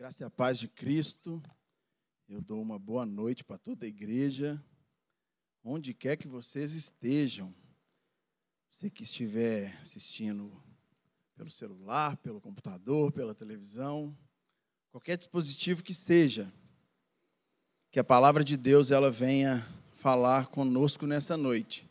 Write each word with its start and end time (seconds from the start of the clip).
Graça 0.00 0.22
e 0.22 0.24
a 0.24 0.30
paz 0.30 0.58
de 0.58 0.66
Cristo. 0.66 1.42
Eu 2.26 2.40
dou 2.40 2.62
uma 2.62 2.78
boa 2.78 3.04
noite 3.04 3.44
para 3.44 3.58
toda 3.58 3.84
a 3.84 3.88
igreja, 3.88 4.58
onde 5.62 5.92
quer 5.92 6.16
que 6.16 6.26
vocês 6.26 6.72
estejam. 6.72 7.54
Você 8.70 8.88
que 8.88 9.02
estiver 9.02 9.78
assistindo 9.82 10.50
pelo 11.36 11.50
celular, 11.50 12.16
pelo 12.16 12.40
computador, 12.40 13.12
pela 13.12 13.34
televisão, 13.34 14.16
qualquer 14.90 15.18
dispositivo 15.18 15.82
que 15.82 15.92
seja, 15.92 16.50
que 17.90 18.00
a 18.00 18.04
palavra 18.04 18.42
de 18.42 18.56
Deus 18.56 18.90
ela 18.90 19.10
venha 19.10 19.60
falar 19.92 20.46
conosco 20.46 21.06
nessa 21.06 21.36
noite, 21.36 21.86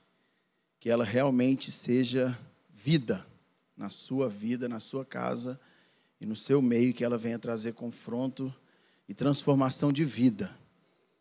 que 0.79 0.89
ela 0.89 1.05
realmente 1.05 1.71
seja 1.71 2.35
vida 2.71 3.23
na 3.77 3.91
sua 3.91 4.27
vida, 4.27 4.67
na 4.67 4.79
sua 4.79 5.05
casa 5.05 5.61
e 6.19 6.25
no 6.25 6.35
seu 6.35 6.61
meio, 6.61 6.93
que 6.93 7.03
ela 7.03 7.17
venha 7.17 7.39
trazer 7.39 7.73
confronto 7.73 8.53
e 9.07 9.13
transformação 9.13 9.91
de 9.91 10.03
vida. 10.03 10.55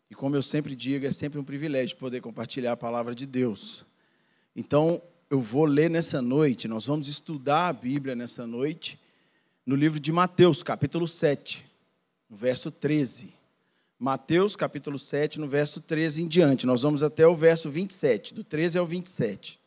E 0.09 0.15
como 0.15 0.35
eu 0.35 0.43
sempre 0.43 0.75
digo, 0.75 1.05
é 1.05 1.11
sempre 1.11 1.39
um 1.39 1.43
privilégio 1.43 1.97
poder 1.97 2.21
compartilhar 2.21 2.73
a 2.73 2.77
palavra 2.77 3.13
de 3.13 3.25
Deus. 3.25 3.85
Então, 4.55 5.01
eu 5.29 5.39
vou 5.39 5.65
ler 5.65 5.89
nessa 5.89 6.21
noite, 6.21 6.67
nós 6.67 6.85
vamos 6.85 7.07
estudar 7.07 7.67
a 7.67 7.73
Bíblia 7.73 8.15
nessa 8.15 8.47
noite, 8.47 8.99
no 9.65 9.75
livro 9.75 9.99
de 9.99 10.11
Mateus, 10.11 10.63
capítulo 10.63 11.07
7, 11.07 11.63
no 12.27 12.35
verso 12.35 12.71
13. 12.71 13.31
Mateus, 13.99 14.55
capítulo 14.55 14.97
7, 14.97 15.39
no 15.39 15.47
verso 15.47 15.79
13 15.81 16.23
em 16.23 16.27
diante. 16.27 16.65
Nós 16.65 16.81
vamos 16.81 17.03
até 17.03 17.27
o 17.27 17.35
verso 17.35 17.69
27, 17.69 18.33
do 18.33 18.43
13 18.43 18.79
ao 18.79 18.87
27. 18.87 19.59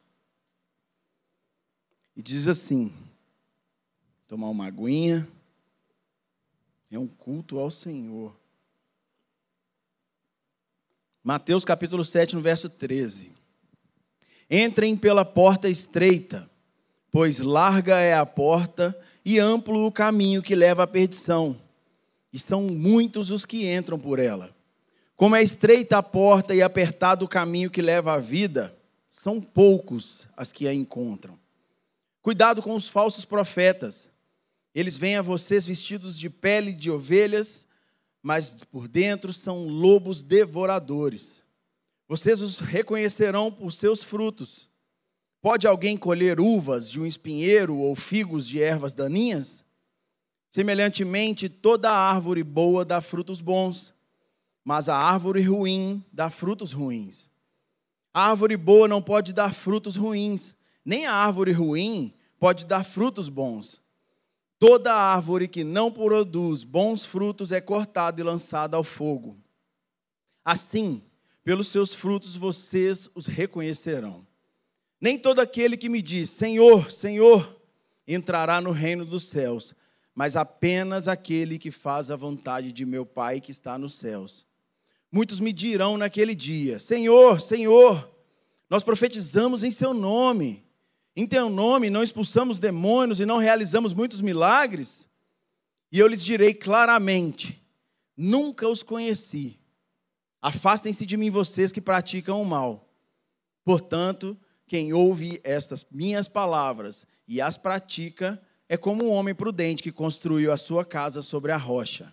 E 2.17 2.23
diz 2.23 2.49
assim: 2.49 2.93
tomar 4.33 4.49
uma 4.49 4.65
aguinha. 4.65 5.29
É 6.91 6.99
um 6.99 7.07
culto 7.07 7.59
ao 7.59 7.71
Senhor. 7.71 8.35
Mateus 11.23 11.67
capítulo 11.67 12.03
7, 12.03 12.35
no 12.35 12.41
verso 12.41 12.71
13. 12.71 13.31
Entrem 14.51 14.97
pela 14.97 15.23
porta 15.23 15.69
estreita, 15.69 16.51
pois 17.11 17.41
larga 17.41 18.01
é 18.01 18.15
a 18.15 18.25
porta 18.25 18.99
e 19.23 19.39
amplo 19.39 19.85
o 19.85 19.93
caminho 19.93 20.43
que 20.43 20.55
leva 20.55 20.85
à 20.85 20.87
perdição, 20.87 21.55
e 22.33 22.39
são 22.39 22.63
muitos 22.63 23.31
os 23.31 23.45
que 23.45 23.71
entram 23.71 23.99
por 23.99 24.19
ela. 24.19 24.57
Como 25.15 25.37
é 25.37 25.43
estreita 25.43 25.99
a 25.99 26.03
porta 26.03 26.55
e 26.55 26.63
apertado 26.63 27.27
o 27.27 27.29
caminho 27.29 27.71
que 27.71 27.83
leva 27.83 28.15
à 28.15 28.19
vida, 28.19 28.75
são 29.11 29.43
poucos 29.43 30.27
as 30.35 30.51
que 30.51 30.67
a 30.67 30.73
encontram. 30.73 31.39
Cuidado 32.23 32.63
com 32.63 32.75
os 32.75 32.89
falsos 32.89 33.27
profetas 33.27 34.11
eles 34.75 34.97
vêm 34.97 35.17
a 35.17 35.23
vocês 35.23 35.67
vestidos 35.67 36.19
de 36.19 36.31
pele 36.31 36.73
de 36.73 36.91
ovelhas, 36.91 37.67
mas 38.23 38.63
por 38.71 38.89
dentro 38.89 39.33
são 39.33 39.67
lobos 39.67 40.23
devoradores. 40.23 41.43
Vocês 42.09 42.41
os 42.41 42.59
reconhecerão 42.59 43.51
por 43.51 43.73
seus 43.73 44.03
frutos. 44.03 44.69
Pode 45.41 45.67
alguém 45.67 45.97
colher 45.97 46.39
uvas 46.39 46.91
de 46.91 47.01
um 47.01 47.07
espinheiro 47.07 47.77
ou 47.77 47.97
figos 47.97 48.47
de 48.47 48.63
ervas 48.63 48.95
daninhas? 48.95 49.65
Semelhantemente, 50.51 51.49
toda 51.49 51.91
árvore 51.91 52.45
boa 52.45 52.85
dá 52.85 53.01
frutos 53.01 53.41
bons, 53.41 53.93
mas 54.65 54.89
a 54.89 54.97
árvore 54.97 55.43
ruim 55.43 56.05
dá 56.13 56.31
frutos 56.31 56.73
ruins. 56.73 57.29
A 58.15 58.31
árvore 58.31 58.57
boa 58.57 58.87
não 58.87 59.03
pode 59.03 59.33
dar 59.33 59.53
frutos 59.53 59.97
ruins, 59.97 60.55
nem 60.85 61.07
a 61.07 61.13
árvore 61.13 61.53
ruim 61.53 62.15
pode 62.39 62.65
dar 62.67 62.85
frutos 62.85 63.29
bons. 63.29 63.82
Toda 64.63 64.95
árvore 64.95 65.49
que 65.49 65.65
não 65.65 65.91
produz 65.91 66.63
bons 66.63 67.05
frutos 67.05 67.51
é 67.51 67.61
cortada 67.61 68.21
e 68.21 68.23
lançada 68.23 68.77
ao 68.77 68.85
fogo. 68.85 69.37
Assim, 70.45 71.03
pelos 71.43 71.67
seus 71.67 71.93
frutos 71.93 72.37
vocês 72.37 73.11
os 73.13 73.27
reconhecerão. 73.27 74.25
Nem 75.01 75.19
todo 75.19 75.41
aquele 75.41 75.77
que 75.77 75.89
me 75.89 76.01
diz, 76.01 76.31
Senhor, 76.31 76.93
Senhor, 76.93 77.61
entrará 78.07 78.61
no 78.61 78.71
reino 78.71 79.05
dos 79.05 79.25
céus, 79.25 79.75
mas 80.15 80.37
apenas 80.37 81.09
aquele 81.09 81.59
que 81.59 81.73
faz 81.73 82.09
a 82.09 82.15
vontade 82.15 82.71
de 82.71 82.87
meu 82.87 83.05
Pai 83.05 83.41
que 83.41 83.51
está 83.51 83.77
nos 83.77 83.95
céus. 83.95 84.47
Muitos 85.11 85.41
me 85.41 85.53
dirão 85.53 85.99
naquele 85.99 86.37
dia: 86.37 86.79
Senhor, 86.79 87.41
Senhor, 87.41 88.09
nós 88.71 88.85
profetizamos 88.85 89.65
em 89.65 89.73
Seu 89.73 89.93
nome 89.93 90.65
em 91.15 91.27
teu 91.27 91.51
nome 91.51 91.91
não 91.91 92.03
expulsamos 92.03 92.59
demônios 92.59 93.21
e 93.21 93.27
não 93.27 93.37
realizamos 93.37 93.93
muitos 93.93 94.21
milagres? 94.21 95.07
E 95.91 95.99
eu 95.99 96.07
lhes 96.07 96.25
direi 96.25 96.55
claramente: 96.55 97.63
nunca 98.17 98.67
os 98.67 98.83
conheci. 98.83 99.59
Afastem-se 100.41 101.05
de 101.05 101.17
mim, 101.17 101.31
vocês 101.31 101.71
que 101.71 101.81
praticam 101.81 102.41
o 102.41 102.47
mal. 102.47 102.89
Portanto, 103.65 104.37
quem 104.67 104.93
ouve 104.93 105.41
estas 105.45 105.87
minhas 105.91 106.27
palavras 106.27 107.07
e 107.29 107.41
as 107.41 107.57
pratica 107.57 108.43
é 108.69 108.77
como 108.77 109.05
um 109.05 109.11
homem 109.11 109.35
prudente 109.35 109.83
que 109.83 109.93
construiu 109.93 110.51
a 110.51 110.57
sua 110.57 110.85
casa 110.85 111.23
sobre 111.23 111.53
a 111.53 111.57
rocha. 111.57 112.13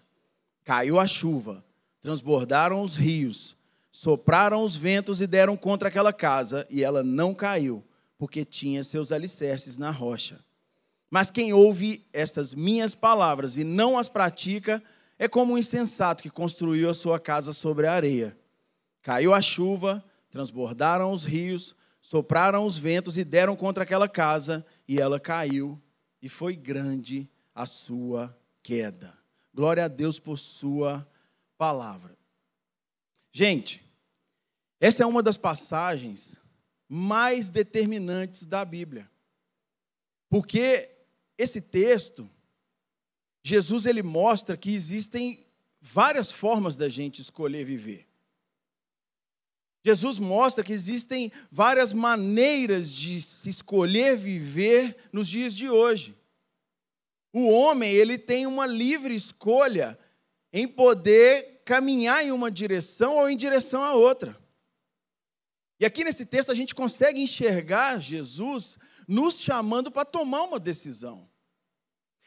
Caiu 0.66 1.00
a 1.00 1.08
chuva, 1.08 1.64
transbordaram 2.02 2.84
os 2.84 2.96
rios, 2.98 3.56
sopraram 3.92 4.64
os 4.64 4.76
ventos 4.76 5.22
e 5.22 5.26
deram 5.26 5.58
contra 5.58 5.88
aquela 5.88 6.14
casa, 6.14 6.68
e 6.70 6.84
ela 6.84 7.02
não 7.02 7.34
caiu 7.34 7.84
porque 8.20 8.44
tinha 8.44 8.84
seus 8.84 9.14
alicerces 9.14 9.78
na 9.78 9.90
rocha. 9.90 10.44
Mas 11.10 11.32
quem 11.32 11.54
ouve 11.54 12.06
estas 12.12 12.54
minhas 12.54 12.94
palavras 12.94 13.56
e 13.56 13.64
não 13.64 13.98
as 13.98 14.10
pratica, 14.10 14.84
é 15.18 15.28
como 15.28 15.54
um 15.54 15.58
insensato 15.58 16.22
que 16.22 16.30
construiu 16.30 16.90
a 16.90 16.94
sua 16.94 17.18
casa 17.18 17.54
sobre 17.54 17.88
a 17.88 17.94
areia. 17.94 18.38
Caiu 19.02 19.34
a 19.34 19.42
chuva, 19.42 20.04
transbordaram 20.30 21.14
os 21.14 21.24
rios, 21.24 21.74
sopraram 22.02 22.66
os 22.66 22.78
ventos 22.78 23.18
e 23.18 23.24
deram 23.24 23.56
contra 23.56 23.84
aquela 23.84 24.08
casa, 24.08 24.66
e 24.86 25.00
ela 25.00 25.20
caiu, 25.20 25.82
e 26.22 26.28
foi 26.28 26.58
grande 26.58 27.28
a 27.56 27.66
sua 27.66 28.38
queda. 28.62 29.18
Glória 29.54 29.86
a 29.86 29.88
Deus 29.88 30.20
por 30.20 30.38
sua 30.38 31.08
palavra. 31.58 32.18
Gente, 33.32 33.82
essa 34.80 35.04
é 35.04 35.06
uma 35.06 35.24
das 35.24 35.38
passagens 35.38 36.36
mais 36.90 37.50
determinantes 37.50 38.48
da 38.48 38.66
Bíblia. 38.66 39.10
Porque 40.28 40.90
esse 41.38 41.62
texto, 41.62 42.28
Jesus 43.44 43.86
ele 43.86 44.02
mostra 44.02 44.58
que 44.58 44.74
existem 44.74 45.46
várias 45.80 46.32
formas 46.32 46.76
da 46.76 46.90
gente 46.90 47.22
escolher 47.22 47.64
viver. 47.64 48.10
Jesus 49.86 50.20
mostra 50.20 50.64
que 50.64 50.74
existem 50.74 51.32
várias 51.50 51.94
maneiras 51.94 52.92
de 52.92 53.22
se 53.22 53.50
escolher 53.50 54.18
viver 54.18 54.98
nos 55.14 55.28
dias 55.28 55.56
de 55.56 55.70
hoje. 55.70 56.16
O 57.32 57.50
homem, 57.50 57.94
ele 57.94 58.18
tem 58.18 58.46
uma 58.46 58.66
livre 58.66 59.16
escolha 59.16 59.98
em 60.52 60.68
poder 60.68 61.62
caminhar 61.64 62.26
em 62.26 62.32
uma 62.32 62.52
direção 62.52 63.16
ou 63.18 63.30
em 63.30 63.38
direção 63.38 63.84
a 63.84 63.94
outra. 63.94 64.36
E 65.80 65.86
aqui 65.86 66.04
nesse 66.04 66.26
texto 66.26 66.52
a 66.52 66.56
gente 66.56 66.76
consegue 66.76 67.22
enxergar 67.22 68.00
Jesus 68.00 68.78
nos 69.08 69.40
chamando 69.40 69.90
para 69.90 70.06
tomar 70.06 70.44
uma 70.44 70.60
decisão. 70.60 71.30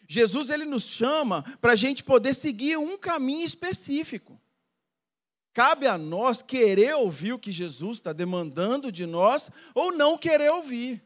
Jesus 0.08 0.50
ele 0.50 0.64
nos 0.64 0.84
chama 0.84 1.42
para 1.60 1.72
a 1.72 1.76
gente 1.76 2.02
poder 2.02 2.34
seguir 2.34 2.78
um 2.78 2.96
caminho 2.98 3.44
específico. 3.44 4.40
Cabe 5.52 5.86
a 5.86 5.98
nós 5.98 6.40
querer 6.40 6.94
ouvir 6.94 7.34
o 7.34 7.38
que 7.38 7.52
Jesus 7.52 7.98
está 7.98 8.12
demandando 8.12 8.90
de 8.90 9.04
nós 9.04 9.50
ou 9.74 9.92
não 9.92 10.16
querer 10.16 10.50
ouvir. 10.50 11.02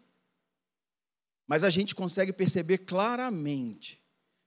Mas 1.46 1.64
a 1.64 1.70
gente 1.70 1.94
consegue 1.94 2.32
perceber 2.32 2.78
claramente 2.78 4.00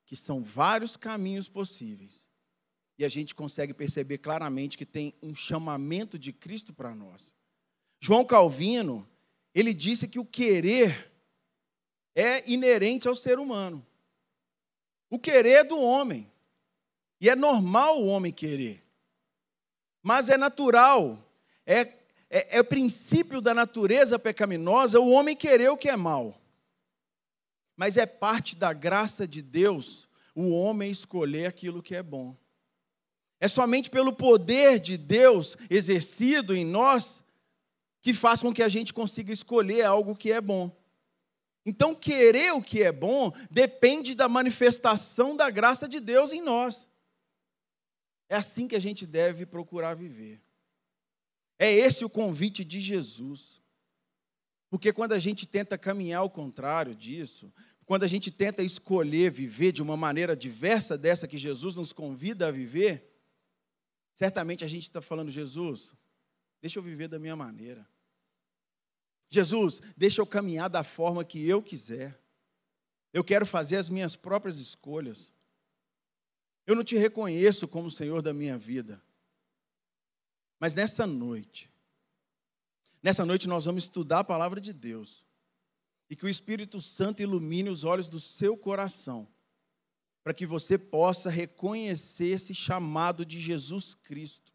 que 0.05 0.15
são 0.15 0.41
vários 0.41 0.95
caminhos 0.97 1.47
possíveis. 1.47 2.25
E 2.97 3.05
a 3.05 3.09
gente 3.09 3.35
consegue 3.35 3.73
perceber 3.73 4.17
claramente 4.17 4.77
que 4.77 4.85
tem 4.85 5.13
um 5.21 5.35
chamamento 5.35 6.17
de 6.17 6.33
Cristo 6.33 6.73
para 6.73 6.95
nós. 6.95 7.31
João 7.99 8.23
Calvino, 8.23 9.07
ele 9.53 9.73
disse 9.73 10.07
que 10.07 10.19
o 10.19 10.25
querer 10.25 11.11
é 12.15 12.49
inerente 12.49 13.07
ao 13.07 13.15
ser 13.15 13.39
humano. 13.39 13.85
O 15.09 15.19
querer 15.19 15.59
é 15.59 15.63
do 15.63 15.79
homem. 15.79 16.31
E 17.19 17.29
é 17.29 17.35
normal 17.35 17.99
o 17.99 18.07
homem 18.07 18.31
querer. 18.31 18.83
Mas 20.01 20.29
é 20.29 20.37
natural, 20.37 21.21
é, 21.65 21.81
é, 22.29 22.59
é 22.59 22.63
princípio 22.63 23.41
da 23.41 23.53
natureza 23.53 24.17
pecaminosa 24.17 24.99
o 24.99 25.09
homem 25.09 25.35
querer 25.35 25.69
o 25.69 25.77
que 25.77 25.89
é 25.89 25.97
mal. 25.97 26.39
Mas 27.75 27.97
é 27.97 28.05
parte 28.05 28.55
da 28.55 28.71
graça 28.71 29.27
de 29.27 29.41
Deus 29.41 30.07
o 30.33 30.51
homem 30.51 30.89
escolher 30.89 31.47
aquilo 31.47 31.83
que 31.83 31.95
é 31.95 32.03
bom. 32.03 32.35
É 33.41 33.47
somente 33.47 33.89
pelo 33.89 34.13
poder 34.13 34.79
de 34.79 34.97
Deus 34.97 35.57
exercido 35.69 36.55
em 36.55 36.65
nós 36.65 37.21
que 38.01 38.13
faz 38.13 38.41
com 38.41 38.53
que 38.53 38.63
a 38.63 38.69
gente 38.69 38.93
consiga 38.93 39.31
escolher 39.31 39.83
algo 39.83 40.15
que 40.15 40.31
é 40.31 40.39
bom. 40.39 40.75
Então, 41.65 41.93
querer 41.93 42.53
o 42.53 42.63
que 42.63 42.81
é 42.81 42.91
bom 42.91 43.31
depende 43.51 44.15
da 44.15 44.29
manifestação 44.29 45.35
da 45.35 45.49
graça 45.49 45.87
de 45.87 45.99
Deus 45.99 46.31
em 46.31 46.41
nós. 46.41 46.87
É 48.29 48.35
assim 48.35 48.67
que 48.67 48.75
a 48.75 48.79
gente 48.79 49.05
deve 49.05 49.45
procurar 49.45 49.95
viver. 49.95 50.41
É 51.57 51.71
esse 51.71 52.05
o 52.05 52.09
convite 52.09 52.63
de 52.63 52.79
Jesus. 52.79 53.61
Porque 54.69 54.93
quando 54.93 55.13
a 55.13 55.19
gente 55.19 55.45
tenta 55.45 55.77
caminhar 55.77 56.21
ao 56.21 56.29
contrário 56.29 56.95
disso, 56.95 57.51
quando 57.85 58.03
a 58.03 58.07
gente 58.07 58.29
tenta 58.29 58.61
escolher 58.61 59.31
viver 59.31 59.71
de 59.71 59.81
uma 59.81 59.97
maneira 59.97 60.35
diversa 60.35 60.97
dessa 60.97 61.27
que 61.27 61.39
Jesus 61.39 61.73
nos 61.73 61.91
convida 61.91 62.47
a 62.47 62.51
viver, 62.51 63.11
certamente 64.13 64.63
a 64.63 64.67
gente 64.67 64.83
está 64.83 65.01
falando, 65.01 65.31
Jesus, 65.31 65.91
deixa 66.61 66.79
eu 66.79 66.83
viver 66.83 67.07
da 67.07 67.19
minha 67.19 67.35
maneira. 67.35 67.87
Jesus, 69.29 69.81
deixa 69.95 70.21
eu 70.21 70.25
caminhar 70.25 70.69
da 70.69 70.83
forma 70.83 71.23
que 71.23 71.47
eu 71.47 71.61
quiser. 71.61 72.19
Eu 73.13 73.23
quero 73.23 73.45
fazer 73.45 73.77
as 73.77 73.89
minhas 73.89 74.15
próprias 74.15 74.57
escolhas. 74.57 75.31
Eu 76.65 76.75
não 76.75 76.83
te 76.83 76.97
reconheço 76.97 77.67
como 77.67 77.89
Senhor 77.91 78.21
da 78.21 78.33
minha 78.33 78.57
vida. 78.57 79.01
Mas 80.59 80.73
nessa 80.73 81.07
noite, 81.07 81.69
nessa 83.01 83.25
noite 83.25 83.47
nós 83.47 83.65
vamos 83.65 83.83
estudar 83.83 84.19
a 84.19 84.23
palavra 84.23 84.59
de 84.59 84.73
Deus. 84.73 85.23
E 86.09 86.15
que 86.15 86.25
o 86.25 86.29
Espírito 86.29 86.81
Santo 86.81 87.21
ilumine 87.21 87.69
os 87.69 87.83
olhos 87.83 88.09
do 88.09 88.19
seu 88.19 88.57
coração, 88.57 89.27
para 90.23 90.33
que 90.33 90.45
você 90.45 90.75
possa 90.75 91.29
reconhecer 91.29 92.29
esse 92.29 92.53
chamado 92.53 93.23
de 93.23 93.39
Jesus 93.39 93.93
Cristo 93.93 94.48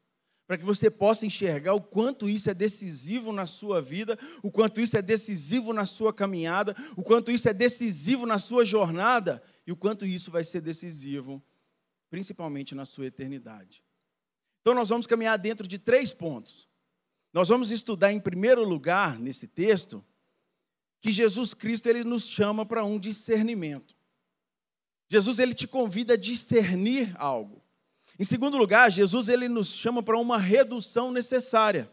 para 0.47 0.59
que 0.59 0.65
você 0.65 0.91
possa 0.91 1.25
enxergar 1.25 1.75
o 1.75 1.81
quanto 1.81 2.29
isso 2.29 2.51
é 2.51 2.55
decisivo 2.55 3.33
na 3.33 3.47
sua 3.47 3.81
vida, 3.81 4.19
o 4.43 4.51
quanto 4.51 4.81
isso 4.81 4.97
é 4.97 5.03
decisivo 5.03 5.73
na 5.73 5.87
sua 5.87 6.13
caminhada, 6.13 6.77
o 6.97 7.03
quanto 7.03 7.31
isso 7.31 7.49
é 7.49 7.55
decisivo 7.55 8.27
na 8.27 8.39
sua 8.39 8.65
jornada 8.65 9.43
e 9.67 9.73
o 9.73 9.77
quanto 9.77 10.05
isso 10.05 10.31
vai 10.31 10.45
ser 10.45 10.61
decisivo, 10.61 11.43
principalmente 12.11 12.75
na 12.75 12.85
sua 12.85 13.07
eternidade. 13.07 13.83
Então, 14.61 14.75
nós 14.75 14.89
vamos 14.89 15.07
caminhar 15.07 15.39
dentro 15.39 15.67
de 15.67 15.79
três 15.79 16.13
pontos. 16.13 16.69
Nós 17.33 17.49
vamos 17.49 17.71
estudar, 17.71 18.13
em 18.13 18.21
primeiro 18.21 18.63
lugar, 18.63 19.19
nesse 19.19 19.47
texto, 19.47 20.05
que 21.01 21.13
Jesus 21.13 21.53
Cristo 21.53 21.87
ele 21.89 22.05
nos 22.05 22.27
chama 22.27 22.65
para 22.65 22.85
um 22.85 22.99
discernimento. 22.99 23.97
Jesus 25.11 25.39
ele 25.39 25.55
te 25.55 25.67
convida 25.67 26.15
a 26.15 26.19
discernir 26.19 27.15
algo. 27.19 27.64
Em 28.19 28.25
segundo 28.25 28.57
lugar, 28.57 28.91
Jesus 28.91 29.29
ele 29.29 29.49
nos 29.49 29.69
chama 29.69 30.03
para 30.03 30.19
uma 30.19 30.39
redução 30.39 31.11
necessária. 31.11 31.91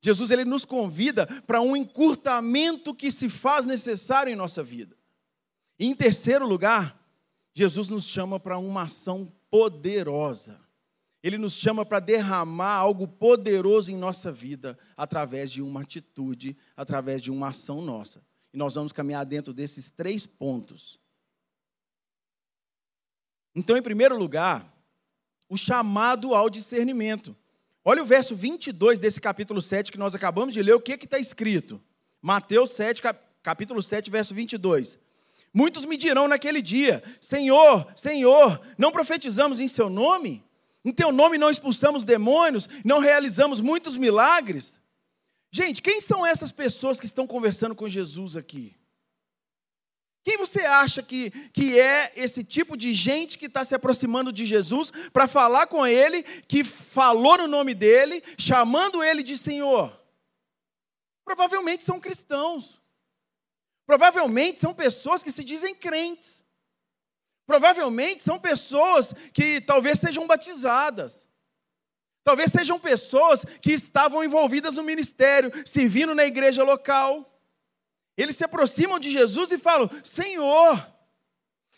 Jesus 0.00 0.30
ele 0.30 0.44
nos 0.44 0.64
convida 0.64 1.26
para 1.42 1.60
um 1.60 1.76
encurtamento 1.76 2.94
que 2.94 3.10
se 3.12 3.28
faz 3.28 3.66
necessário 3.66 4.32
em 4.32 4.36
nossa 4.36 4.62
vida. 4.62 4.96
E 5.78 5.86
em 5.86 5.94
terceiro 5.94 6.46
lugar, 6.46 6.98
Jesus 7.54 7.88
nos 7.88 8.06
chama 8.06 8.40
para 8.40 8.56
uma 8.58 8.82
ação 8.82 9.30
poderosa. 9.50 10.58
Ele 11.22 11.36
nos 11.36 11.52
chama 11.52 11.84
para 11.84 12.00
derramar 12.00 12.76
algo 12.76 13.06
poderoso 13.06 13.92
em 13.92 13.96
nossa 13.96 14.32
vida 14.32 14.78
através 14.96 15.52
de 15.52 15.60
uma 15.60 15.82
atitude, 15.82 16.56
através 16.74 17.20
de 17.20 17.30
uma 17.30 17.48
ação 17.48 17.82
nossa. 17.82 18.24
E 18.54 18.56
nós 18.56 18.74
vamos 18.74 18.92
caminhar 18.92 19.26
dentro 19.26 19.52
desses 19.52 19.90
três 19.90 20.24
pontos. 20.24 20.98
Então, 23.54 23.76
em 23.76 23.82
primeiro 23.82 24.16
lugar, 24.16 24.79
o 25.50 25.58
chamado 25.58 26.34
ao 26.34 26.48
discernimento. 26.48 27.36
Olha 27.84 28.02
o 28.02 28.06
verso 28.06 28.36
22 28.36 29.00
desse 29.00 29.20
capítulo 29.20 29.60
7 29.60 29.90
que 29.90 29.98
nós 29.98 30.14
acabamos 30.14 30.54
de 30.54 30.62
ler, 30.62 30.74
o 30.74 30.80
que 30.80 30.92
está 30.92 31.18
escrito? 31.18 31.82
Mateus 32.22 32.70
7, 32.70 33.02
capítulo 33.42 33.82
7, 33.82 34.08
verso 34.10 34.32
22. 34.32 34.96
Muitos 35.52 35.84
me 35.84 35.96
dirão 35.96 36.28
naquele 36.28 36.62
dia: 36.62 37.02
Senhor, 37.20 37.86
Senhor, 37.96 38.60
não 38.78 38.92
profetizamos 38.92 39.58
em 39.58 39.66
Seu 39.66 39.90
nome? 39.90 40.44
Em 40.84 40.92
Teu 40.92 41.10
nome 41.10 41.36
não 41.36 41.50
expulsamos 41.50 42.04
demônios? 42.04 42.68
Não 42.84 43.00
realizamos 43.00 43.60
muitos 43.60 43.96
milagres? 43.96 44.78
Gente, 45.50 45.82
quem 45.82 46.00
são 46.00 46.24
essas 46.24 46.52
pessoas 46.52 47.00
que 47.00 47.06
estão 47.06 47.26
conversando 47.26 47.74
com 47.74 47.88
Jesus 47.88 48.36
aqui? 48.36 48.76
Quem 50.22 50.36
você 50.36 50.60
acha 50.60 51.02
que, 51.02 51.30
que 51.50 51.78
é 51.78 52.12
esse 52.14 52.44
tipo 52.44 52.76
de 52.76 52.92
gente 52.92 53.38
que 53.38 53.46
está 53.46 53.64
se 53.64 53.74
aproximando 53.74 54.32
de 54.32 54.44
Jesus 54.44 54.92
para 55.12 55.26
falar 55.26 55.66
com 55.66 55.86
ele, 55.86 56.22
que 56.22 56.62
falou 56.62 57.38
no 57.38 57.48
nome 57.48 57.74
dele, 57.74 58.22
chamando 58.38 59.02
ele 59.02 59.22
de 59.22 59.36
Senhor? 59.38 59.98
Provavelmente 61.24 61.82
são 61.82 61.98
cristãos. 61.98 62.80
Provavelmente 63.86 64.58
são 64.58 64.74
pessoas 64.74 65.22
que 65.22 65.32
se 65.32 65.42
dizem 65.42 65.74
crentes. 65.74 66.40
Provavelmente 67.46 68.22
são 68.22 68.38
pessoas 68.38 69.12
que 69.32 69.60
talvez 69.60 69.98
sejam 69.98 70.26
batizadas. 70.26 71.26
Talvez 72.22 72.52
sejam 72.52 72.78
pessoas 72.78 73.44
que 73.60 73.72
estavam 73.72 74.22
envolvidas 74.22 74.74
no 74.74 74.84
ministério, 74.84 75.50
servindo 75.66 76.14
na 76.14 76.24
igreja 76.24 76.62
local. 76.62 77.29
Eles 78.16 78.36
se 78.36 78.44
aproximam 78.44 78.98
de 78.98 79.10
Jesus 79.10 79.50
e 79.50 79.58
falam: 79.58 79.90
Senhor. 80.04 80.86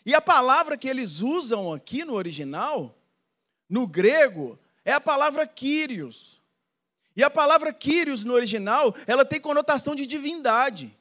E 0.05 0.13
a 0.13 0.21
palavra 0.21 0.77
que 0.77 0.87
eles 0.87 1.21
usam 1.21 1.71
aqui 1.71 2.03
no 2.03 2.13
original, 2.13 2.97
no 3.69 3.87
grego, 3.87 4.59
é 4.83 4.91
a 4.91 4.99
palavra 4.99 5.47
Kyrios. 5.47 6.41
E 7.15 7.23
a 7.23 7.29
palavra 7.29 7.71
Kyrios 7.71 8.23
no 8.23 8.33
original, 8.33 8.93
ela 9.07 9.23
tem 9.23 9.39
conotação 9.39 9.95
de 9.95 10.05
divindade. 10.05 10.97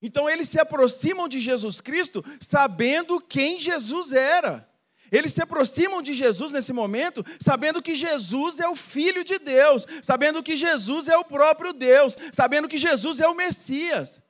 Então 0.00 0.28
eles 0.28 0.48
se 0.48 0.58
aproximam 0.58 1.28
de 1.28 1.40
Jesus 1.40 1.80
Cristo 1.80 2.24
sabendo 2.40 3.20
quem 3.20 3.60
Jesus 3.60 4.12
era. 4.12 4.68
Eles 5.10 5.32
se 5.32 5.42
aproximam 5.42 6.02
de 6.02 6.12
Jesus 6.12 6.52
nesse 6.52 6.72
momento, 6.72 7.24
sabendo 7.40 7.82
que 7.82 7.96
Jesus 7.96 8.60
é 8.60 8.68
o 8.68 8.76
Filho 8.76 9.24
de 9.24 9.38
Deus, 9.38 9.86
sabendo 10.02 10.42
que 10.42 10.56
Jesus 10.56 11.08
é 11.08 11.16
o 11.16 11.24
próprio 11.24 11.72
Deus, 11.72 12.14
sabendo 12.32 12.68
que 12.68 12.78
Jesus 12.78 13.18
é 13.18 13.26
o 13.26 13.34
Messias. 13.34 14.20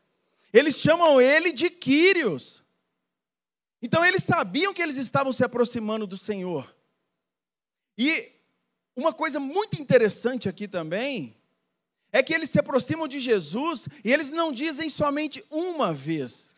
Eles 0.52 0.76
chamam 0.78 1.20
ele 1.20 1.52
de 1.52 1.70
Quírios. 1.70 2.62
Então 3.82 4.04
eles 4.04 4.22
sabiam 4.22 4.74
que 4.74 4.82
eles 4.82 4.96
estavam 4.96 5.32
se 5.32 5.44
aproximando 5.44 6.06
do 6.06 6.16
Senhor. 6.16 6.74
E 7.96 8.32
uma 8.96 9.12
coisa 9.12 9.38
muito 9.38 9.80
interessante 9.80 10.48
aqui 10.48 10.66
também 10.66 11.36
é 12.10 12.22
que 12.22 12.34
eles 12.34 12.50
se 12.50 12.58
aproximam 12.58 13.06
de 13.06 13.20
Jesus 13.20 13.86
e 14.04 14.12
eles 14.12 14.30
não 14.30 14.52
dizem 14.52 14.88
somente 14.88 15.44
uma 15.50 15.92
vez. 15.92 16.54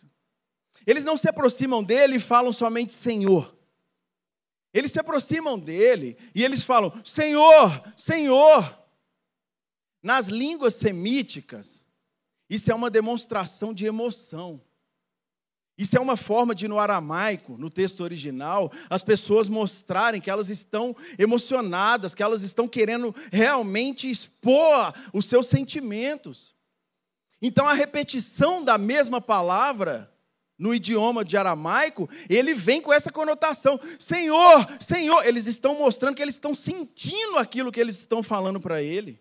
Eles 0.87 1.05
não 1.05 1.17
se 1.17 1.29
aproximam 1.29 1.83
dele 1.83 2.17
e 2.17 2.21
falam 2.21 2.53
somente 2.53 2.93
Senhor. 2.93 3.55
Eles 4.73 4.93
se 4.93 5.01
aproximam 5.01 5.59
dele 5.59 6.17
e 6.35 6.45
eles 6.45 6.63
falam 6.63 6.93
Senhor, 7.05 7.93
Senhor. 7.97 8.79
Nas 10.03 10.29
línguas 10.29 10.75
semíticas, 10.75 11.80
isso 12.51 12.71
é 12.71 12.75
uma 12.75 12.91
demonstração 12.91 13.73
de 13.73 13.87
emoção. 13.87 14.61
Isso 15.79 15.97
é 15.97 16.01
uma 16.01 16.17
forma 16.17 16.55
de, 16.55 16.69
no 16.69 16.79
aramaico, 16.79 17.57
no 17.57 17.71
texto 17.71 18.01
original, 18.01 18.71
as 18.91 19.03
pessoas 19.03 19.49
mostrarem 19.49 20.21
que 20.21 20.29
elas 20.29 20.51
estão 20.51 20.95
emocionadas, 21.19 22.13
que 22.13 22.23
elas 22.23 22.43
estão 22.43 22.69
querendo 22.69 23.15
realmente 23.33 24.11
expor 24.11 24.93
os 25.15 25.25
seus 25.25 25.47
sentimentos. 25.47 26.55
Então, 27.41 27.67
a 27.67 27.73
repetição 27.73 28.63
da 28.63 28.77
mesma 28.77 29.23
palavra, 29.23 30.13
no 30.59 30.75
idioma 30.75 31.25
de 31.25 31.39
aramaico, 31.39 32.11
ele 32.29 32.53
vem 32.53 32.83
com 32.83 32.93
essa 32.93 33.11
conotação: 33.11 33.81
Senhor, 33.99 34.69
Senhor. 34.79 35.27
Eles 35.27 35.47
estão 35.47 35.79
mostrando 35.79 36.15
que 36.15 36.21
eles 36.21 36.35
estão 36.35 36.55
sentindo 36.55 37.39
aquilo 37.39 37.73
que 37.73 37.81
eles 37.81 37.99
estão 37.99 38.23
falando 38.23 38.61
para 38.61 38.83
ele. 38.83 39.19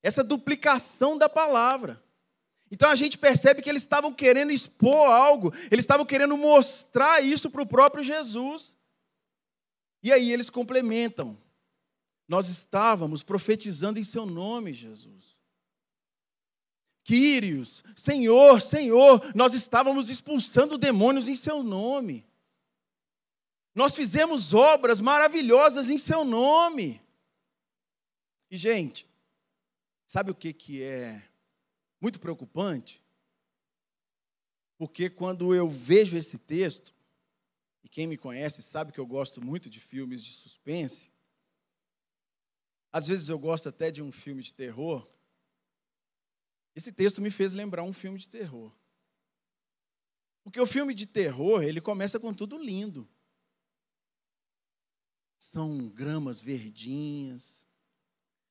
Essa 0.00 0.22
duplicação 0.22 1.18
da 1.18 1.28
palavra. 1.28 2.00
Então 2.72 2.88
a 2.88 2.96
gente 2.96 3.18
percebe 3.18 3.60
que 3.60 3.68
eles 3.68 3.82
estavam 3.82 4.10
querendo 4.14 4.50
expor 4.50 5.06
algo, 5.06 5.52
eles 5.70 5.84
estavam 5.84 6.06
querendo 6.06 6.38
mostrar 6.38 7.22
isso 7.22 7.50
para 7.50 7.60
o 7.60 7.66
próprio 7.66 8.02
Jesus. 8.02 8.74
E 10.02 10.10
aí 10.10 10.32
eles 10.32 10.48
complementam. 10.48 11.36
Nós 12.26 12.48
estávamos 12.48 13.22
profetizando 13.22 13.98
em 13.98 14.04
seu 14.04 14.24
nome, 14.24 14.72
Jesus. 14.72 15.36
Quírios, 17.04 17.84
Senhor, 17.94 18.62
Senhor, 18.62 19.20
nós 19.34 19.52
estávamos 19.52 20.08
expulsando 20.08 20.78
demônios 20.78 21.28
em 21.28 21.34
seu 21.34 21.62
nome. 21.62 22.24
Nós 23.74 23.94
fizemos 23.94 24.54
obras 24.54 24.98
maravilhosas 24.98 25.90
em 25.90 25.98
seu 25.98 26.24
nome. 26.24 27.02
E, 28.50 28.56
gente, 28.56 29.06
sabe 30.06 30.30
o 30.30 30.34
que, 30.34 30.54
que 30.54 30.82
é 30.82 31.22
muito 32.02 32.18
preocupante, 32.18 33.00
porque 34.76 35.08
quando 35.08 35.54
eu 35.54 35.70
vejo 35.70 36.16
esse 36.16 36.36
texto, 36.36 36.92
e 37.84 37.88
quem 37.88 38.08
me 38.08 38.18
conhece 38.18 38.60
sabe 38.60 38.90
que 38.90 38.98
eu 38.98 39.06
gosto 39.06 39.40
muito 39.40 39.70
de 39.70 39.78
filmes 39.78 40.24
de 40.24 40.32
suspense, 40.32 41.12
às 42.90 43.06
vezes 43.06 43.28
eu 43.28 43.38
gosto 43.38 43.68
até 43.68 43.92
de 43.92 44.02
um 44.02 44.10
filme 44.10 44.42
de 44.42 44.52
terror. 44.52 45.08
Esse 46.74 46.90
texto 46.90 47.22
me 47.22 47.30
fez 47.30 47.52
lembrar 47.52 47.84
um 47.84 47.92
filme 47.92 48.18
de 48.18 48.26
terror. 48.26 48.72
Porque 50.42 50.60
o 50.60 50.66
filme 50.66 50.94
de 50.94 51.06
terror, 51.06 51.62
ele 51.62 51.80
começa 51.80 52.18
com 52.18 52.34
tudo 52.34 52.58
lindo. 52.58 53.08
são 55.38 55.88
gramas 55.88 56.40
verdinhas, 56.40 57.62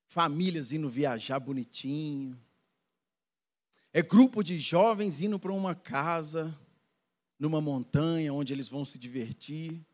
famílias 0.05 0.71
indo 0.71 0.89
viajar 0.89 1.39
bonitinho, 1.39 2.39
é 3.93 4.01
grupo 4.01 4.43
de 4.43 4.59
jovens 4.59 5.21
indo 5.21 5.39
para 5.39 5.51
uma 5.51 5.75
casa, 5.75 6.57
numa 7.37 7.59
montanha, 7.59 8.33
onde 8.33 8.53
eles 8.53 8.69
vão 8.69 8.85
se 8.85 8.97
divertir, 8.97 9.85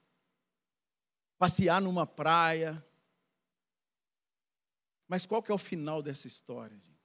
passear 1.38 1.82
numa 1.82 2.06
praia. 2.06 2.86
Mas 5.08 5.26
qual 5.26 5.42
que 5.42 5.52
é 5.52 5.56
o 5.56 5.60
final 5.60 6.02
dessa 6.02 6.28
história, 6.28 6.78
gente? 6.78 6.98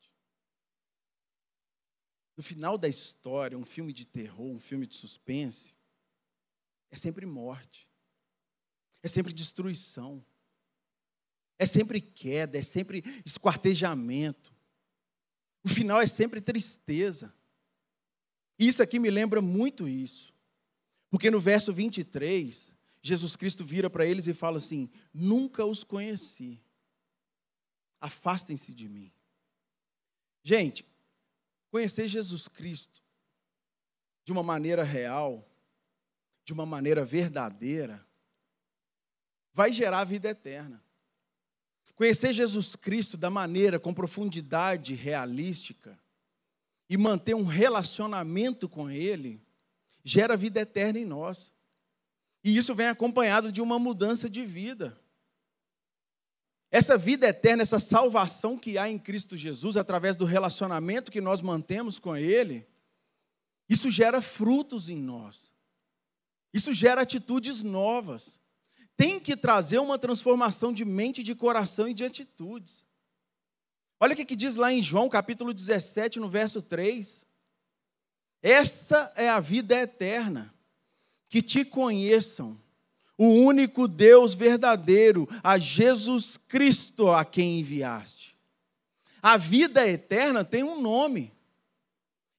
No 2.37 2.43
final 2.43 2.77
da 2.77 2.89
história, 2.89 3.57
um 3.57 3.65
filme 3.65 3.93
de 3.93 4.05
terror, 4.05 4.47
um 4.47 4.59
filme 4.59 4.87
de 4.87 4.97
suspense, 4.97 5.75
é 6.91 6.97
sempre 6.97 7.25
morte, 7.25 7.89
é 9.03 9.09
sempre 9.09 9.33
destruição, 9.33 10.25
é 11.59 11.65
sempre 11.65 12.01
queda, 12.01 12.59
é 12.59 12.63
sempre 12.63 13.03
esquartejamento. 13.25 14.53
O 15.65 15.69
final 15.69 16.01
é 16.01 16.07
sempre 16.07 16.41
tristeza. 16.41 17.33
Isso 18.59 18.83
aqui 18.83 18.99
me 18.99 19.11
lembra 19.11 19.41
muito 19.41 19.89
isso. 19.89 20.33
Porque 21.11 21.31
no 21.31 21.41
verso 21.41 21.73
23, 21.73 22.73
Jesus 23.03 23.37
Cristo 23.37 23.65
vira 23.65 23.91
para 23.91 24.07
eles 24.07 24.27
e 24.27 24.35
fala 24.35 24.59
assim: 24.59 24.91
Nunca 25.13 25.65
os 25.65 25.85
conheci. 25.85 26.61
Afastem-se 28.01 28.73
de 28.73 28.89
mim. 28.89 29.13
Gente, 30.43 30.85
conhecer 31.71 32.09
Jesus 32.09 32.49
Cristo 32.49 33.03
de 34.25 34.33
uma 34.33 34.43
maneira 34.43 34.83
real, 34.83 35.49
de 36.45 36.53
uma 36.53 36.67
maneira 36.67 37.05
verdadeira, 37.05 38.05
vai 39.53 39.73
gerar 39.73 40.05
vida 40.05 40.29
eterna. 40.29 40.83
Conhecer 42.03 42.33
Jesus 42.33 42.75
Cristo 42.75 43.17
da 43.17 43.31
maneira, 43.31 43.79
com 43.79 43.95
profundidade 43.95 44.93
realística, 44.93 45.97
e 46.91 46.97
manter 46.97 47.33
um 47.33 47.45
relacionamento 47.45 48.69
com 48.69 48.91
Ele, 48.91 49.41
gera 50.03 50.37
vida 50.37 50.59
eterna 50.59 50.99
em 50.99 51.05
nós. 51.05 51.53
E 52.43 52.57
isso 52.57 52.75
vem 52.75 52.89
acompanhado 52.89 53.53
de 53.53 53.61
uma 53.61 53.79
mudança 53.79 54.29
de 54.29 54.45
vida. 54.45 55.01
Essa 56.73 56.99
vida 56.99 57.29
eterna, 57.29 57.63
essa 57.63 57.79
salvação 57.79 58.59
que 58.59 58.77
há 58.77 58.91
em 58.91 58.99
Cristo 58.99 59.37
Jesus, 59.37 59.77
através 59.77 60.17
do 60.17 60.25
relacionamento 60.25 61.13
que 61.13 61.21
nós 61.21 61.41
mantemos 61.41 62.01
com 62.01 62.17
Ele, 62.17 62.67
isso 63.69 63.93
gera 63.93 64.21
frutos 64.21 64.89
em 64.89 64.97
nós. 64.97 65.53
Isso 66.53 66.75
gera 66.75 67.03
atitudes 67.03 67.63
novas 67.63 68.42
tem 69.03 69.19
que 69.19 69.37
trazer 69.37 69.81
uma 69.81 69.99
transformação 69.99 70.73
de 70.73 70.85
mente, 70.85 71.25
de 71.25 71.35
coração 71.35 71.89
e 71.89 71.95
de 71.95 72.05
atitudes. 72.05 72.87
Olha 73.99 74.13
o 74.13 74.17
que 74.17 74.37
diz 74.37 74.55
lá 74.55 74.73
em 74.73 74.81
João 74.81 75.09
capítulo 75.09 75.53
17, 75.53 76.21
no 76.21 76.31
verso 76.31 76.63
3. 76.63 77.21
Essa 78.41 79.13
é 79.17 79.29
a 79.29 79.41
vida 79.41 79.75
eterna, 79.75 80.55
que 81.29 81.43
te 81.43 81.65
conheçam, 81.65 82.57
o 83.19 83.27
único 83.27 83.89
Deus 83.89 84.35
verdadeiro, 84.35 85.29
a 85.43 85.59
Jesus 85.59 86.39
Cristo 86.47 87.11
a 87.11 87.25
quem 87.25 87.59
enviaste. 87.59 88.37
A 89.21 89.37
vida 89.37 89.85
eterna 89.85 90.45
tem 90.45 90.63
um 90.63 90.81
nome. 90.81 91.33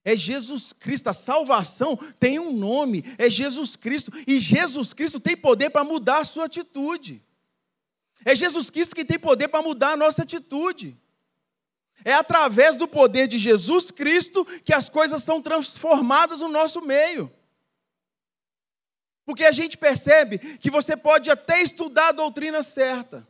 É 0.06 0.18
Jesus 0.18 0.74
Cristo, 0.74 1.08
a 1.08 1.14
salvação 1.14 1.98
tem 2.20 2.38
um 2.38 2.52
nome, 2.52 3.04
é 3.18 3.30
Jesus 3.30 3.76
Cristo, 3.76 4.12
e 4.28 4.40
Jesus 4.40 4.94
Cristo 4.94 5.20
tem 5.20 5.38
poder 5.38 5.70
para 5.70 5.84
mudar 5.84 6.20
a 6.20 6.26
sua 6.26 6.46
atitude. 6.46 7.24
É 8.26 8.36
Jesus 8.36 8.70
Cristo 8.70 8.96
que 8.96 9.06
tem 9.06 9.18
poder 9.18 9.48
para 9.48 9.62
mudar 9.62 9.92
a 9.92 9.98
nossa 9.98 10.24
atitude. 10.24 10.98
É 12.04 12.14
através 12.14 12.76
do 12.76 12.88
poder 12.88 13.28
de 13.28 13.38
Jesus 13.38 13.92
Cristo 13.92 14.46
que 14.64 14.74
as 14.74 14.90
coisas 14.90 15.24
são 15.24 15.42
transformadas 15.42 16.42
no 16.42 16.50
nosso 16.50 16.82
meio. 16.82 17.32
Porque 19.26 19.46
a 19.46 19.52
gente 19.52 19.78
percebe 19.78 20.38
que 20.58 20.70
você 20.70 20.98
pode 20.98 21.30
até 21.30 21.62
estudar 21.62 22.10
a 22.10 22.14
doutrina 22.14 22.62
certa. 22.62 23.26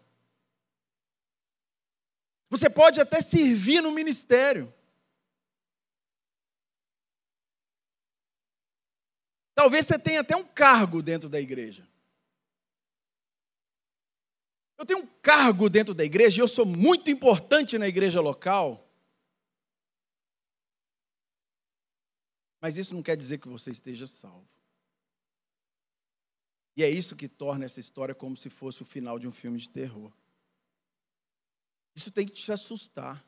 Você 2.49 2.69
pode 2.69 2.99
até 2.99 3.21
servir 3.21 3.81
no 3.81 3.91
ministério. 3.91 4.73
Talvez 9.55 9.85
você 9.85 9.99
tenha 9.99 10.21
até 10.21 10.35
um 10.35 10.45
cargo 10.45 11.01
dentro 11.01 11.29
da 11.29 11.39
igreja. 11.39 11.87
Eu 14.77 14.85
tenho 14.85 14.99
um 14.99 15.07
cargo 15.21 15.69
dentro 15.69 15.93
da 15.93 16.03
igreja 16.03 16.39
e 16.39 16.41
eu 16.41 16.47
sou 16.47 16.65
muito 16.65 17.11
importante 17.11 17.77
na 17.77 17.87
igreja 17.87 18.19
local. 18.19 18.89
Mas 22.59 22.77
isso 22.77 22.95
não 22.95 23.03
quer 23.03 23.15
dizer 23.15 23.37
que 23.39 23.47
você 23.47 23.71
esteja 23.71 24.07
salvo. 24.07 24.47
E 26.75 26.83
é 26.83 26.89
isso 26.89 27.15
que 27.15 27.27
torna 27.27 27.65
essa 27.65 27.79
história 27.79 28.15
como 28.15 28.35
se 28.35 28.49
fosse 28.49 28.81
o 28.81 28.85
final 28.85 29.19
de 29.19 29.27
um 29.27 29.31
filme 29.31 29.59
de 29.59 29.69
terror. 29.69 30.11
Isso 31.95 32.09
tem 32.09 32.25
que 32.25 32.33
te 32.33 32.51
assustar. 32.51 33.23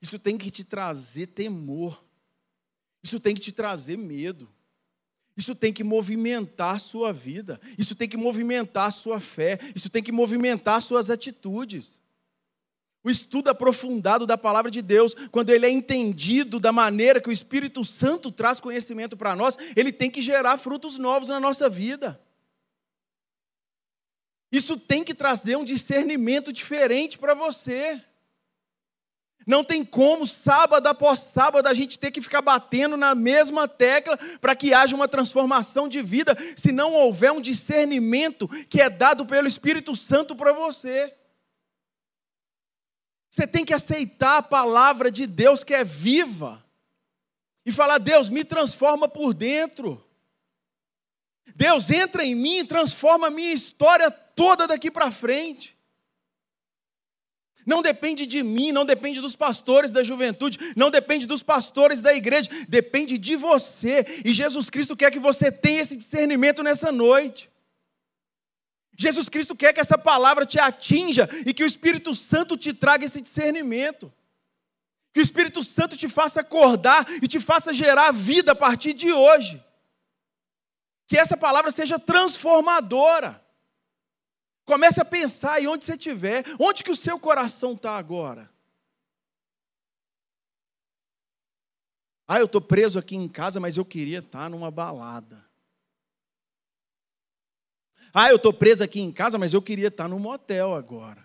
Isso 0.00 0.18
tem 0.18 0.38
que 0.38 0.50
te 0.50 0.62
trazer 0.62 1.26
temor. 1.28 2.05
Isso 3.06 3.20
tem 3.20 3.36
que 3.36 3.40
te 3.40 3.52
trazer 3.52 3.96
medo. 3.96 4.48
Isso 5.36 5.54
tem 5.54 5.72
que 5.72 5.84
movimentar 5.84 6.80
sua 6.80 7.12
vida. 7.12 7.60
Isso 7.78 7.94
tem 7.94 8.08
que 8.08 8.16
movimentar 8.16 8.90
sua 8.90 9.20
fé. 9.20 9.60
Isso 9.76 9.88
tem 9.88 10.02
que 10.02 10.10
movimentar 10.10 10.82
suas 10.82 11.08
atitudes. 11.08 12.00
O 13.04 13.08
estudo 13.08 13.48
aprofundado 13.48 14.26
da 14.26 14.36
palavra 14.36 14.72
de 14.72 14.82
Deus, 14.82 15.14
quando 15.30 15.50
ele 15.50 15.64
é 15.64 15.70
entendido 15.70 16.58
da 16.58 16.72
maneira 16.72 17.20
que 17.20 17.28
o 17.28 17.32
Espírito 17.32 17.84
Santo 17.84 18.32
traz 18.32 18.58
conhecimento 18.58 19.16
para 19.16 19.36
nós, 19.36 19.56
ele 19.76 19.92
tem 19.92 20.10
que 20.10 20.20
gerar 20.20 20.58
frutos 20.58 20.98
novos 20.98 21.28
na 21.28 21.38
nossa 21.38 21.70
vida. 21.70 22.20
Isso 24.50 24.76
tem 24.76 25.04
que 25.04 25.14
trazer 25.14 25.54
um 25.54 25.64
discernimento 25.64 26.52
diferente 26.52 27.16
para 27.16 27.34
você. 27.34 28.02
Não 29.46 29.62
tem 29.62 29.84
como, 29.84 30.26
sábado 30.26 30.86
após 30.88 31.20
sábado, 31.20 31.68
a 31.68 31.74
gente 31.74 31.98
ter 31.98 32.10
que 32.10 32.20
ficar 32.20 32.42
batendo 32.42 32.96
na 32.96 33.14
mesma 33.14 33.68
tecla 33.68 34.18
para 34.40 34.56
que 34.56 34.74
haja 34.74 34.96
uma 34.96 35.06
transformação 35.06 35.88
de 35.88 36.02
vida, 36.02 36.36
se 36.56 36.72
não 36.72 36.94
houver 36.94 37.30
um 37.30 37.40
discernimento 37.40 38.48
que 38.68 38.80
é 38.80 38.90
dado 38.90 39.24
pelo 39.24 39.46
Espírito 39.46 39.94
Santo 39.94 40.34
para 40.34 40.52
você. 40.52 41.14
Você 43.30 43.46
tem 43.46 43.64
que 43.64 43.74
aceitar 43.74 44.38
a 44.38 44.42
palavra 44.42 45.10
de 45.10 45.26
Deus 45.26 45.62
que 45.62 45.74
é 45.74 45.84
viva 45.84 46.64
e 47.66 47.70
falar: 47.70 47.98
Deus, 47.98 48.30
me 48.30 48.42
transforma 48.42 49.06
por 49.06 49.34
dentro. 49.34 50.02
Deus 51.54 51.90
entra 51.90 52.24
em 52.24 52.34
mim 52.34 52.58
e 52.58 52.66
transforma 52.66 53.28
a 53.28 53.30
minha 53.30 53.52
história 53.52 54.10
toda 54.10 54.66
daqui 54.66 54.90
para 54.90 55.10
frente. 55.10 55.75
Não 57.66 57.82
depende 57.82 58.26
de 58.26 58.44
mim, 58.44 58.70
não 58.70 58.84
depende 58.84 59.20
dos 59.20 59.34
pastores 59.34 59.90
da 59.90 60.04
juventude, 60.04 60.56
não 60.76 60.88
depende 60.88 61.26
dos 61.26 61.42
pastores 61.42 62.00
da 62.00 62.14
igreja, 62.14 62.48
depende 62.68 63.18
de 63.18 63.34
você. 63.34 64.06
E 64.24 64.32
Jesus 64.32 64.70
Cristo 64.70 64.96
quer 64.96 65.10
que 65.10 65.18
você 65.18 65.50
tenha 65.50 65.82
esse 65.82 65.96
discernimento 65.96 66.62
nessa 66.62 66.92
noite. 66.92 67.50
Jesus 68.96 69.28
Cristo 69.28 69.56
quer 69.56 69.72
que 69.72 69.80
essa 69.80 69.98
palavra 69.98 70.46
te 70.46 70.60
atinja 70.60 71.28
e 71.44 71.52
que 71.52 71.64
o 71.64 71.66
Espírito 71.66 72.14
Santo 72.14 72.56
te 72.56 72.72
traga 72.72 73.04
esse 73.04 73.20
discernimento. 73.20 74.12
Que 75.12 75.18
o 75.18 75.22
Espírito 75.22 75.64
Santo 75.64 75.96
te 75.96 76.08
faça 76.08 76.42
acordar 76.42 77.04
e 77.20 77.26
te 77.26 77.40
faça 77.40 77.74
gerar 77.74 78.12
vida 78.12 78.52
a 78.52 78.56
partir 78.56 78.92
de 78.92 79.12
hoje. 79.12 79.62
Que 81.08 81.18
essa 81.18 81.36
palavra 81.36 81.72
seja 81.72 81.98
transformadora. 81.98 83.44
Comece 84.66 85.00
a 85.00 85.04
pensar 85.04 85.52
aí 85.52 85.68
onde 85.68 85.84
você 85.84 85.92
estiver, 85.92 86.44
onde 86.58 86.82
que 86.82 86.90
o 86.90 86.96
seu 86.96 87.20
coração 87.20 87.72
está 87.72 87.96
agora. 87.96 88.50
Ah, 92.26 92.40
eu 92.40 92.46
estou 92.46 92.60
preso 92.60 92.98
aqui 92.98 93.14
em 93.14 93.28
casa, 93.28 93.60
mas 93.60 93.76
eu 93.76 93.84
queria 93.84 94.18
estar 94.18 94.40
tá 94.40 94.48
numa 94.48 94.68
balada. 94.68 95.46
Ah, 98.12 98.28
eu 98.30 98.36
estou 98.36 98.52
preso 98.52 98.82
aqui 98.82 99.00
em 99.00 99.12
casa, 99.12 99.38
mas 99.38 99.54
eu 99.54 99.62
queria 99.62 99.86
estar 99.86 100.04
tá 100.04 100.08
num 100.08 100.18
motel 100.18 100.74
agora. 100.74 101.24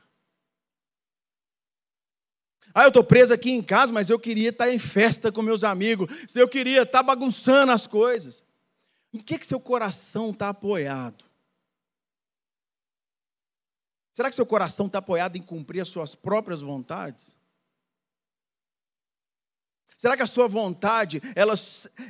Ah, 2.76 2.84
eu 2.84 2.90
estou 2.90 3.04
preso 3.04 3.34
aqui 3.34 3.50
em 3.50 3.64
casa, 3.64 3.92
mas 3.92 4.12
eu 4.12 4.20
queria 4.20 4.50
estar 4.50 4.66
tá 4.66 4.72
em 4.72 4.78
festa 4.78 5.32
com 5.32 5.42
meus 5.42 5.64
amigos. 5.64 6.08
Eu 6.36 6.48
queria 6.48 6.84
estar 6.84 7.02
bagunçando 7.02 7.72
as 7.72 7.88
coisas. 7.88 8.44
Em 9.12 9.18
que, 9.20 9.40
que 9.40 9.48
seu 9.48 9.60
coração 9.60 10.30
está 10.30 10.50
apoiado? 10.50 11.31
Será 14.14 14.30
que 14.30 14.36
seu 14.36 14.46
coração 14.46 14.88
está 14.88 15.00
apoiado 15.00 15.38
em 15.38 15.42
cumprir 15.42 15.82
as 15.82 15.88
suas 15.88 16.16
próprias 16.16 16.62
vontades? 16.62 17.32
Será 19.98 20.18
que 20.18 20.24
a 20.24 20.28
sua 20.28 20.48
vontade, 20.48 21.22
ela, 21.36 21.54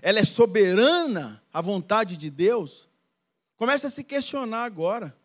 ela 0.02 0.20
é 0.20 0.24
soberana 0.24 1.44
à 1.52 1.60
vontade 1.60 2.16
de 2.16 2.30
Deus? 2.30 2.88
Comece 3.58 3.86
a 3.86 3.90
se 3.90 4.04
questionar 4.04 4.64
agora. 4.64 5.16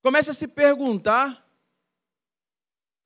Comece 0.00 0.30
a 0.30 0.34
se 0.34 0.46
perguntar: 0.46 1.44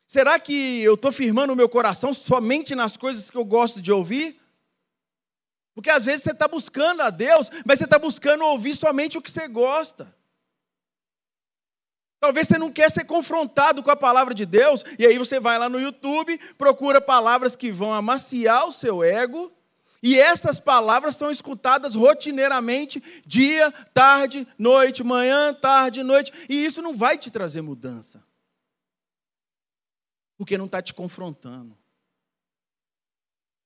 será 0.06 0.38
que 0.38 0.82
eu 0.82 0.94
estou 0.94 1.10
firmando 1.10 1.54
o 1.54 1.56
meu 1.56 1.68
coração 1.68 2.12
somente 2.12 2.74
nas 2.74 2.94
coisas 2.94 3.30
que 3.30 3.36
eu 3.36 3.44
gosto 3.44 3.80
de 3.80 3.90
ouvir? 3.90 4.38
Porque 5.74 5.88
às 5.88 6.04
vezes 6.04 6.22
você 6.22 6.32
está 6.32 6.46
buscando 6.46 7.00
a 7.00 7.08
Deus, 7.08 7.48
mas 7.64 7.78
você 7.78 7.84
está 7.84 7.98
buscando 7.98 8.44
ouvir 8.44 8.76
somente 8.76 9.16
o 9.16 9.22
que 9.22 9.30
você 9.30 9.48
gosta. 9.48 10.14
Talvez 12.20 12.46
você 12.46 12.58
não 12.58 12.70
quer 12.70 12.90
ser 12.90 13.04
confrontado 13.04 13.82
com 13.82 13.90
a 13.90 13.96
palavra 13.96 14.34
de 14.34 14.44
Deus, 14.44 14.84
e 14.98 15.06
aí 15.06 15.16
você 15.16 15.40
vai 15.40 15.58
lá 15.58 15.70
no 15.70 15.80
YouTube, 15.80 16.38
procura 16.58 17.00
palavras 17.00 17.56
que 17.56 17.72
vão 17.72 17.94
amaciar 17.94 18.68
o 18.68 18.72
seu 18.72 19.02
ego, 19.02 19.50
e 20.02 20.18
essas 20.18 20.60
palavras 20.60 21.16
são 21.16 21.30
escutadas 21.30 21.94
rotineiramente, 21.94 23.02
dia, 23.24 23.72
tarde, 23.94 24.46
noite, 24.58 25.02
manhã, 25.02 25.54
tarde, 25.54 26.02
noite, 26.02 26.30
e 26.48 26.62
isso 26.62 26.82
não 26.82 26.94
vai 26.94 27.16
te 27.16 27.30
trazer 27.30 27.62
mudança. 27.62 28.22
Porque 30.36 30.58
não 30.58 30.66
está 30.66 30.82
te 30.82 30.92
confrontando. 30.92 31.79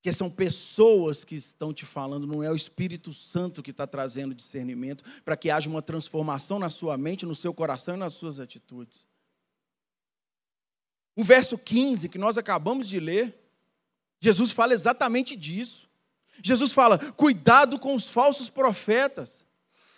Porque 0.04 0.12
são 0.12 0.28
pessoas 0.28 1.24
que 1.24 1.34
estão 1.34 1.72
te 1.72 1.86
falando, 1.86 2.26
não 2.26 2.42
é 2.42 2.50
o 2.50 2.54
Espírito 2.54 3.10
Santo 3.14 3.62
que 3.62 3.70
está 3.70 3.86
trazendo 3.86 4.34
discernimento 4.34 5.02
para 5.24 5.34
que 5.34 5.50
haja 5.50 5.66
uma 5.66 5.80
transformação 5.80 6.58
na 6.58 6.68
sua 6.68 6.98
mente, 6.98 7.24
no 7.24 7.34
seu 7.34 7.54
coração 7.54 7.94
e 7.94 7.98
nas 7.98 8.12
suas 8.12 8.38
atitudes. 8.38 9.00
O 11.16 11.24
verso 11.24 11.56
15 11.56 12.10
que 12.10 12.18
nós 12.18 12.36
acabamos 12.36 12.86
de 12.86 13.00
ler, 13.00 13.34
Jesus 14.20 14.50
fala 14.50 14.74
exatamente 14.74 15.34
disso. 15.34 15.88
Jesus 16.42 16.70
fala: 16.70 16.98
cuidado 16.98 17.78
com 17.78 17.94
os 17.94 18.06
falsos 18.06 18.50
profetas. 18.50 19.42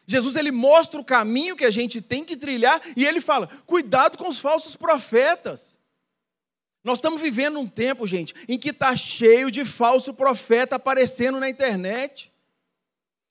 Jesus 0.06 0.36
ele 0.36 0.52
mostra 0.52 1.00
o 1.00 1.04
caminho 1.04 1.56
que 1.56 1.64
a 1.64 1.70
gente 1.72 2.00
tem 2.00 2.24
que 2.24 2.36
trilhar 2.36 2.80
e 2.96 3.04
ele 3.04 3.20
fala: 3.20 3.48
cuidado 3.66 4.16
com 4.16 4.28
os 4.28 4.38
falsos 4.38 4.76
profetas. 4.76 5.75
Nós 6.86 6.98
estamos 6.98 7.20
vivendo 7.20 7.58
um 7.58 7.66
tempo, 7.66 8.06
gente, 8.06 8.32
em 8.48 8.56
que 8.56 8.68
está 8.68 8.96
cheio 8.96 9.50
de 9.50 9.64
falso 9.64 10.14
profeta 10.14 10.76
aparecendo 10.76 11.40
na 11.40 11.50
internet. 11.50 12.32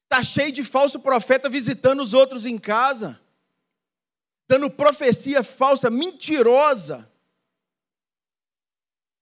Está 0.03 0.21
cheio 0.21 0.51
de 0.51 0.61
falso 0.61 0.99
profeta 0.99 1.47
visitando 1.47 2.03
os 2.03 2.13
outros 2.13 2.45
em 2.45 2.57
casa, 2.57 3.17
dando 4.45 4.69
profecia 4.69 5.41
falsa, 5.41 5.89
mentirosa. 5.89 7.09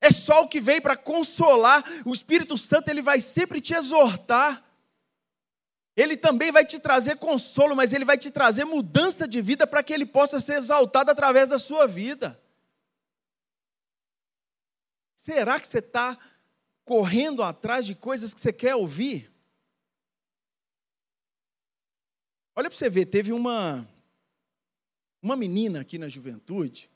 É 0.02 0.10
só 0.10 0.42
o 0.42 0.48
que 0.48 0.60
vem 0.60 0.82
para 0.82 0.98
consolar. 0.98 1.84
O 2.04 2.12
Espírito 2.12 2.58
Santo 2.58 2.90
ele 2.90 3.04
vai 3.04 3.22
sempre 3.22 3.62
te 3.62 3.75
exortar. 3.75 4.66
Ele 5.96 6.18
também 6.18 6.52
vai 6.52 6.66
te 6.66 6.80
trazer 6.80 7.18
consolo, 7.18 7.75
mas 7.75 7.94
ele 7.94 8.04
vai 8.04 8.18
te 8.18 8.32
trazer 8.32 8.66
mudança 8.66 9.28
de 9.28 9.40
vida 9.44 9.68
para 9.68 9.84
que 9.84 9.94
ele 9.94 10.08
possa 10.08 10.40
ser 10.40 10.54
exaltado 10.54 11.12
através 11.12 11.50
da 11.50 11.60
sua 11.60 11.86
vida. 11.86 12.42
Será 15.24 15.58
que 15.58 15.65
você 15.65 15.77
está 15.77 16.20
correndo 16.84 17.44
atrás 17.44 17.86
de 17.86 17.96
coisas 17.96 18.34
que 18.34 18.42
você 18.42 18.51
quer 18.51 18.75
ouvir? 18.75 19.32
Olha 22.53 22.70
para 22.70 22.77
você 22.77 22.89
ver, 22.89 23.06
teve 23.06 23.32
uma, 23.32 23.88
uma 25.22 25.38
menina 25.38 25.80
aqui 25.80 25.98
na 25.98 26.10
juventude, 26.10 26.89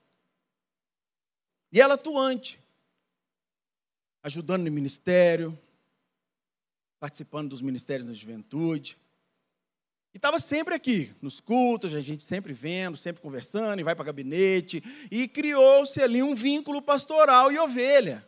e 1.71 1.79
ela 1.79 1.93
atuante, 1.93 2.59
ajudando 4.21 4.65
no 4.65 4.71
ministério, 4.71 5.57
participando 6.99 7.49
dos 7.49 7.61
ministérios 7.61 8.09
da 8.09 8.13
juventude. 8.13 8.97
E 10.17 10.19
estava 10.19 10.39
sempre 10.39 10.73
aqui, 10.73 11.15
nos 11.21 11.39
cultos, 11.39 11.93
a 11.93 12.01
gente 12.01 12.23
sempre 12.23 12.51
vendo, 12.51 12.97
sempre 12.97 13.21
conversando, 13.21 13.79
e 13.79 13.83
vai 13.83 13.93
para 13.93 14.05
gabinete. 14.05 14.83
E 15.11 15.27
criou-se 15.27 16.01
ali 16.01 16.23
um 16.23 16.33
vínculo 16.33 16.81
pastoral 16.81 17.51
e 17.51 17.59
ovelha. 17.59 18.27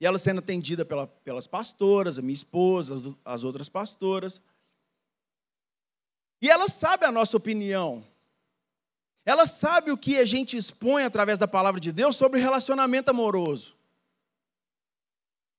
E 0.00 0.04
ela 0.04 0.18
sendo 0.18 0.40
atendida 0.40 0.84
pela, 0.84 1.06
pelas 1.06 1.46
pastoras, 1.46 2.18
a 2.18 2.22
minha 2.22 2.34
esposa, 2.34 2.96
as, 2.96 3.14
as 3.36 3.44
outras 3.44 3.68
pastoras. 3.68 4.40
E 6.40 6.50
ela 6.50 6.66
sabe 6.66 7.04
a 7.04 7.12
nossa 7.12 7.36
opinião. 7.36 8.04
Ela 9.24 9.46
sabe 9.46 9.92
o 9.92 9.96
que 9.96 10.18
a 10.18 10.26
gente 10.26 10.56
expõe 10.56 11.04
através 11.04 11.38
da 11.38 11.46
palavra 11.46 11.80
de 11.80 11.92
Deus 11.92 12.16
sobre 12.16 12.40
relacionamento 12.40 13.12
amoroso. 13.12 13.76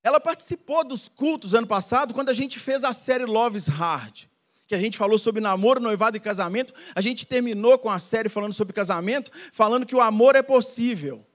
Ela 0.03 0.19
participou 0.19 0.83
dos 0.83 1.07
cultos 1.07 1.53
ano 1.53 1.67
passado, 1.67 2.13
quando 2.13 2.27
a 2.27 2.33
gente 2.33 2.59
fez 2.59 2.83
a 2.83 2.91
série 2.91 3.23
Love's 3.23 3.67
Hard 3.67 4.27
que 4.67 4.75
a 4.75 4.79
gente 4.79 4.97
falou 4.97 5.17
sobre 5.17 5.41
namoro, 5.41 5.79
noivado 5.79 6.17
e 6.17 6.19
casamento, 6.19 6.73
a 6.95 7.01
gente 7.01 7.25
terminou 7.25 7.77
com 7.77 7.89
a 7.89 7.99
série 7.99 8.29
falando 8.29 8.53
sobre 8.53 8.73
casamento, 8.73 9.31
falando 9.51 9.85
que 9.85 9.95
o 9.95 10.01
amor 10.01 10.35
é 10.35 10.41
possível. 10.41 11.25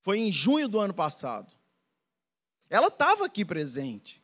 Foi 0.00 0.18
em 0.18 0.32
junho 0.32 0.66
do 0.66 0.80
ano 0.80 0.94
passado. 0.94 1.54
Ela 2.68 2.88
estava 2.88 3.26
aqui 3.26 3.44
presente. 3.44 4.22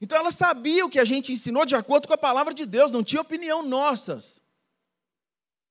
Então 0.00 0.18
ela 0.18 0.30
sabia 0.30 0.84
o 0.84 0.90
que 0.90 0.98
a 0.98 1.04
gente 1.04 1.32
ensinou 1.32 1.64
de 1.64 1.74
acordo 1.74 2.06
com 2.06 2.14
a 2.14 2.18
palavra 2.18 2.52
de 2.52 2.66
Deus, 2.66 2.92
não 2.92 3.02
tinha 3.02 3.20
opinião 3.20 3.62
nossas. 3.62 4.40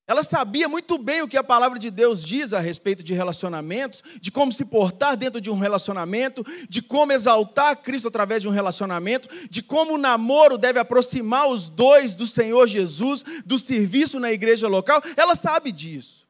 Ela 0.08 0.24
sabia 0.24 0.70
muito 0.70 1.00
bem 1.00 1.24
o 1.24 1.28
que 1.28 1.36
a 1.36 1.44
palavra 1.44 1.80
de 1.80 1.89
Deus 1.89 2.24
diz 2.24 2.54
a 2.54 2.60
respeito 2.60 3.04
de 3.04 3.13
relacionamentos, 3.13 4.04
de 4.22 4.32
como 4.32 4.52
se 4.52 4.63
portar 4.63 5.18
dentro 5.18 5.41
de 5.41 5.50
um 5.50 5.58
relacionamento, 5.58 6.46
de 6.70 6.80
como 6.80 7.12
exaltar 7.12 7.76
Cristo 7.82 8.08
através 8.08 8.44
de 8.44 8.48
um 8.48 8.52
relacionamento, 8.52 9.28
de 9.50 9.63
como 9.63 9.96
o 9.96 9.98
namoro 9.98 10.60
deve 10.60 10.80
aproximar 10.80 11.48
os 11.48 11.68
dois 11.68 12.13
do 12.13 12.28
Senhor 12.28 12.68
Jesus, 12.68 13.24
do 13.44 13.58
serviço 13.58 14.20
na 14.20 14.32
igreja 14.32 14.68
local. 14.68 15.02
Ela 15.18 15.36
sabe 15.36 15.72
disso. 15.72 16.28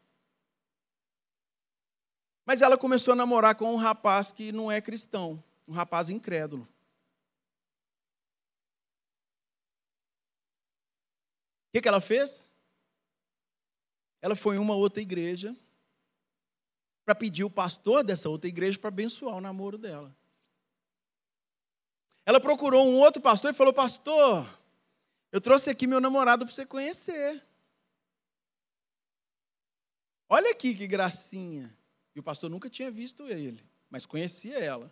Mas 2.46 2.62
ela 2.62 2.78
começou 2.78 3.12
a 3.12 3.16
namorar 3.16 3.56
com 3.56 3.74
um 3.74 3.78
rapaz 3.78 4.32
que 4.32 4.54
não 4.54 4.72
é 4.72 4.80
cristão, 4.80 5.44
um 5.68 5.74
rapaz 5.74 6.10
incrédulo. 6.10 6.66
O 11.74 11.82
que, 11.82 11.86
ela 11.86 12.00
fez? 12.00 12.46
Ela 14.26 14.36
foi 14.36 14.56
em 14.56 14.60
uma 14.60 14.74
outra 14.74 15.04
igreja 15.04 15.56
para 17.06 17.14
pedir 17.14 17.44
o 17.44 17.50
pastor 17.50 18.04
dessa 18.04 18.28
outra 18.28 18.48
igreja 18.48 18.80
para 18.80 18.88
abençoar 18.88 19.36
o 19.36 19.40
namoro 19.40 19.78
dela. 19.78 20.18
Ela 22.26 22.42
procurou 22.42 22.88
um 22.88 22.98
outro 22.98 23.22
pastor 23.22 23.52
e 23.52 23.54
falou: 23.54 23.72
Pastor, 23.72 24.50
eu 25.32 25.40
trouxe 25.40 25.70
aqui 25.70 25.86
meu 25.86 26.02
namorado 26.02 26.44
para 26.44 26.56
você 26.56 26.66
conhecer. 26.66 27.46
Olha 30.28 30.50
aqui 30.50 30.74
que 30.74 30.88
gracinha. 30.88 31.78
E 32.16 32.20
o 32.20 32.24
pastor 32.24 32.50
nunca 32.50 32.68
tinha 32.68 32.90
visto 32.90 33.28
ele, 33.28 33.64
mas 33.92 34.08
conhecia 34.08 34.58
ela. 34.58 34.92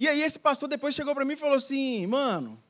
E 0.00 0.08
aí 0.08 0.22
esse 0.22 0.40
pastor 0.40 0.68
depois 0.68 0.92
chegou 0.92 1.14
para 1.14 1.24
mim 1.24 1.34
e 1.34 1.36
falou 1.36 1.54
assim: 1.54 2.04
Mano, 2.08 2.60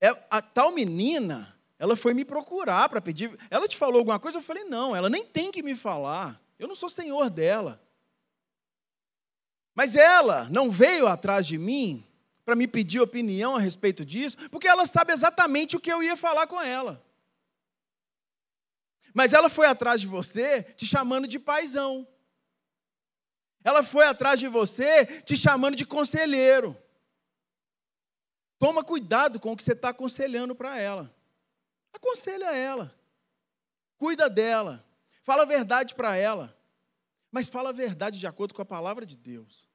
é, 0.00 0.08
a 0.28 0.42
tal 0.42 0.72
menina 0.72 1.61
ela 1.82 1.96
foi 1.96 2.14
me 2.14 2.24
procurar 2.24 2.88
para 2.88 3.00
pedir. 3.00 3.36
Ela 3.50 3.66
te 3.66 3.76
falou 3.76 3.98
alguma 3.98 4.20
coisa? 4.20 4.38
Eu 4.38 4.42
falei, 4.42 4.62
não, 4.62 4.94
ela 4.94 5.10
nem 5.10 5.26
tem 5.26 5.50
que 5.50 5.64
me 5.64 5.74
falar. 5.74 6.40
Eu 6.56 6.68
não 6.68 6.76
sou 6.76 6.88
senhor 6.88 7.28
dela. 7.28 7.82
Mas 9.74 9.96
ela 9.96 10.48
não 10.48 10.70
veio 10.70 11.08
atrás 11.08 11.44
de 11.44 11.58
mim 11.58 12.06
para 12.44 12.54
me 12.54 12.68
pedir 12.68 13.00
opinião 13.00 13.56
a 13.56 13.58
respeito 13.58 14.06
disso, 14.06 14.36
porque 14.48 14.68
ela 14.68 14.86
sabe 14.86 15.12
exatamente 15.12 15.76
o 15.76 15.80
que 15.80 15.92
eu 15.92 16.00
ia 16.04 16.16
falar 16.16 16.46
com 16.46 16.62
ela. 16.62 17.04
Mas 19.12 19.32
ela 19.32 19.48
foi 19.48 19.66
atrás 19.66 20.00
de 20.00 20.06
você 20.06 20.62
te 20.62 20.86
chamando 20.86 21.26
de 21.26 21.40
paizão. 21.40 22.06
Ela 23.64 23.82
foi 23.82 24.04
atrás 24.04 24.38
de 24.38 24.46
você 24.46 25.04
te 25.22 25.36
chamando 25.36 25.74
de 25.74 25.84
conselheiro. 25.84 26.80
Toma 28.60 28.84
cuidado 28.84 29.40
com 29.40 29.50
o 29.50 29.56
que 29.56 29.64
você 29.64 29.72
está 29.72 29.88
aconselhando 29.88 30.54
para 30.54 30.78
ela. 30.78 31.12
Aconselha 31.92 32.56
ela. 32.56 32.94
Cuida 33.96 34.28
dela. 34.28 34.84
Fala 35.22 35.42
a 35.42 35.46
verdade 35.46 35.94
para 35.94 36.16
ela. 36.16 36.56
Mas 37.30 37.48
fala 37.48 37.70
a 37.70 37.72
verdade 37.72 38.18
de 38.18 38.26
acordo 38.26 38.54
com 38.54 38.62
a 38.62 38.66
palavra 38.66 39.06
de 39.06 39.16
Deus. 39.16 39.70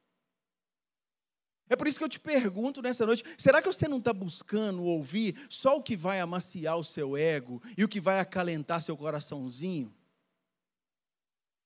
É 1.68 1.76
por 1.76 1.86
isso 1.86 1.98
que 1.98 2.04
eu 2.04 2.08
te 2.08 2.18
pergunto 2.18 2.80
nessa 2.80 3.04
noite: 3.04 3.24
será 3.36 3.60
que 3.60 3.68
você 3.68 3.86
não 3.86 3.98
está 3.98 4.12
buscando 4.12 4.84
ouvir 4.84 5.36
só 5.50 5.76
o 5.76 5.82
que 5.82 5.96
vai 5.96 6.20
amaciar 6.20 6.78
o 6.78 6.84
seu 6.84 7.16
ego 7.16 7.62
e 7.76 7.84
o 7.84 7.88
que 7.88 8.00
vai 8.00 8.20
acalentar 8.20 8.80
seu 8.80 8.96
coraçãozinho? 8.96 9.94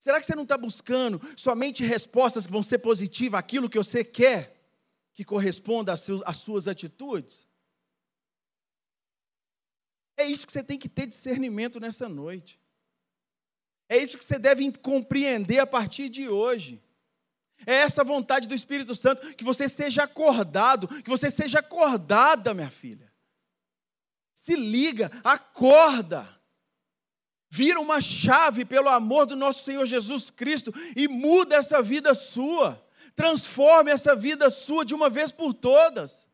Será 0.01 0.19
que 0.19 0.27
você 0.27 0.35
não 0.35 0.43
está 0.43 0.59
buscando 0.59 1.21
somente 1.37 1.85
respostas 1.85 2.45
que 2.47 2.53
vão 2.53 2.62
ser 2.62 2.79
positivas 2.79 3.38
àquilo 3.38 3.71
que 3.71 3.79
você 3.79 4.03
quer, 4.03 4.61
que 5.15 5.25
corresponda 5.25 5.93
às 5.93 6.37
suas 6.38 6.67
atitudes? 6.67 7.47
É 10.22 10.24
isso 10.24 10.46
que 10.46 10.52
você 10.52 10.62
tem 10.62 10.78
que 10.78 10.88
ter 10.88 11.08
discernimento 11.08 11.80
nessa 11.80 12.08
noite. 12.08 12.61
É 13.88 13.96
isso 13.96 14.16
que 14.16 14.24
você 14.24 14.38
deve 14.38 14.70
compreender 14.78 15.58
a 15.58 15.66
partir 15.66 16.08
de 16.08 16.28
hoje. 16.28 16.80
É 17.66 17.74
essa 17.74 18.04
vontade 18.04 18.46
do 18.46 18.54
Espírito 18.54 18.94
Santo, 18.94 19.35
que 19.35 19.42
você 19.42 19.68
seja 19.68 20.04
acordado, 20.04 20.87
que 21.02 21.11
você 21.11 21.28
seja 21.28 21.58
acordada, 21.58 22.54
minha 22.54 22.70
filha. 22.70 23.12
Se 24.32 24.54
liga, 24.54 25.11
acorda. 25.24 26.24
Vira 27.50 27.80
uma 27.80 28.00
chave 28.00 28.64
pelo 28.64 28.88
amor 28.88 29.26
do 29.26 29.35
nosso 29.35 29.64
Senhor 29.64 29.85
Jesus 29.87 30.30
Cristo 30.30 30.72
e 30.96 31.08
muda 31.08 31.56
essa 31.56 31.82
vida 31.82 32.14
sua. 32.14 32.80
Transforme 33.16 33.90
essa 33.90 34.14
vida 34.14 34.50
sua 34.50 34.85
de 34.85 34.94
uma 34.94 35.11
vez 35.11 35.32
por 35.32 35.52
todas. 35.52 36.24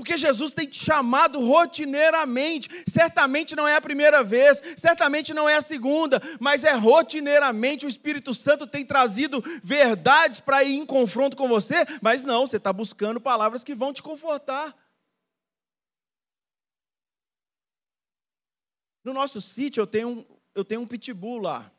Porque 0.00 0.16
Jesus 0.16 0.54
tem 0.54 0.66
te 0.66 0.82
chamado 0.82 1.38
rotineiramente. 1.44 2.70
Certamente 2.88 3.54
não 3.54 3.68
é 3.68 3.76
a 3.76 3.82
primeira 3.82 4.24
vez, 4.24 4.58
certamente 4.74 5.34
não 5.34 5.46
é 5.46 5.56
a 5.56 5.60
segunda, 5.60 6.22
mas 6.40 6.64
é 6.64 6.72
rotineiramente. 6.72 7.84
O 7.84 7.88
Espírito 7.88 8.32
Santo 8.32 8.66
tem 8.66 8.82
trazido 8.82 9.44
verdades 9.62 10.40
para 10.40 10.64
ir 10.64 10.76
em 10.76 10.86
confronto 10.86 11.36
com 11.36 11.46
você, 11.48 11.84
mas 12.00 12.22
não, 12.22 12.46
você 12.46 12.56
está 12.56 12.72
buscando 12.72 13.20
palavras 13.20 13.62
que 13.62 13.74
vão 13.74 13.92
te 13.92 14.02
confortar. 14.02 14.74
No 19.04 19.12
nosso 19.12 19.38
sítio 19.42 19.82
eu 19.82 19.86
tenho, 19.86 20.08
um, 20.08 20.26
eu 20.54 20.64
tenho 20.64 20.80
um 20.80 20.86
pitbull 20.86 21.42
lá. 21.42 21.70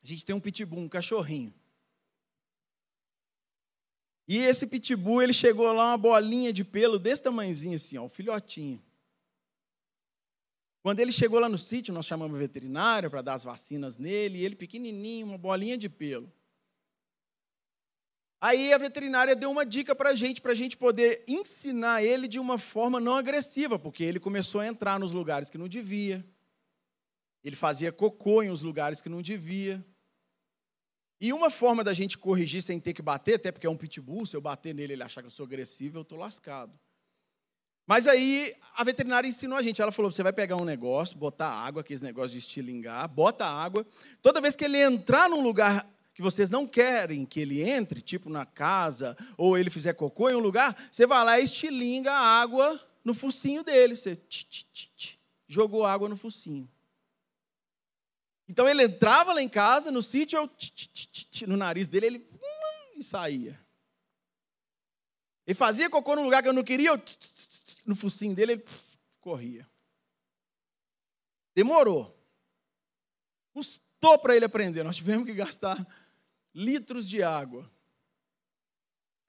A 0.00 0.06
gente 0.06 0.24
tem 0.24 0.32
um 0.32 0.40
pitbull, 0.40 0.78
um 0.78 0.88
cachorrinho. 0.88 1.52
E 4.26 4.38
esse 4.38 4.66
pitbull, 4.66 5.22
ele 5.22 5.32
chegou 5.32 5.72
lá 5.72 5.90
uma 5.90 5.98
bolinha 5.98 6.52
de 6.52 6.64
pelo 6.64 6.98
desse 6.98 7.22
tamanhozinho 7.22 7.76
assim, 7.76 7.98
ó, 7.98 8.04
um 8.04 8.08
filhotinho. 8.08 8.82
Quando 10.82 11.00
ele 11.00 11.12
chegou 11.12 11.38
lá 11.38 11.48
no 11.48 11.58
sítio, 11.58 11.94
nós 11.94 12.06
chamamos 12.06 12.36
o 12.36 12.40
veterinário 12.40 13.08
para 13.10 13.22
dar 13.22 13.34
as 13.34 13.44
vacinas 13.44 13.96
nele, 13.96 14.38
e 14.38 14.44
ele 14.44 14.56
pequenininho, 14.56 15.26
uma 15.26 15.38
bolinha 15.38 15.78
de 15.78 15.88
pelo. 15.88 16.30
Aí 18.40 18.72
a 18.72 18.78
veterinária 18.78 19.36
deu 19.36 19.48
uma 19.52 19.64
dica 19.64 19.94
para 19.94 20.10
a 20.10 20.14
gente, 20.16 20.40
para 20.40 20.50
a 20.50 20.54
gente 20.56 20.76
poder 20.76 21.22
ensinar 21.28 22.02
ele 22.02 22.26
de 22.26 22.40
uma 22.40 22.58
forma 22.58 22.98
não 22.98 23.14
agressiva, 23.14 23.78
porque 23.78 24.02
ele 24.02 24.18
começou 24.18 24.60
a 24.60 24.66
entrar 24.66 24.98
nos 24.98 25.12
lugares 25.12 25.48
que 25.48 25.56
não 25.56 25.68
devia. 25.68 26.26
Ele 27.44 27.54
fazia 27.54 27.92
cocô 27.92 28.42
em 28.42 28.50
uns 28.50 28.62
lugares 28.62 29.00
que 29.00 29.08
não 29.08 29.22
devia. 29.22 29.84
E 31.22 31.32
uma 31.32 31.50
forma 31.50 31.84
da 31.84 31.94
gente 31.94 32.18
corrigir 32.18 32.64
sem 32.64 32.80
ter 32.80 32.92
que 32.92 33.00
bater, 33.00 33.36
até 33.36 33.52
porque 33.52 33.64
é 33.64 33.70
um 33.70 33.76
pitbull, 33.76 34.26
se 34.26 34.34
eu 34.34 34.40
bater 34.40 34.74
nele 34.74 34.94
ele 34.94 35.04
achar 35.04 35.20
que 35.22 35.28
eu 35.28 35.30
sou 35.30 35.46
agressivo, 35.46 35.98
eu 35.98 36.02
estou 36.02 36.18
lascado. 36.18 36.72
Mas 37.86 38.08
aí 38.08 38.52
a 38.74 38.82
veterinária 38.82 39.28
ensinou 39.28 39.56
a 39.56 39.62
gente, 39.62 39.80
ela 39.80 39.92
falou: 39.92 40.10
você 40.10 40.20
vai 40.20 40.32
pegar 40.32 40.56
um 40.56 40.64
negócio, 40.64 41.16
botar 41.16 41.46
água, 41.46 41.82
aqueles 41.82 42.00
negócios 42.00 42.32
de 42.32 42.38
estilingar, 42.38 43.08
bota 43.08 43.46
água. 43.46 43.86
Toda 44.20 44.40
vez 44.40 44.56
que 44.56 44.64
ele 44.64 44.78
entrar 44.78 45.30
num 45.30 45.44
lugar 45.44 45.88
que 46.12 46.20
vocês 46.20 46.50
não 46.50 46.66
querem 46.66 47.24
que 47.24 47.38
ele 47.38 47.62
entre, 47.62 48.02
tipo 48.02 48.28
na 48.28 48.44
casa, 48.44 49.16
ou 49.38 49.56
ele 49.56 49.70
fizer 49.70 49.92
cocô 49.92 50.28
em 50.28 50.34
um 50.34 50.40
lugar, 50.40 50.76
você 50.90 51.06
vai 51.06 51.24
lá 51.24 51.38
e 51.38 51.44
estilinga 51.44 52.10
a 52.10 52.18
água 52.18 52.80
no 53.04 53.14
focinho 53.14 53.62
dele. 53.62 53.94
Você 53.94 54.16
tch, 54.16 54.44
tch, 54.44 54.86
tch, 54.96 55.14
jogou 55.46 55.86
água 55.86 56.08
no 56.08 56.16
focinho. 56.16 56.68
Então 58.52 58.68
ele 58.68 58.82
entrava 58.82 59.32
lá 59.32 59.40
em 59.40 59.48
casa, 59.48 59.90
no 59.90 60.02
sítio, 60.02 60.36
eu, 60.36 61.48
no 61.48 61.56
nariz 61.56 61.88
dele, 61.88 62.04
ele 62.04 62.18
hum, 62.34 62.98
e 62.98 63.02
saía. 63.02 63.58
Ele 65.46 65.54
fazia 65.54 65.88
cocô 65.88 66.14
num 66.14 66.24
lugar 66.24 66.42
que 66.42 66.50
eu 66.50 66.52
não 66.52 66.62
queria, 66.62 66.90
eu, 66.90 67.02
no 67.86 67.96
focinho 67.96 68.34
dele, 68.34 68.52
ele 68.52 68.64
corria. 69.22 69.66
Demorou. 71.54 72.14
Custou 73.54 74.18
para 74.18 74.36
ele 74.36 74.44
aprender. 74.44 74.82
Nós 74.82 74.96
tivemos 74.96 75.24
que 75.24 75.32
gastar 75.32 75.78
litros 76.54 77.08
de 77.08 77.22
água. 77.22 77.72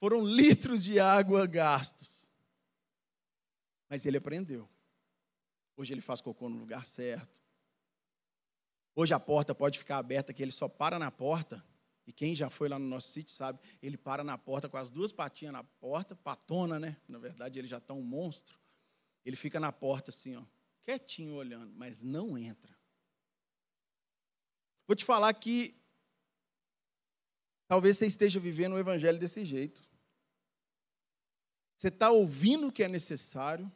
Foram 0.00 0.22
litros 0.22 0.84
de 0.84 1.00
água 1.00 1.46
gastos. 1.46 2.28
Mas 3.88 4.04
ele 4.04 4.18
aprendeu. 4.18 4.68
Hoje 5.78 5.94
ele 5.94 6.02
faz 6.02 6.20
cocô 6.20 6.46
no 6.50 6.58
lugar 6.58 6.84
certo. 6.84 7.43
Hoje 8.94 9.12
a 9.12 9.18
porta 9.18 9.54
pode 9.54 9.78
ficar 9.78 9.98
aberta, 9.98 10.32
que 10.32 10.42
ele 10.42 10.52
só 10.52 10.68
para 10.68 10.98
na 10.98 11.10
porta. 11.10 11.64
E 12.06 12.12
quem 12.12 12.34
já 12.34 12.50
foi 12.50 12.68
lá 12.68 12.78
no 12.78 12.86
nosso 12.86 13.08
sítio 13.12 13.34
sabe, 13.34 13.58
ele 13.82 13.96
para 13.96 14.22
na 14.22 14.36
porta 14.36 14.68
com 14.68 14.76
as 14.76 14.90
duas 14.90 15.12
patinhas 15.12 15.52
na 15.52 15.64
porta, 15.64 16.14
patona, 16.14 16.78
né? 16.78 16.96
Na 17.08 17.18
verdade, 17.18 17.58
ele 17.58 17.66
já 17.66 17.78
está 17.78 17.94
um 17.94 18.02
monstro. 18.02 18.58
Ele 19.24 19.36
fica 19.36 19.58
na 19.58 19.72
porta 19.72 20.10
assim, 20.10 20.36
ó, 20.36 20.42
quietinho 20.82 21.34
olhando, 21.34 21.72
mas 21.74 22.02
não 22.02 22.36
entra. 22.36 22.76
Vou 24.86 24.94
te 24.94 25.04
falar 25.04 25.32
que 25.32 25.74
talvez 27.66 27.96
você 27.96 28.06
esteja 28.06 28.38
vivendo 28.38 28.74
o 28.74 28.78
evangelho 28.78 29.18
desse 29.18 29.44
jeito. 29.44 29.82
Você 31.74 31.88
está 31.88 32.10
ouvindo 32.10 32.68
o 32.68 32.72
que 32.72 32.84
é 32.84 32.88
necessário, 32.88 33.70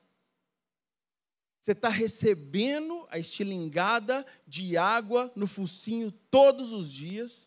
você 1.61 1.73
está 1.73 1.88
recebendo 1.88 3.07
a 3.11 3.18
estilingada 3.18 4.25
de 4.47 4.77
água 4.77 5.31
no 5.35 5.47
focinho 5.47 6.11
todos 6.31 6.73
os 6.73 6.90
dias. 6.90 7.47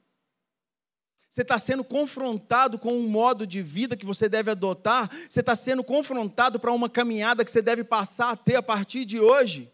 Você 1.29 1.43
está 1.43 1.57
sendo 1.57 1.83
confrontado 1.83 2.77
com 2.77 2.93
um 2.93 3.07
modo 3.07 3.47
de 3.47 3.61
vida 3.61 3.95
que 3.95 4.05
você 4.05 4.27
deve 4.27 4.51
adotar. 4.51 5.09
Você 5.29 5.39
está 5.39 5.55
sendo 5.55 5.83
confrontado 5.83 6.59
para 6.59 6.73
uma 6.73 6.89
caminhada 6.89 7.45
que 7.45 7.51
você 7.51 7.61
deve 7.61 7.85
passar 7.85 8.31
a 8.31 8.35
ter 8.35 8.55
a 8.57 8.63
partir 8.63 9.05
de 9.05 9.19
hoje. 9.19 9.71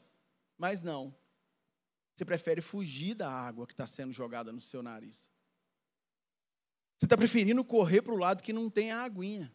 Mas 0.55 0.81
não. 0.81 1.15
Você 2.15 2.23
prefere 2.23 2.61
fugir 2.61 3.15
da 3.15 3.29
água 3.29 3.65
que 3.65 3.73
está 3.73 3.87
sendo 3.87 4.13
jogada 4.13 4.51
no 4.51 4.61
seu 4.61 4.83
nariz. 4.83 5.27
Você 6.97 7.05
está 7.05 7.17
preferindo 7.17 7.63
correr 7.63 8.01
para 8.03 8.13
o 8.13 8.17
lado 8.17 8.43
que 8.43 8.53
não 8.53 8.69
tem 8.69 8.91
a 8.91 9.01
aguinha. 9.01 9.51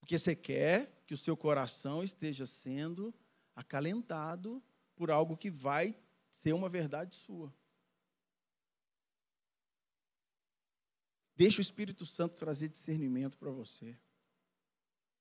Porque 0.00 0.18
você 0.18 0.36
quer 0.36 0.97
que 1.08 1.14
o 1.14 1.18
seu 1.18 1.34
coração 1.34 2.04
esteja 2.04 2.44
sendo 2.44 3.14
acalentado 3.56 4.62
por 4.94 5.10
algo 5.10 5.38
que 5.38 5.50
vai 5.50 5.98
ser 6.28 6.52
uma 6.52 6.68
verdade 6.68 7.16
sua. 7.16 7.50
Deixa 11.34 11.60
o 11.60 11.62
Espírito 11.62 12.04
Santo 12.04 12.34
trazer 12.34 12.68
discernimento 12.68 13.38
para 13.38 13.50
você. 13.50 13.96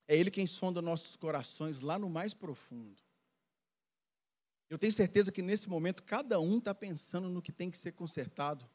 É 0.09 0.17
Ele 0.17 0.29
quem 0.29 0.45
sonda 0.45 0.81
nossos 0.81 1.15
corações 1.15 1.79
lá 1.79 1.97
no 1.97 2.09
mais 2.09 2.33
profundo. 2.33 3.01
Eu 4.69 4.77
tenho 4.77 4.91
certeza 4.91 5.31
que 5.31 5.41
nesse 5.41 5.69
momento 5.69 6.03
cada 6.03 6.37
um 6.37 6.57
está 6.57 6.75
pensando 6.75 7.29
no 7.29 7.41
que 7.41 7.53
tem 7.53 7.71
que 7.71 7.77
ser 7.77 7.93
consertado. 7.93 8.69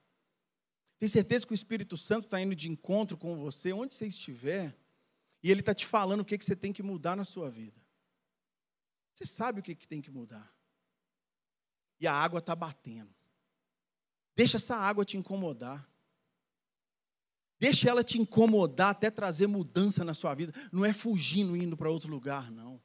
Tenho 0.98 1.11
certeza 1.11 1.46
que 1.46 1.53
o 1.53 1.55
Espírito 1.55 1.98
Santo 1.98 2.25
está 2.25 2.40
indo 2.40 2.57
de 2.57 2.70
encontro 2.70 3.18
com 3.18 3.37
você, 3.37 3.70
onde 3.70 3.94
você 3.94 4.07
estiver. 4.07 4.75
E 5.42 5.50
Ele 5.50 5.61
está 5.61 5.74
te 5.74 5.87
falando 5.87 6.20
o 6.20 6.24
que, 6.24 6.38
que 6.38 6.44
você 6.44 6.55
tem 6.55 6.72
que 6.72 6.83
mudar 6.83 7.16
na 7.16 7.24
sua 7.24 7.50
vida. 7.50 7.81
Você 9.14 9.26
sabe 9.26 9.61
o 9.61 9.62
que, 9.62 9.74
que 9.74 9.88
tem 9.88 10.00
que 10.00 10.11
mudar. 10.11 10.52
E 12.00 12.07
a 12.07 12.12
água 12.12 12.38
está 12.38 12.55
batendo. 12.55 13.14
Deixa 14.35 14.57
essa 14.57 14.76
água 14.76 15.05
te 15.05 15.16
incomodar. 15.16 15.88
Deixa 17.59 17.88
ela 17.88 18.02
te 18.02 18.18
incomodar 18.18 18.90
até 18.90 19.11
trazer 19.11 19.46
mudança 19.46 20.05
na 20.05 20.14
sua 20.14 20.35
vida. 20.35 20.52
Não 20.72 20.85
é 20.85 20.92
fugindo, 20.92 21.57
indo 21.57 21.76
para 21.76 21.90
outro 21.90 22.11
lugar, 22.11 22.50
não. 22.50 22.83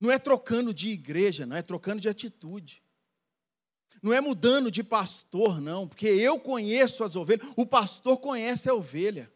Não 0.00 0.10
é 0.10 0.18
trocando 0.18 0.72
de 0.72 0.88
igreja, 0.88 1.44
não 1.44 1.56
é 1.56 1.62
trocando 1.62 2.00
de 2.00 2.08
atitude. 2.08 2.82
Não 4.02 4.12
é 4.12 4.20
mudando 4.20 4.70
de 4.70 4.82
pastor, 4.82 5.60
não, 5.60 5.88
porque 5.88 6.06
eu 6.06 6.38
conheço 6.38 7.02
as 7.02 7.16
ovelhas, 7.16 7.46
o 7.56 7.66
pastor 7.66 8.18
conhece 8.18 8.68
a 8.68 8.74
ovelha. 8.74 9.32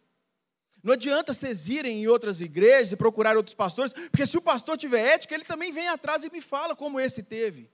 Não 0.82 0.94
adianta 0.94 1.32
vocês 1.34 1.68
irem 1.68 2.02
em 2.02 2.06
outras 2.06 2.40
igrejas 2.40 2.92
e 2.92 2.96
procurar 2.96 3.36
outros 3.36 3.54
pastores, 3.54 3.92
porque 3.92 4.26
se 4.26 4.36
o 4.36 4.42
pastor 4.42 4.78
tiver 4.78 5.14
ética, 5.14 5.34
ele 5.34 5.44
também 5.44 5.72
vem 5.72 5.88
atrás 5.88 6.24
e 6.24 6.30
me 6.30 6.40
fala 6.40 6.74
como 6.74 6.98
esse 6.98 7.22
teve. 7.22 7.70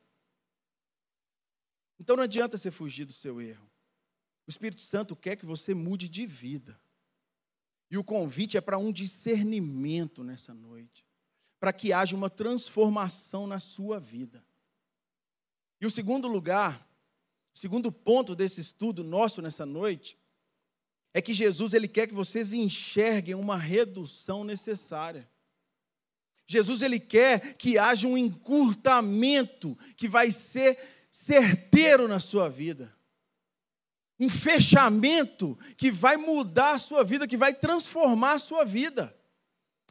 Então 1.99 2.17
não 2.17 2.25
adianta 2.25 2.59
você 2.59 2.71
fugir 2.71 3.05
do 3.05 3.13
seu 3.13 3.41
erro. 3.41 3.67
O 4.47 4.51
Espírito 4.51 4.83
Santo 4.83 5.17
quer 5.17 5.37
que 5.37 5.47
você 5.47 5.75
mude 5.75 6.09
de 6.09 6.27
vida. 6.27 6.79
E 7.91 7.97
o 7.97 8.05
convite 8.05 8.57
é 8.57 8.61
para 8.61 8.79
um 8.79 8.93
discernimento 8.93 10.25
nessa 10.25 10.53
noite, 10.53 11.05
para 11.61 11.73
que 11.73 11.93
haja 11.93 12.17
uma 12.17 12.29
transformação 12.29 13.47
na 13.47 13.61
sua 13.61 14.01
vida. 14.01 14.45
E 15.81 15.87
o 15.87 15.91
segundo 15.91 16.27
lugar, 16.27 16.89
o 17.55 17.59
segundo 17.59 17.93
ponto 17.93 18.35
desse 18.35 18.61
estudo 18.61 19.05
nosso 19.05 19.41
nessa 19.41 19.65
noite, 19.65 20.19
é 21.17 21.23
que 21.23 21.33
Jesus 21.33 21.73
ele 21.73 21.89
quer 21.89 22.07
que 22.07 22.13
vocês 22.13 22.53
enxerguem 22.53 23.35
uma 23.35 23.57
redução 23.57 24.45
necessária. 24.45 25.27
Jesus 26.47 26.83
ele 26.83 27.01
quer 27.01 27.55
que 27.55 27.79
haja 27.79 28.07
um 28.07 28.19
encurtamento 28.19 29.79
que 29.97 30.07
vai 30.07 30.31
ser 30.31 30.79
certeiro 31.11 32.07
na 32.07 32.21
sua 32.21 32.51
vida. 32.51 32.93
Um 34.21 34.29
fechamento 34.29 35.59
que 35.79 35.91
vai 35.91 36.19
mudar 36.19 36.73
a 36.73 36.79
sua 36.79 37.03
vida, 37.03 37.27
que 37.27 37.39
vai 37.39 37.55
transformar 37.55 38.33
a 38.33 38.39
sua 38.39 38.63
vida. 38.63 39.17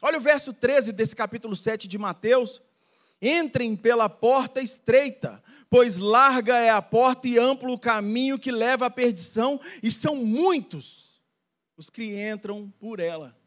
Olha 0.00 0.18
o 0.18 0.22
verso 0.22 0.52
13 0.52 0.92
desse 0.92 1.16
capítulo 1.16 1.56
7 1.56 1.88
de 1.88 1.98
Mateus. 1.98 2.62
Entrem 3.20 3.74
pela 3.74 4.08
porta 4.08 4.62
estreita, 4.62 5.42
pois 5.68 5.98
larga 5.98 6.56
é 6.56 6.70
a 6.70 6.80
porta 6.80 7.26
e 7.26 7.36
amplo 7.36 7.72
o 7.72 7.78
caminho 7.80 8.38
que 8.38 8.52
leva 8.52 8.86
à 8.86 8.90
perdição, 8.90 9.60
e 9.82 9.90
são 9.90 10.14
muitos 10.14 11.05
os 11.76 11.90
que 11.90 12.18
entram 12.30 12.70
por 12.70 13.00
ela. 13.00 13.38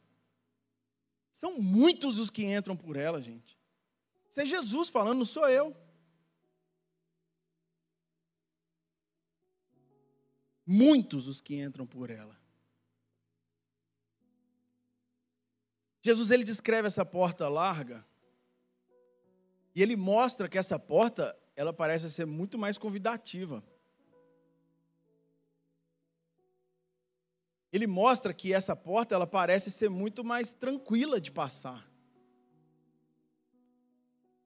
São 1.31 1.59
muitos 1.59 2.19
os 2.19 2.29
que 2.29 2.45
entram 2.45 2.75
por 2.75 2.95
ela, 2.95 3.21
gente. 3.21 3.57
Isso 4.27 4.39
é 4.41 4.45
Jesus 4.45 4.89
falando, 4.89 5.19
não 5.19 5.25
sou 5.25 5.47
eu. 5.49 5.75
Muitos 10.65 11.27
os 11.27 11.41
que 11.41 11.55
entram 11.55 11.87
por 11.87 12.11
ela. 12.11 12.39
Jesus 16.01 16.31
ele 16.31 16.43
descreve 16.43 16.87
essa 16.87 17.05
porta 17.05 17.49
larga 17.49 18.05
e 19.75 19.81
ele 19.81 19.95
mostra 19.95 20.47
que 20.47 20.57
essa 20.57 20.77
porta 20.77 21.37
ela 21.55 21.73
parece 21.73 22.09
ser 22.09 22.25
muito 22.25 22.57
mais 22.57 22.77
convidativa. 22.77 23.63
Ele 27.71 27.85
mostra 27.85 28.33
que 28.33 28.53
essa 28.53 28.75
porta 28.75 29.13
ela 29.13 29.27
parece 29.27 29.69
ser 29.69 29.89
muito 29.89 30.23
mais 30.23 30.51
tranquila 30.51 31.21
de 31.21 31.31
passar. 31.31 31.87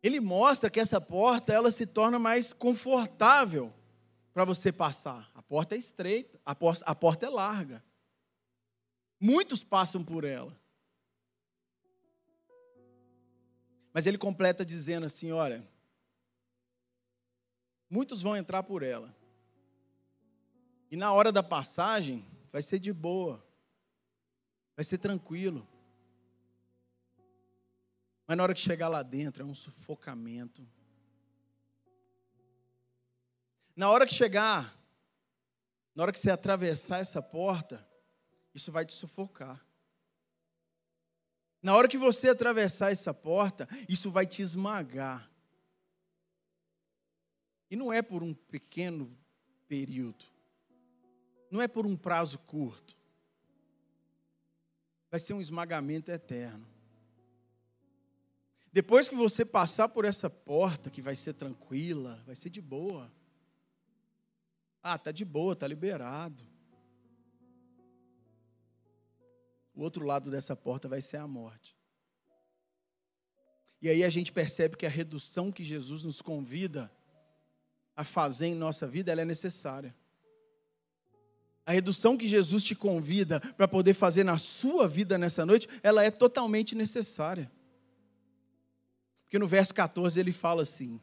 Ele 0.02 0.20
mostra 0.20 0.70
que 0.70 0.80
essa 0.80 1.00
porta 1.00 1.54
ela 1.54 1.72
se 1.72 1.86
torna 1.86 2.20
mais 2.20 2.52
confortável 2.52 3.74
para 4.34 4.44
você 4.44 4.72
passar. 4.72 5.32
A 5.34 5.42
porta 5.42 5.76
é 5.76 5.78
estreita, 5.78 6.38
a 6.46 6.54
porta, 6.54 6.84
a 6.86 6.94
porta 6.94 7.26
é 7.26 7.30
larga. 7.30 7.82
Muitos 9.18 9.64
passam 9.64 10.04
por 10.04 10.26
ela. 10.26 10.54
Mas 13.94 14.06
ele 14.06 14.18
completa 14.18 14.66
dizendo 14.66 15.06
assim: 15.06 15.32
olha, 15.32 15.66
muitos 17.90 18.22
vão 18.22 18.36
entrar 18.36 18.64
por 18.64 18.84
ela. 18.84 19.16
E 20.92 20.98
na 20.98 21.14
hora 21.14 21.32
da 21.32 21.42
passagem, 21.42 22.26
vai 22.54 22.62
ser 22.62 22.78
de 22.78 22.94
boa, 22.94 23.44
vai 24.76 24.86
ser 24.86 25.00
tranquilo. 25.00 25.68
Mas 28.28 28.38
na 28.38 28.44
hora 28.44 28.54
que 28.54 28.60
chegar 28.60 28.88
lá 28.88 29.02
dentro, 29.02 29.42
é 29.42 29.46
um 29.46 29.56
sufocamento. 29.56 30.66
Na 33.76 33.90
hora 33.90 34.06
que 34.06 34.14
chegar, 34.14 34.80
na 35.96 36.04
hora 36.04 36.14
que 36.14 36.20
você 36.20 36.30
atravessar 36.30 37.00
essa 37.00 37.24
porta, 37.24 37.86
isso 38.54 38.72
vai 38.72 38.86
te 38.86 38.94
sufocar. 38.94 39.66
Na 41.60 41.76
hora 41.76 41.88
que 41.88 41.98
você 41.98 42.30
atravessar 42.30 42.92
essa 42.92 43.14
porta, 43.14 43.68
isso 43.90 44.12
vai 44.12 44.28
te 44.28 44.44
esmagar. 44.44 45.28
E 47.72 47.76
não 47.76 47.92
é 47.92 48.04
por 48.04 48.22
um 48.22 48.32
pequeno 48.32 49.18
período. 49.68 50.33
Não 51.54 51.62
é 51.62 51.68
por 51.68 51.86
um 51.86 51.96
prazo 51.96 52.40
curto. 52.40 52.98
Vai 55.12 55.20
ser 55.20 55.34
um 55.34 55.40
esmagamento 55.40 56.10
eterno. 56.10 56.68
Depois 58.72 59.08
que 59.08 59.14
você 59.14 59.46
passar 59.46 59.88
por 59.88 60.04
essa 60.04 60.32
porta, 60.32 60.90
que 60.90 61.00
vai 61.00 61.16
ser 61.16 61.34
tranquila, 61.34 62.20
vai 62.26 62.36
ser 62.36 62.50
de 62.50 62.60
boa. 62.60 63.14
Ah, 64.82 64.98
tá 64.98 65.12
de 65.12 65.24
boa, 65.24 65.56
tá 65.56 65.68
liberado. 65.68 66.44
O 69.76 69.84
outro 69.84 70.08
lado 70.08 70.32
dessa 70.32 70.56
porta 70.56 70.90
vai 70.90 71.04
ser 71.04 71.18
a 71.18 71.28
morte. 71.28 71.78
E 73.80 73.90
aí 73.90 74.04
a 74.04 74.10
gente 74.10 74.32
percebe 74.32 74.76
que 74.76 74.88
a 74.88 74.90
redução 74.90 75.52
que 75.52 75.64
Jesus 75.64 76.04
nos 76.04 76.20
convida 76.20 76.92
a 77.96 78.04
fazer 78.04 78.48
em 78.48 78.56
nossa 78.56 78.88
vida, 78.88 79.12
ela 79.12 79.22
é 79.22 79.26
necessária. 79.26 79.96
A 81.66 81.72
redução 81.72 82.18
que 82.18 82.28
Jesus 82.28 82.64
te 82.64 82.76
convida 82.76 83.40
para 83.40 83.68
poder 83.68 83.94
fazer 83.94 84.24
na 84.24 84.38
sua 84.38 84.88
vida 84.88 85.18
nessa 85.18 85.46
noite, 85.46 85.68
ela 85.82 86.04
é 86.04 86.12
totalmente 86.12 86.76
necessária. 86.76 87.52
Porque 89.24 89.40
no 89.40 89.48
verso 89.48 89.74
14 89.74 90.20
ele 90.20 90.32
fala 90.32 90.64
assim: 90.64 91.00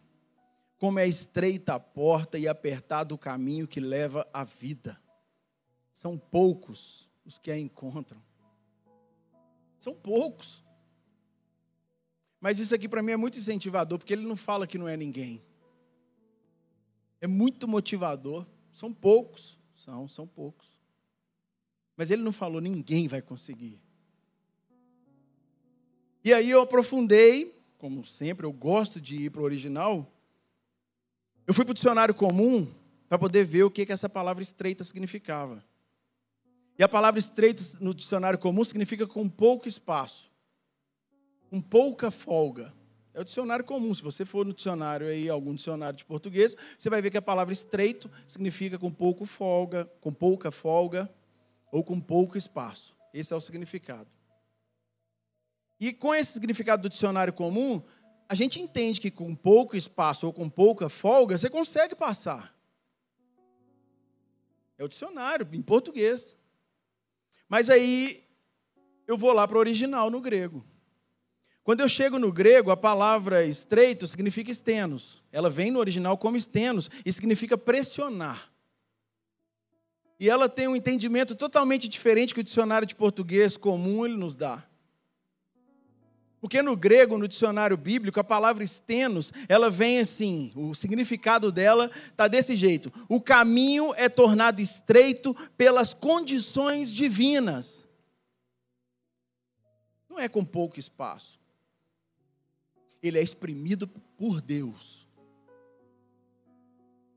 Como 0.78 0.98
é 0.98 1.08
estreita 1.08 1.74
a 1.74 1.80
porta 1.80 2.38
e 2.38 2.46
apertado 2.46 3.14
o 3.14 3.18
caminho 3.18 3.66
que 3.66 3.80
leva 3.80 4.28
à 4.32 4.44
vida. 4.44 5.00
São 5.92 6.16
poucos 6.16 7.10
os 7.24 7.38
que 7.38 7.50
a 7.50 7.58
encontram. 7.58 8.22
São 9.78 9.94
poucos. 9.94 10.64
Mas 12.40 12.58
isso 12.58 12.74
aqui 12.74 12.88
para 12.88 13.02
mim 13.02 13.12
é 13.12 13.16
muito 13.16 13.38
incentivador, 13.38 13.98
porque 13.98 14.12
ele 14.12 14.26
não 14.26 14.36
fala 14.36 14.66
que 14.66 14.78
não 14.78 14.88
é 14.88 14.96
ninguém. 14.96 15.44
É 17.20 17.26
muito 17.26 17.68
motivador. 17.68 18.46
São 18.72 18.92
poucos. 18.92 19.59
São, 19.84 20.06
são 20.06 20.26
poucos. 20.26 20.68
Mas 21.96 22.10
ele 22.10 22.22
não 22.22 22.32
falou 22.32 22.60
ninguém 22.60 23.08
vai 23.08 23.22
conseguir. 23.22 23.80
E 26.22 26.34
aí 26.34 26.50
eu 26.50 26.60
aprofundei, 26.60 27.58
como 27.78 28.04
sempre, 28.04 28.44
eu 28.44 28.52
gosto 28.52 29.00
de 29.00 29.16
ir 29.16 29.30
para 29.30 29.40
o 29.40 29.44
original. 29.44 30.12
Eu 31.46 31.54
fui 31.54 31.64
para 31.64 31.72
o 31.72 31.74
dicionário 31.74 32.14
comum 32.14 32.70
para 33.08 33.18
poder 33.18 33.44
ver 33.44 33.62
o 33.62 33.70
que, 33.70 33.86
que 33.86 33.92
essa 33.92 34.08
palavra 34.08 34.42
estreita 34.42 34.84
significava. 34.84 35.64
E 36.78 36.82
a 36.82 36.88
palavra 36.88 37.18
estreita 37.18 37.62
no 37.80 37.94
dicionário 37.94 38.38
comum 38.38 38.64
significa 38.64 39.06
com 39.06 39.28
pouco 39.28 39.66
espaço, 39.66 40.30
com 41.48 41.60
pouca 41.60 42.10
folga. 42.10 42.74
É 43.20 43.22
o 43.22 43.24
dicionário 43.24 43.62
comum. 43.66 43.94
Se 43.94 44.02
você 44.02 44.24
for 44.24 44.46
no 44.46 44.54
dicionário 44.54 45.06
aí, 45.06 45.28
algum 45.28 45.54
dicionário 45.54 45.94
de 45.94 46.06
português, 46.06 46.56
você 46.78 46.88
vai 46.88 47.02
ver 47.02 47.10
que 47.10 47.18
a 47.18 47.22
palavra 47.22 47.52
estreito 47.52 48.10
significa 48.26 48.78
com 48.78 48.90
pouco 48.90 49.26
folga, 49.26 49.84
com 50.00 50.10
pouca 50.10 50.50
folga 50.50 51.06
ou 51.70 51.84
com 51.84 52.00
pouco 52.00 52.38
espaço. 52.38 52.96
Esse 53.12 53.30
é 53.34 53.36
o 53.36 53.40
significado. 53.42 54.08
E 55.78 55.92
com 55.92 56.14
esse 56.14 56.32
significado 56.32 56.80
do 56.80 56.88
dicionário 56.88 57.30
comum, 57.34 57.82
a 58.26 58.34
gente 58.34 58.58
entende 58.58 58.98
que 58.98 59.10
com 59.10 59.34
pouco 59.34 59.76
espaço 59.76 60.26
ou 60.26 60.32
com 60.32 60.48
pouca 60.48 60.88
folga, 60.88 61.36
você 61.36 61.50
consegue 61.50 61.94
passar. 61.94 62.56
É 64.78 64.84
o 64.84 64.88
dicionário, 64.88 65.46
em 65.52 65.60
português. 65.60 66.34
Mas 67.50 67.68
aí 67.68 68.24
eu 69.06 69.18
vou 69.18 69.34
lá 69.34 69.46
para 69.46 69.58
o 69.58 69.60
original 69.60 70.10
no 70.10 70.22
grego. 70.22 70.64
Quando 71.62 71.80
eu 71.80 71.88
chego 71.88 72.18
no 72.18 72.32
grego, 72.32 72.70
a 72.70 72.76
palavra 72.76 73.44
estreito 73.44 74.06
significa 74.06 74.50
estenos. 74.50 75.22
Ela 75.30 75.50
vem 75.50 75.70
no 75.70 75.78
original 75.78 76.16
como 76.16 76.36
estenos 76.36 76.90
e 77.04 77.12
significa 77.12 77.58
pressionar. 77.58 78.50
E 80.18 80.28
ela 80.28 80.48
tem 80.48 80.68
um 80.68 80.76
entendimento 80.76 81.34
totalmente 81.34 81.88
diferente 81.88 82.34
que 82.34 82.40
o 82.40 82.44
dicionário 82.44 82.86
de 82.86 82.94
português 82.94 83.56
comum 83.56 84.04
ele 84.04 84.16
nos 84.16 84.34
dá. 84.34 84.66
Porque 86.40 86.62
no 86.62 86.74
grego, 86.74 87.18
no 87.18 87.28
dicionário 87.28 87.76
bíblico, 87.76 88.20
a 88.20 88.24
palavra 88.24 88.62
estenos, 88.64 89.30
ela 89.46 89.70
vem 89.70 89.98
assim, 89.98 90.52
o 90.54 90.74
significado 90.74 91.50
dela 91.50 91.90
está 92.10 92.28
desse 92.28 92.54
jeito: 92.54 92.92
o 93.08 93.20
caminho 93.20 93.94
é 93.94 94.08
tornado 94.08 94.60
estreito 94.60 95.34
pelas 95.56 95.92
condições 95.92 96.90
divinas. 96.92 97.84
Não 100.08 100.18
é 100.18 100.28
com 100.28 100.44
pouco 100.44 100.78
espaço. 100.78 101.39
Ele 103.02 103.18
é 103.18 103.22
exprimido 103.22 103.88
por 103.88 104.40
Deus. 104.40 105.08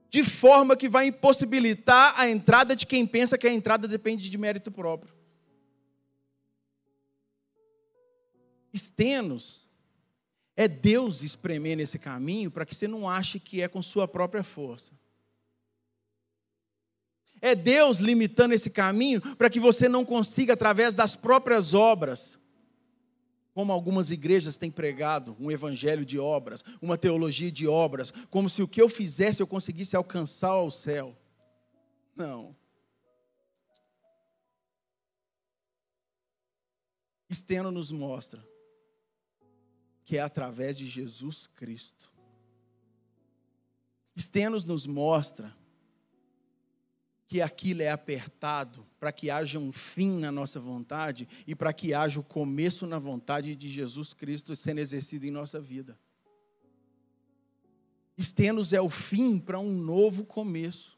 De 0.10 0.24
forma 0.24 0.76
que 0.78 0.88
vai 0.88 1.08
impossibilitar 1.08 2.19
a 2.19 2.30
entrada 2.30 2.76
de 2.76 2.86
quem 2.86 3.06
pensa 3.06 3.38
que 3.38 3.48
a 3.48 3.54
entrada 3.54 3.88
depende 3.88 4.30
de 4.30 4.38
mérito 4.38 4.72
próprio. 4.72 5.13
Estenos 8.72 9.67
é 10.56 10.67
Deus 10.67 11.24
espremer 11.24 11.78
nesse 11.78 11.98
caminho 11.98 12.52
para 12.52 12.65
que 12.65 12.76
você 12.76 12.88
não 12.88 13.10
ache 13.10 13.39
que 13.39 13.62
é 13.62 13.67
com 13.67 13.82
sua 13.82 14.08
própria 14.08 14.43
força. 14.43 14.91
É 17.41 17.56
Deus 17.56 17.98
limitando 17.98 18.54
esse 18.54 18.69
caminho 18.69 19.22
para 19.36 19.50
que 19.50 19.60
você 19.60 19.89
não 19.89 20.06
consiga, 20.06 20.54
através 20.54 20.96
das 20.96 21.13
próprias 21.15 21.74
obras, 21.74 22.38
como 23.54 23.72
algumas 23.72 24.10
igrejas 24.10 24.58
têm 24.58 24.72
pregado, 24.72 25.38
um 25.39 25.52
evangelho 25.52 26.06
de 26.06 26.18
obras, 26.18 26.63
uma 26.82 26.98
teologia 26.98 27.52
de 27.52 27.68
obras, 27.68 28.12
como 28.30 28.50
se 28.50 28.62
o 28.62 28.68
que 28.68 28.82
eu 28.82 28.89
fizesse 28.89 29.42
eu 29.42 29.48
conseguisse 29.48 29.96
alcançar 29.96 30.60
o 30.62 30.72
céu. 30.72 31.16
Não. 32.16 32.56
Esteno 37.30 37.72
nos 37.72 37.92
mostra 37.92 38.44
que 40.06 40.18
é 40.18 40.22
através 40.22 40.78
de 40.78 40.86
Jesus 40.86 41.48
Cristo. 41.48 42.12
Stenos 44.18 44.63
nos 44.63 44.86
mostra 44.86 45.56
que 47.34 47.41
aquilo 47.41 47.82
é 47.82 47.89
apertado 47.89 48.86
para 49.00 49.12
que 49.12 49.32
haja 49.32 49.58
um 49.58 49.72
fim 49.72 50.19
na 50.19 50.32
nossa 50.32 50.60
vontade 50.60 51.28
e 51.48 51.56
para 51.56 51.74
que 51.74 51.91
haja 51.91 52.19
o 52.19 52.24
começo 52.24 52.86
na 52.86 53.00
vontade 53.00 53.56
de 53.56 53.72
Jesus 53.72 54.13
Cristo 54.13 54.56
sendo 54.56 54.78
exercido 54.78 55.26
em 55.26 55.32
nossa 55.32 55.60
vida. 55.60 55.98
Stenos 58.22 58.72
é 58.72 58.80
o 58.80 58.88
fim 58.88 59.39
para 59.39 59.58
um 59.58 59.72
novo 59.72 60.24
começo. 60.24 60.96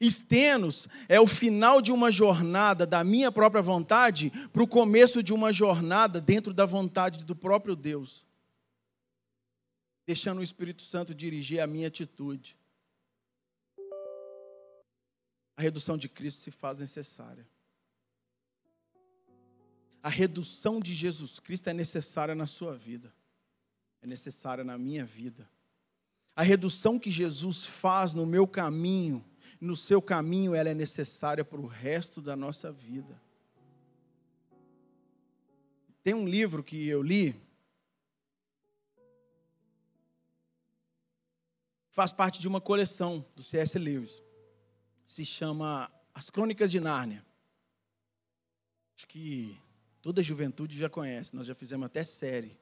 Estenos 0.00 0.88
é 1.08 1.20
o 1.20 1.26
final 1.28 1.80
de 1.80 1.92
uma 1.92 2.10
jornada 2.10 2.84
da 2.84 3.04
minha 3.04 3.30
própria 3.30 3.62
vontade 3.62 4.32
para 4.52 4.64
o 4.64 4.66
começo 4.66 5.22
de 5.22 5.32
uma 5.32 5.52
jornada 5.52 6.20
dentro 6.20 6.52
da 6.52 6.66
vontade 6.66 7.24
do 7.24 7.36
próprio 7.36 7.76
Deus. 7.76 8.26
Deixando 10.04 10.40
o 10.40 10.42
Espírito 10.42 10.82
Santo 10.82 11.14
dirigir 11.14 11.60
a 11.60 11.68
minha 11.68 11.86
atitude. 11.86 12.60
A 15.56 15.62
redução 15.62 15.96
de 15.96 16.08
Cristo 16.08 16.42
se 16.42 16.50
faz 16.50 16.78
necessária. 16.78 17.46
A 20.02 20.08
redução 20.08 20.80
de 20.80 20.92
Jesus 20.94 21.38
Cristo 21.38 21.68
é 21.68 21.72
necessária 21.72 22.34
na 22.34 22.46
sua 22.46 22.76
vida, 22.76 23.14
é 24.00 24.06
necessária 24.06 24.64
na 24.64 24.76
minha 24.76 25.04
vida. 25.04 25.48
A 26.34 26.42
redução 26.42 26.98
que 26.98 27.10
Jesus 27.10 27.64
faz 27.64 28.12
no 28.12 28.26
meu 28.26 28.46
caminho, 28.46 29.24
no 29.60 29.76
seu 29.76 30.02
caminho, 30.02 30.54
ela 30.54 30.70
é 30.70 30.74
necessária 30.74 31.44
para 31.44 31.60
o 31.60 31.66
resto 31.66 32.20
da 32.20 32.34
nossa 32.34 32.72
vida. 32.72 33.20
Tem 36.02 36.14
um 36.14 36.26
livro 36.26 36.64
que 36.64 36.88
eu 36.88 37.00
li, 37.00 37.40
faz 41.92 42.10
parte 42.10 42.40
de 42.40 42.48
uma 42.48 42.60
coleção 42.60 43.24
do 43.36 43.42
C.S. 43.42 43.78
Lewis. 43.78 44.20
Se 45.12 45.24
chama 45.24 45.90
As 46.14 46.30
Crônicas 46.30 46.70
de 46.70 46.80
Nárnia. 46.80 47.24
Acho 48.96 49.06
que 49.06 49.60
Toda 50.02 50.20
a 50.20 50.24
juventude 50.24 50.76
já 50.76 50.90
conhece, 50.90 51.34
nós 51.34 51.46
já 51.46 51.54
fizemos 51.54 51.86
até 51.86 52.02
série 52.02 52.58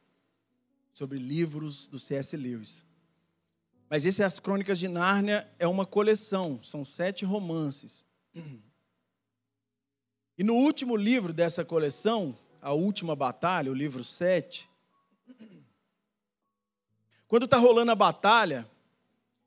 sobre 0.92 1.18
livros 1.18 1.86
do 1.86 1.98
C.S. 1.98 2.36
Lewis. 2.36 2.84
Mas 3.88 4.04
esse 4.04 4.22
As 4.22 4.38
Crônicas 4.38 4.78
de 4.78 4.86
Nárnia 4.86 5.50
é 5.58 5.66
uma 5.66 5.86
coleção, 5.86 6.62
são 6.62 6.84
sete 6.84 7.24
romances. 7.24 8.04
E 10.36 10.44
no 10.44 10.54
último 10.54 10.96
livro 10.96 11.32
dessa 11.32 11.64
coleção, 11.64 12.38
A 12.60 12.72
Última 12.72 13.16
Batalha, 13.16 13.70
o 13.70 13.74
livro 13.74 14.04
7, 14.04 14.68
quando 17.26 17.44
está 17.44 17.56
rolando 17.56 17.92
a 17.92 17.94
batalha, 17.94 18.68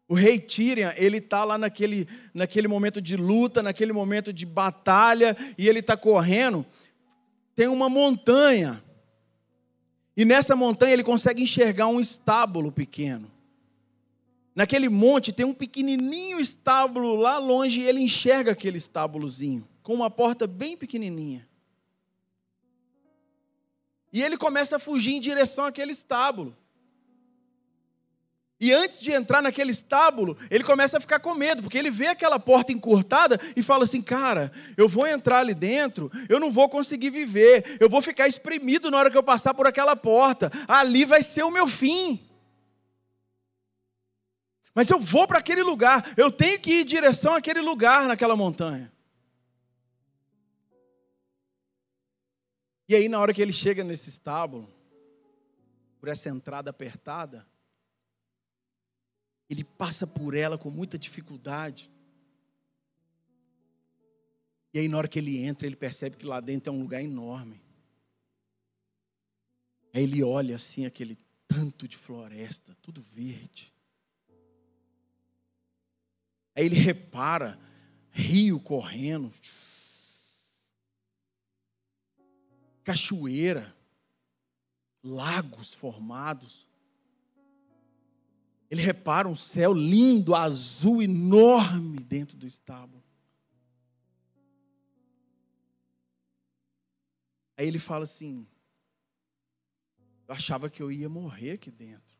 o 0.07 0.13
rei 0.15 0.39
Tyrion, 0.39 0.91
ele 0.95 1.17
está 1.17 1.43
lá 1.43 1.57
naquele, 1.57 2.07
naquele 2.33 2.67
momento 2.67 3.01
de 3.01 3.15
luta, 3.15 3.63
naquele 3.63 3.93
momento 3.93 4.33
de 4.33 4.45
batalha, 4.45 5.35
e 5.57 5.67
ele 5.67 5.79
está 5.79 5.95
correndo, 5.95 6.65
tem 7.55 7.67
uma 7.67 7.89
montanha. 7.89 8.83
E 10.15 10.25
nessa 10.25 10.55
montanha 10.55 10.93
ele 10.93 11.03
consegue 11.03 11.43
enxergar 11.43 11.87
um 11.87 11.99
estábulo 11.99 12.71
pequeno. 12.71 13.31
Naquele 14.55 14.87
monte 14.87 15.31
tem 15.31 15.45
um 15.45 15.53
pequenininho 15.53 16.39
estábulo 16.39 17.15
lá 17.15 17.39
longe 17.39 17.79
e 17.79 17.87
ele 17.87 18.01
enxerga 18.01 18.51
aquele 18.51 18.77
estábulozinho, 18.77 19.67
com 19.81 19.93
uma 19.93 20.11
porta 20.11 20.45
bem 20.45 20.77
pequenininha. 20.77 21.47
E 24.11 24.21
ele 24.21 24.37
começa 24.37 24.75
a 24.75 24.79
fugir 24.79 25.13
em 25.15 25.19
direção 25.19 25.65
àquele 25.65 25.91
estábulo. 25.91 26.55
E 28.63 28.71
antes 28.71 29.01
de 29.01 29.11
entrar 29.11 29.41
naquele 29.41 29.71
estábulo, 29.71 30.37
ele 30.49 30.63
começa 30.63 30.95
a 30.95 31.01
ficar 31.01 31.19
com 31.19 31.33
medo, 31.33 31.61
porque 31.61 31.77
ele 31.77 31.91
vê 31.91 32.07
aquela 32.07 32.39
porta 32.39 32.71
encurtada 32.71 33.37
e 33.57 33.61
fala 33.61 33.83
assim: 33.83 34.01
Cara, 34.01 34.53
eu 34.77 34.87
vou 34.87 35.05
entrar 35.05 35.39
ali 35.39 35.53
dentro, 35.53 36.09
eu 36.29 36.39
não 36.39 36.49
vou 36.49 36.69
conseguir 36.69 37.09
viver, 37.09 37.75
eu 37.77 37.89
vou 37.89 38.01
ficar 38.01 38.25
espremido 38.25 38.89
na 38.89 38.97
hora 38.97 39.11
que 39.11 39.17
eu 39.17 39.21
passar 39.21 39.53
por 39.53 39.67
aquela 39.67 39.97
porta, 39.97 40.49
ali 40.65 41.03
vai 41.03 41.21
ser 41.21 41.43
o 41.43 41.51
meu 41.51 41.67
fim. 41.67 42.25
Mas 44.73 44.89
eu 44.89 44.97
vou 44.97 45.27
para 45.27 45.39
aquele 45.39 45.61
lugar, 45.61 46.13
eu 46.15 46.31
tenho 46.31 46.57
que 46.57 46.71
ir 46.71 46.81
em 46.83 46.85
direção 46.85 47.35
àquele 47.35 47.59
lugar 47.59 48.07
naquela 48.07 48.37
montanha. 48.37 48.89
E 52.87 52.95
aí, 52.95 53.09
na 53.09 53.19
hora 53.19 53.33
que 53.33 53.41
ele 53.41 53.51
chega 53.51 53.83
nesse 53.83 54.07
estábulo, 54.07 54.73
por 55.99 56.07
essa 56.07 56.29
entrada 56.29 56.69
apertada, 56.69 57.45
ele 59.53 59.63
passa 59.63 60.05
por 60.05 60.35
ela 60.35 60.57
com 60.57 60.69
muita 60.69 60.97
dificuldade. 60.97 61.89
E 64.73 64.79
aí, 64.79 64.87
na 64.87 64.97
hora 64.97 65.07
que 65.07 65.19
ele 65.19 65.37
entra, 65.37 65.67
ele 65.67 65.75
percebe 65.75 66.17
que 66.17 66.25
lá 66.25 66.39
dentro 66.39 66.71
é 66.71 66.75
um 66.75 66.81
lugar 66.81 67.01
enorme. 67.01 67.61
Aí 69.93 70.03
ele 70.03 70.23
olha 70.23 70.55
assim, 70.55 70.85
aquele 70.85 71.17
tanto 71.47 71.87
de 71.87 71.95
floresta, 71.95 72.75
tudo 72.81 72.99
verde. 73.01 73.71
Aí 76.55 76.65
ele 76.65 76.75
repara 76.75 77.59
rio 78.11 78.59
correndo, 78.59 79.31
cachoeira, 82.83 83.75
lagos 85.03 85.73
formados. 85.73 86.67
Ele 88.73 88.81
repara 88.81 89.29
um 89.29 89.35
céu 89.35 89.71
lindo, 89.71 90.33
azul, 90.33 91.03
enorme 91.03 91.99
dentro 91.99 92.35
do 92.35 92.47
estábulo. 92.47 93.03
Aí 97.55 97.67
ele 97.67 97.77
fala 97.77 98.05
assim: 98.05 98.47
Eu 100.27 100.33
achava 100.33 100.71
que 100.71 100.81
eu 100.81 100.91
ia 100.91 101.07
morrer 101.07 101.51
aqui 101.51 101.69
dentro. 101.69 102.17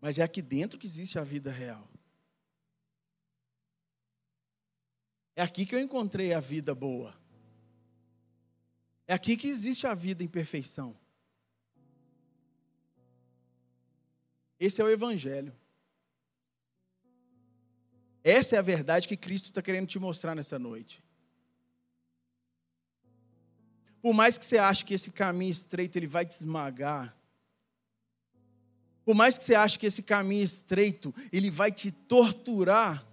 Mas 0.00 0.18
é 0.18 0.24
aqui 0.24 0.42
dentro 0.42 0.76
que 0.76 0.88
existe 0.88 1.16
a 1.16 1.22
vida 1.22 1.52
real. 1.52 1.88
É 5.36 5.42
aqui 5.42 5.64
que 5.64 5.76
eu 5.76 5.78
encontrei 5.78 6.34
a 6.34 6.40
vida 6.40 6.74
boa. 6.74 7.16
É 9.06 9.14
aqui 9.14 9.36
que 9.36 9.46
existe 9.46 9.86
a 9.86 9.94
vida 9.94 10.24
em 10.24 10.28
perfeição. 10.28 10.98
Esse 14.58 14.80
é 14.80 14.84
o 14.84 14.90
Evangelho. 14.90 15.52
Essa 18.24 18.56
é 18.56 18.58
a 18.58 18.62
verdade 18.62 19.06
que 19.06 19.16
Cristo 19.16 19.50
está 19.50 19.62
querendo 19.62 19.86
te 19.86 19.98
mostrar 19.98 20.34
nessa 20.34 20.58
noite. 20.58 21.02
Por 24.02 24.12
mais 24.12 24.36
que 24.36 24.44
você 24.44 24.58
ache 24.58 24.84
que 24.84 24.94
esse 24.94 25.10
caminho 25.10 25.50
estreito 25.50 25.96
ele 25.96 26.06
vai 26.06 26.26
te 26.26 26.32
esmagar, 26.32 27.16
por 29.04 29.14
mais 29.14 29.38
que 29.38 29.44
você 29.44 29.54
ache 29.54 29.78
que 29.78 29.86
esse 29.86 30.02
caminho 30.02 30.44
estreito 30.44 31.14
ele 31.32 31.50
vai 31.50 31.70
te 31.70 31.92
torturar, 31.92 33.06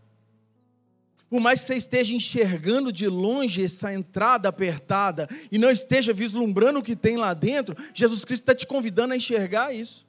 por 1.30 1.40
mais 1.40 1.62
que 1.62 1.68
você 1.68 1.76
esteja 1.76 2.14
enxergando 2.14 2.92
de 2.92 3.08
longe 3.08 3.64
essa 3.64 3.94
entrada 3.94 4.50
apertada 4.50 5.28
e 5.52 5.58
não 5.58 5.70
esteja 5.70 6.14
vislumbrando 6.14 6.80
o 6.80 6.84
que 6.84 6.96
tem 6.96 7.18
lá 7.18 7.34
dentro, 7.34 7.76
Jesus 7.94 8.24
Cristo 8.26 8.44
está 8.44 8.56
te 8.56 8.68
convidando 8.68 9.14
a 9.14 9.18
enxergar 9.18 9.74
isso. 9.74 10.06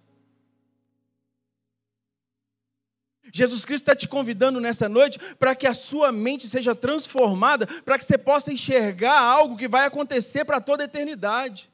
Jesus 3.37 3.65
Cristo 3.65 3.83
está 3.83 3.97
te 3.97 4.07
convidando 4.07 4.61
nessa 4.61 4.89
noite 4.89 5.19
para 5.35 5.57
que 5.57 5.67
a 5.67 5.75
sua 5.75 6.13
mente 6.13 6.49
seja 6.49 6.73
transformada, 6.73 7.67
para 7.83 7.99
que 7.99 8.05
você 8.05 8.17
possa 8.17 8.53
enxergar 8.53 9.21
algo 9.21 9.57
que 9.57 9.67
vai 9.67 9.85
acontecer 9.85 10.45
para 10.45 10.61
toda 10.61 10.85
a 10.85 10.87
eternidade. 10.87 11.69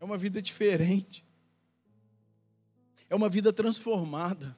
É 0.00 0.04
uma 0.04 0.18
vida 0.18 0.42
diferente. 0.42 1.24
É 3.08 3.14
uma 3.14 3.28
vida 3.28 3.52
transformada. 3.52 4.56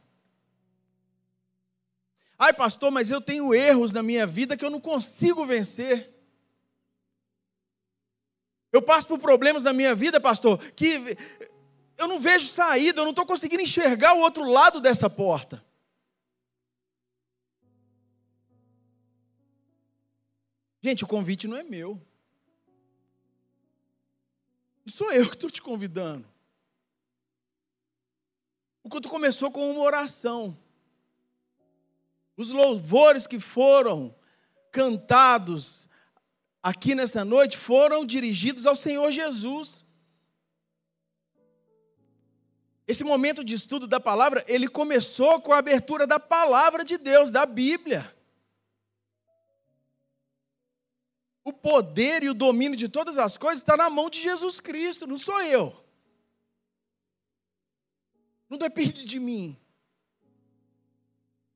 Ai, 2.38 2.54
pastor, 2.54 2.90
mas 2.90 3.10
eu 3.10 3.20
tenho 3.20 3.54
erros 3.54 3.92
na 3.92 4.02
minha 4.02 4.26
vida 4.26 4.56
que 4.56 4.64
eu 4.64 4.70
não 4.70 4.80
consigo 4.80 5.44
vencer. 5.44 6.10
Eu 8.72 8.80
passo 8.80 9.06
por 9.06 9.18
problemas 9.18 9.62
na 9.62 9.74
minha 9.74 9.94
vida, 9.94 10.18
pastor, 10.18 10.58
que 10.72 11.18
eu 11.96 12.06
não 12.08 12.18
vejo 12.20 12.48
saída, 12.48 13.00
eu 13.00 13.04
não 13.04 13.10
estou 13.10 13.26
conseguindo 13.26 13.62
enxergar 13.62 14.14
o 14.14 14.20
outro 14.20 14.44
lado 14.44 14.80
dessa 14.80 15.08
porta. 15.08 15.64
Gente, 20.82 21.04
o 21.04 21.06
convite 21.06 21.48
não 21.48 21.56
é 21.56 21.64
meu. 21.64 22.00
Sou 24.86 25.12
eu 25.12 25.28
que 25.28 25.34
estou 25.34 25.50
te 25.50 25.60
convidando. 25.60 26.26
O 28.84 28.88
culto 28.88 29.08
começou 29.08 29.50
com 29.50 29.68
uma 29.68 29.80
oração. 29.80 30.56
Os 32.36 32.50
louvores 32.50 33.26
que 33.26 33.40
foram 33.40 34.14
cantados 34.70 35.88
aqui 36.62 36.94
nessa 36.94 37.24
noite 37.24 37.56
foram 37.56 38.04
dirigidos 38.04 38.66
ao 38.66 38.76
Senhor 38.76 39.10
Jesus. 39.10 39.85
Esse 42.86 43.02
momento 43.02 43.44
de 43.44 43.54
estudo 43.54 43.86
da 43.86 43.98
palavra, 43.98 44.44
ele 44.46 44.68
começou 44.68 45.40
com 45.40 45.52
a 45.52 45.58
abertura 45.58 46.06
da 46.06 46.20
palavra 46.20 46.84
de 46.84 46.96
Deus, 46.96 47.32
da 47.32 47.44
Bíblia. 47.44 48.14
O 51.42 51.52
poder 51.52 52.22
e 52.22 52.28
o 52.28 52.34
domínio 52.34 52.76
de 52.76 52.88
todas 52.88 53.18
as 53.18 53.36
coisas 53.36 53.60
está 53.60 53.76
na 53.76 53.90
mão 53.90 54.08
de 54.08 54.20
Jesus 54.20 54.60
Cristo, 54.60 55.06
não 55.06 55.18
sou 55.18 55.40
eu. 55.42 55.84
Não 58.48 58.56
depende 58.56 59.04
de 59.04 59.18
mim. 59.18 59.56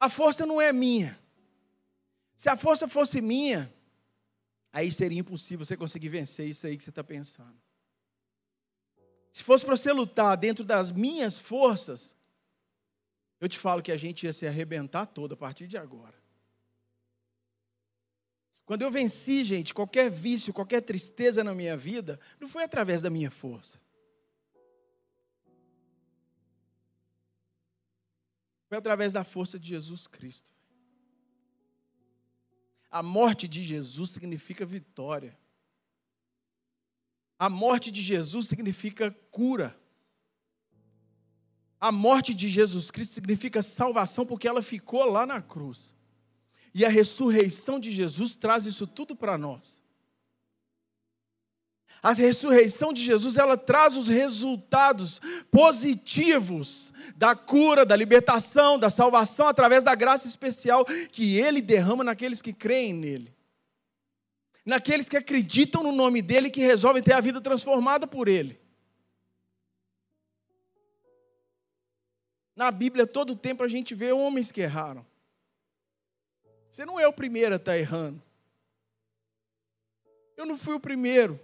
A 0.01 0.09
força 0.09 0.45
não 0.45 0.61
é 0.61 0.72
minha. 0.72 1.18
Se 2.35 2.49
a 2.49 2.57
força 2.57 2.89
fosse 2.89 3.20
minha, 3.20 3.72
aí 4.72 4.91
seria 4.91 5.20
impossível 5.20 5.64
você 5.64 5.76
conseguir 5.76 6.09
vencer 6.09 6.49
isso 6.49 6.66
aí 6.66 6.76
que 6.76 6.83
você 6.83 6.91
está 6.91 7.05
pensando. 7.05 7.61
Se 9.33 9.43
fosse 9.43 9.64
para 9.64 9.76
você 9.76 9.93
lutar 9.93 10.37
dentro 10.37 10.64
das 10.64 10.91
minhas 10.91 11.39
forças, 11.39 12.14
eu 13.41 13.49
te 13.49 13.59
falo 13.59 13.83
que 13.83 13.93
a 13.93 13.97
gente 13.97 14.26
ia 14.26 14.33
se 14.33 14.47
arrebentar 14.47 15.07
todo 15.07 15.33
a 15.35 15.37
partir 15.37 15.66
de 15.66 15.76
agora. 15.76 16.20
Quando 18.66 18.83
eu 18.83 18.91
venci, 18.91 19.43
gente, 19.43 19.74
qualquer 19.74 20.11
vício, 20.11 20.53
qualquer 20.53 20.81
tristeza 20.83 21.43
na 21.43 21.55
minha 21.55 21.76
vida, 21.76 22.20
não 22.39 22.49
foi 22.49 22.62
através 22.62 23.03
da 23.03 23.11
minha 23.11 23.31
força. 23.31 23.81
Foi 28.68 28.78
através 28.78 29.12
da 29.12 29.24
força 29.24 29.59
de 29.59 29.70
Jesus 29.70 30.07
Cristo. 30.07 30.55
A 32.89 33.03
morte 33.03 33.49
de 33.49 33.64
Jesus 33.64 34.11
significa 34.11 34.64
vitória. 34.64 35.37
A 37.41 37.49
morte 37.49 37.91
de 37.91 38.03
Jesus 38.03 38.49
significa 38.49 39.11
cura. 39.30 39.74
A 41.80 41.91
morte 41.91 42.34
de 42.34 42.51
Jesus 42.51 42.91
Cristo 42.91 43.14
significa 43.14 43.62
salvação 43.62 44.26
porque 44.26 44.47
ela 44.47 44.62
ficou 44.62 45.07
lá 45.07 45.24
na 45.24 45.41
cruz. 45.41 45.91
E 46.74 46.84
a 46.84 46.91
ressurreição 46.91 47.80
de 47.80 47.91
Jesus 47.91 48.36
traz 48.36 48.66
isso 48.66 48.86
tudo 48.86 49.16
para 49.16 49.38
nós. 49.38 49.80
A 52.03 52.12
ressurreição 52.12 52.93
de 52.93 53.03
Jesus, 53.03 53.38
ela 53.38 53.57
traz 53.57 53.97
os 53.97 54.07
resultados 54.07 55.18
positivos 55.51 56.93
da 57.16 57.34
cura, 57.34 57.86
da 57.86 57.97
libertação, 57.97 58.78
da 58.78 58.91
salvação 58.91 59.49
através 59.49 59.82
da 59.82 59.95
graça 59.95 60.26
especial 60.26 60.84
que 60.84 61.38
ele 61.38 61.62
derrama 61.62 62.05
naqueles 62.05 62.43
que 62.43 62.53
creem 62.53 62.93
nele. 62.93 63.39
Naqueles 64.65 65.09
que 65.09 65.17
acreditam 65.17 65.83
no 65.83 65.93
nome 65.93 66.21
dele 66.21 66.49
e 66.49 66.51
que 66.51 66.61
resolvem 66.61 67.03
ter 67.03 67.13
a 67.13 67.21
vida 67.21 67.41
transformada 67.41 68.07
por 68.07 68.29
ele. 68.29 68.61
Na 72.55 72.71
Bíblia, 72.71 73.07
todo 73.07 73.35
tempo 73.35 73.63
a 73.63 73.69
gente 73.69 73.95
vê 73.95 74.13
homens 74.13 74.53
que 74.53 74.61
erraram. 74.61 75.07
Você 76.71 76.85
não 76.85 77.01
é 77.01 77.09
o 77.09 77.13
primeiro 77.13 77.55
a 77.55 77.57
estar 77.57 77.79
errando. 77.79 78.23
Eu 80.37 80.47
não 80.47 80.57
fui 80.57 80.75
o 80.75 80.81
primeiro. 80.81 81.41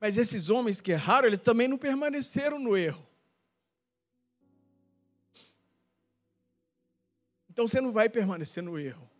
Mas 0.00 0.16
esses 0.16 0.48
homens 0.48 0.80
que 0.80 0.92
erraram, 0.92 1.26
eles 1.26 1.40
também 1.40 1.68
não 1.68 1.78
permaneceram 1.78 2.58
no 2.58 2.76
erro. 2.76 3.05
Então 7.56 7.66
você 7.66 7.80
não 7.80 7.90
vai 7.90 8.06
permanecer 8.06 8.62
no 8.62 8.78
erro. 8.78 9.10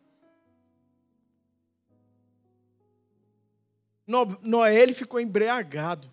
Noé 4.43 4.75
ele 4.75 4.93
ficou 4.93 5.19
embriagado. 5.19 6.13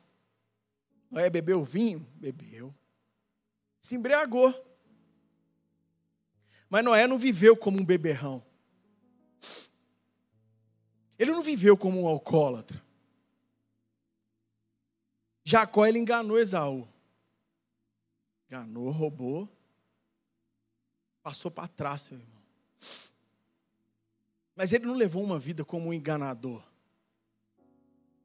Noé 1.11 1.29
bebeu 1.29 1.61
vinho? 1.65 1.99
Bebeu. 2.15 2.73
Se 3.81 3.95
embriagou. 3.95 4.55
Mas 6.69 6.85
Noé 6.85 7.07
não 7.07 7.19
viveu 7.19 7.57
como 7.57 7.77
um 7.77 7.85
beberrão. 7.85 8.41
Ele 11.19 11.31
não 11.31 11.43
viveu 11.43 11.75
como 11.75 12.03
um 12.03 12.07
alcoólatra. 12.07 12.81
Jacó 15.43 15.85
ele 15.85 15.99
enganou 15.99 16.39
Esaú. 16.39 16.87
Enganou, 18.47 18.89
roubou. 18.91 19.52
Passou 21.23 21.49
para 21.49 21.67
trás, 21.67 22.01
seu 22.01 22.17
irmão. 22.17 22.43
Mas 24.55 24.71
ele 24.73 24.85
não 24.85 24.95
levou 24.95 25.23
uma 25.23 25.39
vida 25.39 25.65
como 25.65 25.89
um 25.89 25.93
enganador. 25.93 26.61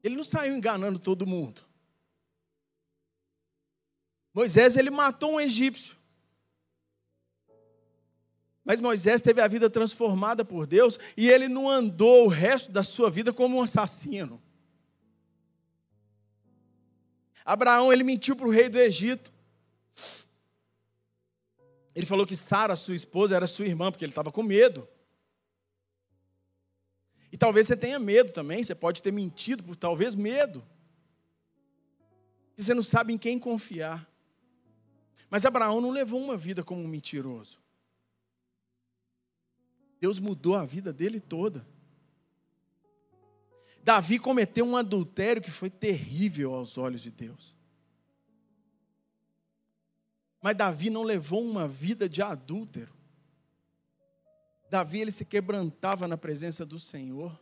Ele 0.03 0.15
não 0.15 0.23
saiu 0.23 0.55
enganando 0.55 0.99
todo 0.99 1.25
mundo. 1.25 1.63
Moisés 4.33 4.75
ele 4.75 4.89
matou 4.89 5.33
um 5.33 5.39
egípcio. 5.39 5.97
Mas 8.63 8.79
Moisés 8.79 9.21
teve 9.21 9.41
a 9.41 9.47
vida 9.47 9.69
transformada 9.69 10.45
por 10.45 10.67
Deus 10.67 10.99
e 11.17 11.27
ele 11.27 11.47
não 11.47 11.67
andou 11.67 12.25
o 12.25 12.29
resto 12.29 12.71
da 12.71 12.83
sua 12.83 13.09
vida 13.09 13.33
como 13.33 13.57
um 13.57 13.63
assassino. 13.63 14.41
Abraão, 17.43 17.91
ele 17.91 18.03
mentiu 18.03 18.35
para 18.35 18.47
o 18.47 18.51
rei 18.51 18.69
do 18.69 18.77
Egito. 18.77 19.33
Ele 21.95 22.05
falou 22.05 22.25
que 22.25 22.35
Sara, 22.35 22.75
sua 22.75 22.95
esposa, 22.95 23.35
era 23.35 23.47
sua 23.47 23.65
irmã, 23.65 23.91
porque 23.91 24.05
ele 24.05 24.11
estava 24.11 24.31
com 24.31 24.43
medo. 24.43 24.87
E 27.31 27.37
talvez 27.37 27.67
você 27.67 27.75
tenha 27.75 27.99
medo 27.99 28.31
também, 28.31 28.63
você 28.63 28.73
pode 28.73 29.01
ter 29.01 29.11
mentido 29.11 29.63
por 29.63 29.75
talvez 29.75 30.15
medo. 30.15 30.65
E 32.57 32.63
você 32.63 32.73
não 32.73 32.83
sabe 32.83 33.13
em 33.13 33.17
quem 33.17 33.37
confiar. 33.37 34.09
Mas 35.29 35.45
Abraão 35.45 35.79
não 35.79 35.91
levou 35.91 36.21
uma 36.21 36.35
vida 36.35 36.63
como 36.63 36.81
um 36.81 36.87
mentiroso. 36.87 37.59
Deus 39.99 40.19
mudou 40.19 40.55
a 40.55 40.65
vida 40.65 40.91
dele 40.91 41.19
toda. 41.19 41.67
Davi 43.83 44.17
cometeu 44.17 44.65
um 44.65 44.77
adultério 44.77 45.41
que 45.41 45.51
foi 45.51 45.69
terrível 45.69 46.53
aos 46.53 46.77
olhos 46.77 47.01
de 47.01 47.11
Deus. 47.11 47.55
Mas 50.41 50.55
Davi 50.55 50.89
não 50.89 51.03
levou 51.03 51.43
uma 51.43 51.67
vida 51.67 52.07
de 52.07 52.21
adúltero. 52.21 52.93
Davi 54.69 54.99
ele 55.01 55.11
se 55.11 55.25
quebrantava 55.25 56.07
na 56.07 56.17
presença 56.17 56.65
do 56.65 56.79
Senhor. 56.79 57.39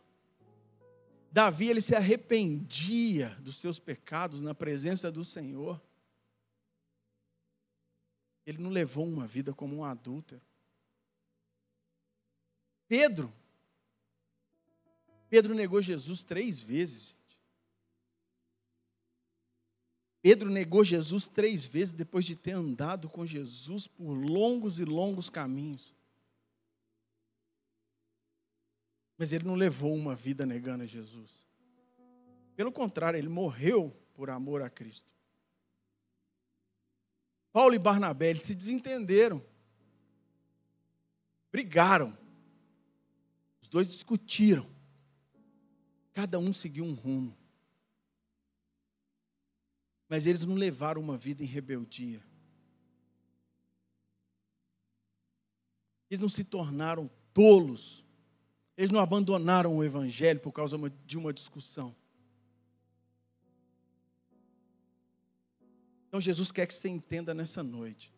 Davi 1.30 1.68
ele 1.68 1.80
se 1.80 1.94
arrependia 1.94 3.28
dos 3.40 3.56
seus 3.56 3.78
pecados 3.78 4.42
na 4.42 4.54
presença 4.54 5.12
do 5.12 5.24
Senhor. 5.24 5.80
Ele 8.46 8.58
não 8.58 8.70
levou 8.70 9.06
uma 9.06 9.26
vida 9.26 9.52
como 9.52 9.76
um 9.76 9.84
adúltero. 9.84 10.40
Pedro 12.88 13.32
Pedro 15.28 15.54
negou 15.54 15.82
Jesus 15.82 16.20
três 16.20 16.60
vezes, 16.60 17.14
Pedro 20.28 20.50
negou 20.50 20.84
Jesus 20.84 21.26
três 21.26 21.64
vezes 21.64 21.94
depois 21.94 22.22
de 22.22 22.36
ter 22.36 22.52
andado 22.52 23.08
com 23.08 23.24
Jesus 23.24 23.86
por 23.86 24.12
longos 24.12 24.78
e 24.78 24.84
longos 24.84 25.30
caminhos. 25.30 25.94
Mas 29.16 29.32
ele 29.32 29.46
não 29.46 29.54
levou 29.54 29.94
uma 29.94 30.14
vida 30.14 30.44
negando 30.44 30.82
a 30.82 30.86
Jesus. 30.86 31.30
Pelo 32.54 32.70
contrário, 32.70 33.16
ele 33.16 33.30
morreu 33.30 33.90
por 34.12 34.28
amor 34.28 34.60
a 34.60 34.68
Cristo. 34.68 35.14
Paulo 37.50 37.74
e 37.74 37.78
Barnabé 37.78 38.34
se 38.34 38.54
desentenderam. 38.54 39.42
Brigaram. 41.50 42.14
Os 43.62 43.68
dois 43.70 43.86
discutiram. 43.86 44.68
Cada 46.12 46.38
um 46.38 46.52
seguiu 46.52 46.84
um 46.84 46.92
rumo. 46.92 47.34
Mas 50.08 50.26
eles 50.26 50.44
não 50.44 50.54
levaram 50.54 51.00
uma 51.00 51.16
vida 51.16 51.42
em 51.42 51.46
rebeldia. 51.46 52.22
Eles 56.10 56.20
não 56.20 56.28
se 56.28 56.42
tornaram 56.42 57.10
tolos. 57.34 58.02
Eles 58.76 58.90
não 58.90 59.00
abandonaram 59.00 59.76
o 59.76 59.84
evangelho 59.84 60.40
por 60.40 60.52
causa 60.52 60.78
de 61.04 61.18
uma 61.18 61.32
discussão. 61.32 61.94
Então 66.08 66.20
Jesus 66.20 66.50
quer 66.50 66.66
que 66.66 66.72
você 66.72 66.88
entenda 66.88 67.34
nessa 67.34 67.62
noite. 67.62 68.10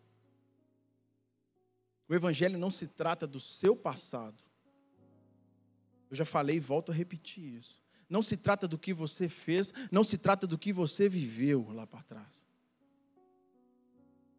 O 2.09 2.15
evangelho 2.15 2.57
não 2.57 2.71
se 2.71 2.87
trata 2.87 3.27
do 3.27 3.41
seu 3.41 3.75
passado. 3.75 4.45
Eu 6.09 6.17
já 6.17 6.25
falei 6.25 6.57
e 6.57 6.61
volto 6.61 6.93
a 6.93 6.95
repetir 6.95 7.43
isso 7.43 7.80
não 8.11 8.21
se 8.21 8.37
trata 8.37 8.67
do 8.67 8.77
que 8.77 8.93
você 8.93 9.29
fez, 9.29 9.73
não 9.91 10.03
se 10.03 10.19
trata 10.19 10.47
do 10.47 10.59
que 10.59 10.73
você 10.73 11.09
viveu 11.09 11.71
lá 11.73 11.87
para 11.87 12.03
trás. 12.03 12.45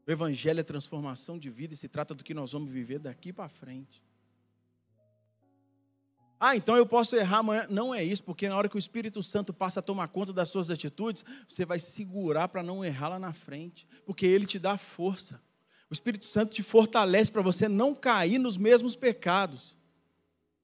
O 0.05 0.11
Evangelho 0.11 0.59
é 0.59 0.63
transformação 0.63 1.39
de 1.39 1.49
vida 1.49 1.73
e 1.73 1.77
se 1.77 1.87
trata 1.87 2.13
do 2.13 2.23
que 2.23 2.33
nós 2.33 2.51
vamos 2.51 2.69
viver 2.69 2.99
daqui 2.99 3.31
para 3.31 3.47
frente. 3.47 4.03
Ah, 6.37 6.55
então 6.55 6.75
eu 6.75 6.85
posso 6.87 7.15
errar 7.15 7.37
amanhã. 7.37 7.67
Não 7.69 7.93
é 7.93 8.03
isso, 8.03 8.23
porque 8.23 8.49
na 8.49 8.57
hora 8.57 8.67
que 8.67 8.75
o 8.75 8.79
Espírito 8.79 9.21
Santo 9.21 9.53
passa 9.53 9.79
a 9.79 9.83
tomar 9.83 10.07
conta 10.07 10.33
das 10.33 10.49
suas 10.49 10.69
atitudes, 10.69 11.23
você 11.47 11.63
vai 11.63 11.79
segurar 11.79 12.49
para 12.49 12.63
não 12.63 12.83
errar 12.83 13.09
lá 13.09 13.19
na 13.19 13.31
frente, 13.31 13.87
porque 14.05 14.25
ele 14.25 14.47
te 14.47 14.59
dá 14.59 14.75
força. 14.75 15.39
O 15.89 15.93
Espírito 15.93 16.25
Santo 16.25 16.55
te 16.55 16.63
fortalece 16.63 17.31
para 17.31 17.41
você 17.43 17.69
não 17.69 17.93
cair 17.93 18.39
nos 18.39 18.57
mesmos 18.57 18.95
pecados. 18.95 19.77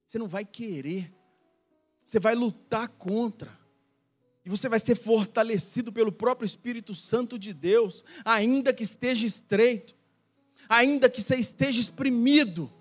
Você 0.06 0.18
não 0.18 0.28
vai 0.28 0.44
querer 0.44 1.14
você 2.08 2.22
vai 2.22 2.34
lutar 2.36 2.88
contra. 2.88 3.60
E 4.46 4.50
você 4.50 4.70
vai 4.70 4.80
ser 4.80 4.96
fortalecido 4.96 5.92
pelo 5.92 6.10
próprio 6.10 6.46
Espírito 6.46 6.96
Santo 6.96 7.38
de 7.38 7.54
Deus, 7.54 8.02
ainda 8.24 8.74
que 8.74 8.82
esteja 8.82 9.28
estreito, 9.28 9.94
ainda 10.70 11.10
que 11.10 11.22
você 11.22 11.36
esteja 11.36 11.82
exprimido, 11.82 12.72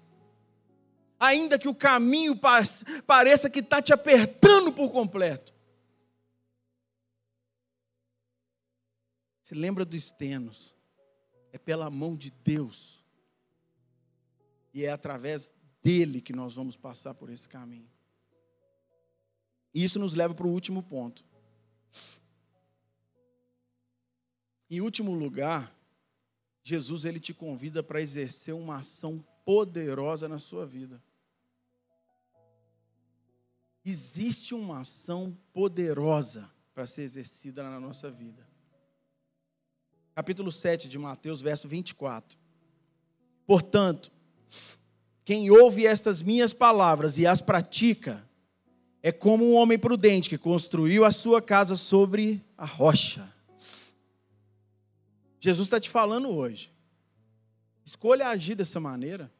ainda 1.18 1.58
que 1.58 1.66
o 1.66 1.74
caminho 1.74 2.38
pareça 3.04 3.50
que 3.50 3.58
está 3.58 3.82
te 3.82 3.92
apertando 3.92 4.72
por 4.72 4.92
completo. 4.92 5.52
Se 9.42 9.56
lembra 9.56 9.84
do 9.84 9.96
Estenos, 9.96 10.72
é 11.52 11.58
pela 11.58 11.90
mão 11.90 12.14
de 12.14 12.30
Deus, 12.30 13.04
e 14.72 14.84
é 14.84 14.90
através 14.92 15.50
dele 15.82 16.20
que 16.20 16.32
nós 16.32 16.54
vamos 16.54 16.76
passar 16.76 17.12
por 17.12 17.28
esse 17.28 17.48
caminho. 17.48 17.95
E 19.76 19.84
isso 19.84 19.98
nos 19.98 20.14
leva 20.14 20.34
para 20.34 20.46
o 20.46 20.50
último 20.50 20.82
ponto. 20.82 21.22
Em 24.70 24.80
último 24.80 25.12
lugar, 25.12 25.70
Jesus 26.64 27.04
ele 27.04 27.20
te 27.20 27.34
convida 27.34 27.82
para 27.82 28.00
exercer 28.00 28.54
uma 28.54 28.78
ação 28.78 29.22
poderosa 29.44 30.26
na 30.30 30.38
sua 30.38 30.64
vida. 30.64 31.04
Existe 33.84 34.54
uma 34.54 34.80
ação 34.80 35.36
poderosa 35.52 36.50
para 36.72 36.86
ser 36.86 37.02
exercida 37.02 37.62
na 37.62 37.78
nossa 37.78 38.10
vida. 38.10 38.48
Capítulo 40.14 40.50
7 40.50 40.88
de 40.88 40.98
Mateus, 40.98 41.42
verso 41.42 41.68
24. 41.68 42.38
Portanto, 43.46 44.10
quem 45.22 45.50
ouve 45.50 45.86
estas 45.86 46.22
minhas 46.22 46.54
palavras 46.54 47.18
e 47.18 47.26
as 47.26 47.42
pratica, 47.42 48.26
é 49.06 49.12
como 49.12 49.44
um 49.44 49.54
homem 49.54 49.78
prudente 49.78 50.28
que 50.28 50.36
construiu 50.36 51.04
a 51.04 51.12
sua 51.12 51.40
casa 51.40 51.76
sobre 51.76 52.44
a 52.58 52.64
rocha. 52.64 53.32
Jesus 55.38 55.68
está 55.68 55.78
te 55.78 55.88
falando 55.88 56.28
hoje. 56.28 56.72
Escolha 57.84 58.26
agir 58.26 58.56
dessa 58.56 58.80
maneira. 58.80 59.32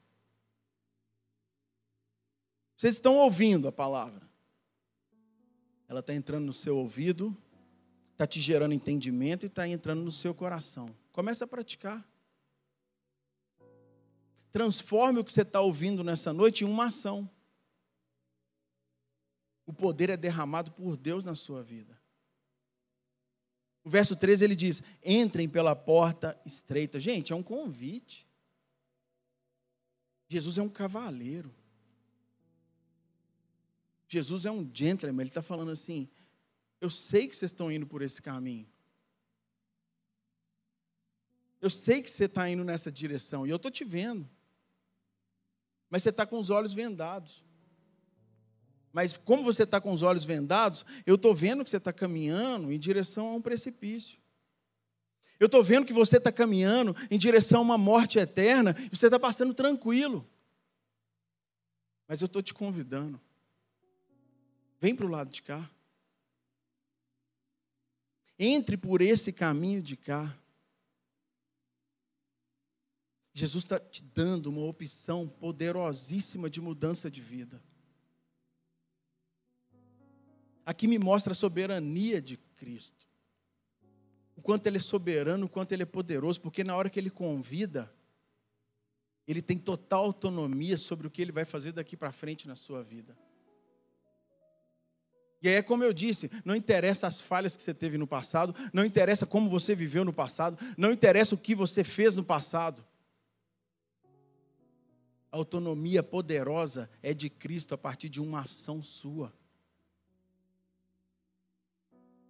Vocês 2.76 2.94
estão 2.94 3.16
ouvindo 3.16 3.66
a 3.66 3.72
palavra. 3.72 4.22
Ela 5.88 5.98
está 5.98 6.14
entrando 6.14 6.44
no 6.44 6.52
seu 6.52 6.76
ouvido, 6.76 7.36
está 8.12 8.24
te 8.24 8.40
gerando 8.40 8.72
entendimento 8.72 9.46
e 9.46 9.48
está 9.48 9.66
entrando 9.66 10.00
no 10.00 10.12
seu 10.12 10.32
coração. 10.32 10.94
Comece 11.10 11.42
a 11.42 11.46
praticar. 11.48 12.08
Transforme 14.52 15.18
o 15.18 15.24
que 15.24 15.32
você 15.32 15.42
está 15.42 15.60
ouvindo 15.60 16.04
nessa 16.04 16.32
noite 16.32 16.62
em 16.62 16.68
uma 16.68 16.84
ação. 16.84 17.28
O 19.66 19.72
poder 19.72 20.08
é 20.08 20.16
derramado 20.16 20.70
por 20.70 20.96
Deus 20.96 21.24
na 21.24 21.34
sua 21.34 21.62
vida. 21.62 22.00
O 23.82 23.90
verso 23.90 24.16
13 24.16 24.44
ele 24.44 24.56
diz: 24.56 24.82
entrem 25.04 25.48
pela 25.48 25.76
porta 25.76 26.40
estreita. 26.46 26.98
Gente, 26.98 27.32
é 27.32 27.36
um 27.36 27.42
convite. 27.42 28.26
Jesus 30.28 30.58
é 30.58 30.62
um 30.62 30.68
cavaleiro. 30.68 31.54
Jesus 34.08 34.44
é 34.44 34.50
um 34.50 34.68
gentleman. 34.72 35.22
Ele 35.22 35.30
está 35.30 35.42
falando 35.42 35.70
assim: 35.70 36.08
eu 36.80 36.90
sei 36.90 37.28
que 37.28 37.36
vocês 37.36 37.52
estão 37.52 37.70
indo 37.70 37.86
por 37.86 38.02
esse 38.02 38.20
caminho. 38.20 38.68
Eu 41.60 41.70
sei 41.70 42.02
que 42.02 42.10
você 42.10 42.24
está 42.24 42.48
indo 42.48 42.64
nessa 42.64 42.92
direção 42.92 43.46
e 43.46 43.50
eu 43.50 43.56
estou 43.56 43.70
te 43.70 43.84
vendo. 43.84 44.28
Mas 45.88 46.02
você 46.02 46.10
está 46.10 46.26
com 46.26 46.38
os 46.38 46.50
olhos 46.50 46.74
vendados. 46.74 47.42
Mas 48.96 49.14
como 49.14 49.44
você 49.44 49.64
está 49.64 49.78
com 49.78 49.92
os 49.92 50.00
olhos 50.00 50.24
vendados, 50.24 50.82
eu 51.04 51.16
estou 51.16 51.34
vendo 51.34 51.62
que 51.62 51.68
você 51.68 51.76
está 51.76 51.92
caminhando 51.92 52.72
em 52.72 52.78
direção 52.78 53.28
a 53.28 53.34
um 53.34 53.42
precipício. 53.42 54.18
Eu 55.38 55.44
estou 55.44 55.62
vendo 55.62 55.84
que 55.84 55.92
você 55.92 56.16
está 56.16 56.32
caminhando 56.32 56.96
em 57.10 57.18
direção 57.18 57.58
a 57.58 57.62
uma 57.62 57.76
morte 57.76 58.18
eterna 58.18 58.74
e 58.90 58.96
você 58.96 59.08
está 59.08 59.20
passando 59.20 59.52
tranquilo. 59.52 60.26
Mas 62.08 62.22
eu 62.22 62.24
estou 62.24 62.40
te 62.40 62.54
convidando. 62.54 63.20
Vem 64.80 64.96
para 64.96 65.04
o 65.04 65.10
lado 65.10 65.30
de 65.30 65.42
cá. 65.42 65.70
Entre 68.38 68.78
por 68.78 69.02
esse 69.02 69.30
caminho 69.30 69.82
de 69.82 69.94
cá. 69.94 70.34
Jesus 73.34 73.62
está 73.62 73.78
te 73.78 74.02
dando 74.02 74.46
uma 74.46 74.64
opção 74.64 75.28
poderosíssima 75.28 76.48
de 76.48 76.62
mudança 76.62 77.10
de 77.10 77.20
vida. 77.20 77.62
Aqui 80.66 80.88
me 80.88 80.98
mostra 80.98 81.30
a 81.30 81.36
soberania 81.36 82.20
de 82.20 82.36
Cristo. 82.56 83.06
O 84.34 84.42
quanto 84.42 84.66
Ele 84.66 84.78
é 84.78 84.80
soberano, 84.80 85.46
o 85.46 85.48
quanto 85.48 85.70
Ele 85.70 85.84
é 85.84 85.86
poderoso, 85.86 86.40
porque 86.40 86.64
na 86.64 86.74
hora 86.74 86.90
que 86.90 86.98
Ele 86.98 87.08
convida, 87.08 87.90
Ele 89.28 89.40
tem 89.40 89.56
total 89.56 90.04
autonomia 90.04 90.76
sobre 90.76 91.06
o 91.06 91.10
que 91.10 91.22
Ele 91.22 91.30
vai 91.30 91.44
fazer 91.44 91.70
daqui 91.70 91.96
para 91.96 92.10
frente 92.10 92.48
na 92.48 92.56
sua 92.56 92.82
vida. 92.82 93.16
E 95.40 95.48
aí 95.48 95.54
é 95.54 95.62
como 95.62 95.84
eu 95.84 95.92
disse, 95.92 96.28
não 96.44 96.56
interessa 96.56 97.06
as 97.06 97.20
falhas 97.20 97.54
que 97.54 97.62
você 97.62 97.72
teve 97.72 97.96
no 97.96 98.06
passado, 98.06 98.52
não 98.72 98.84
interessa 98.84 99.24
como 99.24 99.48
você 99.48 99.72
viveu 99.74 100.04
no 100.04 100.12
passado, 100.12 100.58
não 100.76 100.90
interessa 100.90 101.36
o 101.36 101.38
que 101.38 101.54
você 101.54 101.84
fez 101.84 102.16
no 102.16 102.24
passado. 102.24 102.84
A 105.30 105.36
autonomia 105.36 106.02
poderosa 106.02 106.90
é 107.00 107.14
de 107.14 107.30
Cristo 107.30 107.74
a 107.74 107.78
partir 107.78 108.08
de 108.08 108.20
uma 108.20 108.40
ação 108.40 108.82
sua. 108.82 109.32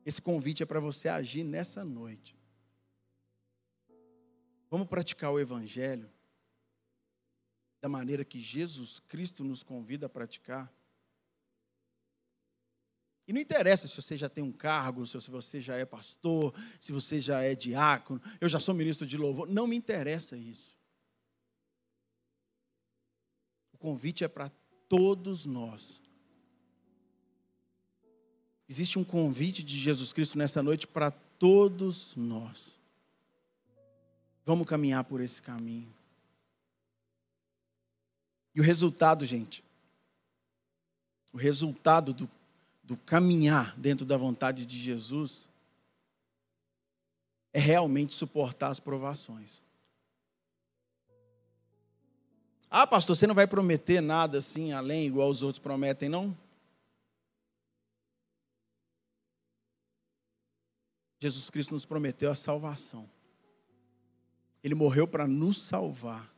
Esse 0.06 0.22
convite 0.22 0.62
é 0.62 0.66
para 0.66 0.78
você 0.78 1.08
agir 1.08 1.42
nessa 1.42 1.84
noite. 1.84 2.38
Vamos 4.70 4.86
praticar 4.86 5.32
o 5.32 5.40
Evangelho 5.40 6.08
da 7.80 7.88
maneira 7.88 8.24
que 8.24 8.38
Jesus 8.38 9.00
Cristo 9.08 9.42
nos 9.42 9.64
convida 9.64 10.06
a 10.06 10.08
praticar. 10.08 10.72
E 13.26 13.32
não 13.32 13.40
interessa 13.40 13.88
se 13.88 13.96
você 13.96 14.16
já 14.16 14.28
tem 14.28 14.44
um 14.44 14.52
cargo, 14.52 15.04
se 15.04 15.18
você 15.28 15.60
já 15.60 15.74
é 15.74 15.84
pastor, 15.84 16.54
se 16.80 16.92
você 16.92 17.20
já 17.20 17.42
é 17.42 17.56
diácono, 17.56 18.22
eu 18.40 18.48
já 18.48 18.60
sou 18.60 18.76
ministro 18.76 19.04
de 19.04 19.16
louvor, 19.16 19.48
não 19.48 19.66
me 19.66 19.74
interessa 19.74 20.36
isso. 20.36 20.78
O 23.72 23.76
convite 23.76 24.22
é 24.22 24.28
para 24.28 24.50
todos 24.88 25.44
nós 25.44 26.05
Existe 28.68 28.98
um 28.98 29.04
convite 29.04 29.62
de 29.62 29.76
Jesus 29.76 30.12
Cristo 30.12 30.36
nessa 30.36 30.62
noite 30.62 30.86
para 30.86 31.10
todos 31.10 32.14
nós. 32.16 32.66
Vamos 34.44 34.66
caminhar 34.66 35.04
por 35.04 35.20
esse 35.20 35.40
caminho. 35.40 35.92
E 38.54 38.60
o 38.60 38.64
resultado, 38.64 39.24
gente, 39.24 39.62
o 41.32 41.36
resultado 41.36 42.14
do, 42.14 42.30
do 42.82 42.96
caminhar 42.96 43.76
dentro 43.76 44.06
da 44.06 44.16
vontade 44.16 44.64
de 44.64 44.78
Jesus 44.78 45.46
é 47.52 47.58
realmente 47.58 48.14
suportar 48.14 48.70
as 48.70 48.80
provações. 48.80 49.62
Ah, 52.70 52.86
pastor, 52.86 53.14
você 53.14 53.26
não 53.26 53.34
vai 53.34 53.46
prometer 53.46 54.00
nada 54.00 54.38
assim 54.38 54.72
além, 54.72 55.06
igual 55.06 55.30
os 55.30 55.42
outros 55.42 55.62
prometem, 55.62 56.08
não? 56.08 56.36
Jesus 61.18 61.50
Cristo 61.50 61.72
nos 61.72 61.84
prometeu 61.84 62.30
a 62.30 62.34
salvação. 62.34 63.08
Ele 64.62 64.74
morreu 64.74 65.06
para 65.06 65.26
nos 65.26 65.62
salvar. 65.62 66.30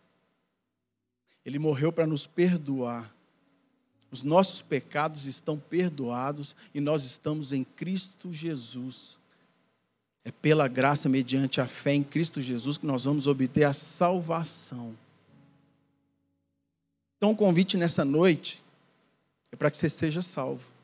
Ele 1.44 1.58
morreu 1.58 1.92
para 1.92 2.06
nos 2.06 2.26
perdoar. 2.26 3.12
Os 4.10 4.22
nossos 4.22 4.62
pecados 4.62 5.26
estão 5.26 5.58
perdoados 5.58 6.54
e 6.74 6.80
nós 6.80 7.04
estamos 7.04 7.52
em 7.52 7.64
Cristo 7.64 8.32
Jesus. 8.32 9.16
É 10.24 10.30
pela 10.30 10.68
graça, 10.68 11.08
mediante 11.08 11.60
a 11.60 11.66
fé 11.66 11.94
em 11.94 12.04
Cristo 12.04 12.40
Jesus, 12.40 12.78
que 12.78 12.86
nós 12.86 13.04
vamos 13.04 13.26
obter 13.26 13.64
a 13.64 13.72
salvação. 13.72 14.96
Então, 17.16 17.32
o 17.32 17.36
convite 17.36 17.76
nessa 17.76 18.04
noite 18.04 18.62
é 19.50 19.56
para 19.56 19.70
que 19.70 19.76
você 19.76 19.88
seja 19.88 20.22
salvo. 20.22 20.77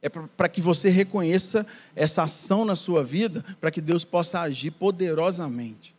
É 0.00 0.08
para 0.08 0.48
que 0.48 0.60
você 0.60 0.88
reconheça 0.90 1.66
essa 1.94 2.22
ação 2.22 2.64
na 2.64 2.76
sua 2.76 3.02
vida, 3.02 3.44
para 3.60 3.70
que 3.70 3.80
Deus 3.80 4.04
possa 4.04 4.40
agir 4.40 4.70
poderosamente, 4.70 5.94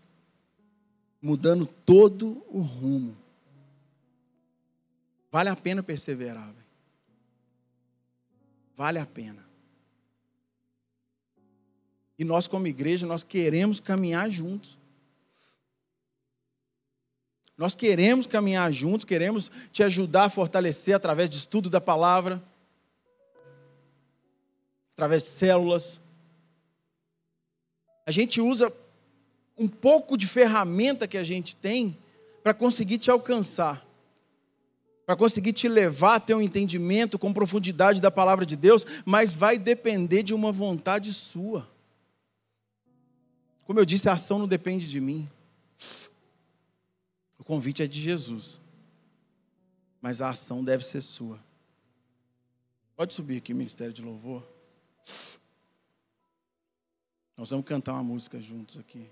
mudando 1.22 1.66
todo 1.66 2.44
o 2.50 2.62
rumo. 2.62 3.18
Vale 5.32 5.50
a 5.50 5.56
pena 5.56 5.84
perseverar, 5.84 6.46
véio. 6.46 6.66
vale 8.76 9.00
a 9.00 9.06
pena. 9.06 9.46
E 12.18 12.24
nós, 12.24 12.48
como 12.48 12.68
igreja, 12.68 13.06
nós 13.06 13.24
queremos 13.24 13.80
caminhar 13.80 14.30
juntos. 14.30 14.78
Nós 17.58 17.76
queremos 17.76 18.26
caminhar 18.26 18.72
juntos, 18.72 19.06
queremos 19.06 19.52
te 19.72 19.84
ajudar 19.84 20.26
a 20.26 20.30
fortalecer 20.30 20.96
através 20.96 21.30
de 21.30 21.38
estudo 21.38 21.70
da 21.70 21.82
palavra 21.82 22.42
através 25.00 25.24
de 25.24 25.30
células. 25.30 25.98
A 28.06 28.12
gente 28.12 28.42
usa 28.42 28.74
um 29.58 29.66
pouco 29.66 30.18
de 30.18 30.28
ferramenta 30.28 31.08
que 31.08 31.18
a 31.18 31.24
gente 31.24 31.56
tem 31.56 31.98
para 32.44 32.54
conseguir 32.54 32.98
te 32.98 33.10
alcançar, 33.10 33.86
para 35.06 35.16
conseguir 35.16 35.54
te 35.54 35.70
levar 35.70 36.16
a 36.16 36.20
ter 36.20 36.34
um 36.34 36.42
entendimento 36.42 37.18
com 37.18 37.32
profundidade 37.32 38.02
da 38.02 38.12
palavra 38.12 38.46
de 38.46 38.58
Deus, 38.58 38.86
mas 39.06 39.32
vai 39.32 39.58
depender 39.58 40.22
de 40.22 40.34
uma 40.34 40.52
vontade 40.52 41.14
sua. 41.14 41.66
Como 43.64 43.80
eu 43.80 43.86
disse, 43.86 44.10
a 44.10 44.14
ação 44.14 44.38
não 44.38 44.50
depende 44.50 44.90
de 44.90 45.00
mim. 45.00 45.30
O 47.38 47.44
convite 47.46 47.82
é 47.82 47.88
de 47.88 48.02
Jesus, 48.02 48.60
mas 50.02 50.22
a 50.22 50.30
ação 50.30 50.62
deve 50.62 50.84
ser 50.84 51.02
sua. 51.02 51.40
Pode 52.98 53.14
subir 53.14 53.38
aqui, 53.38 53.54
Ministério 53.54 53.94
de 53.94 54.02
Louvor. 54.02 54.59
Nós 57.40 57.52
vamos 57.52 57.66
cantar 57.66 57.94
uma 57.94 58.04
música 58.04 58.38
juntos 58.42 58.78
aqui. 58.78 59.10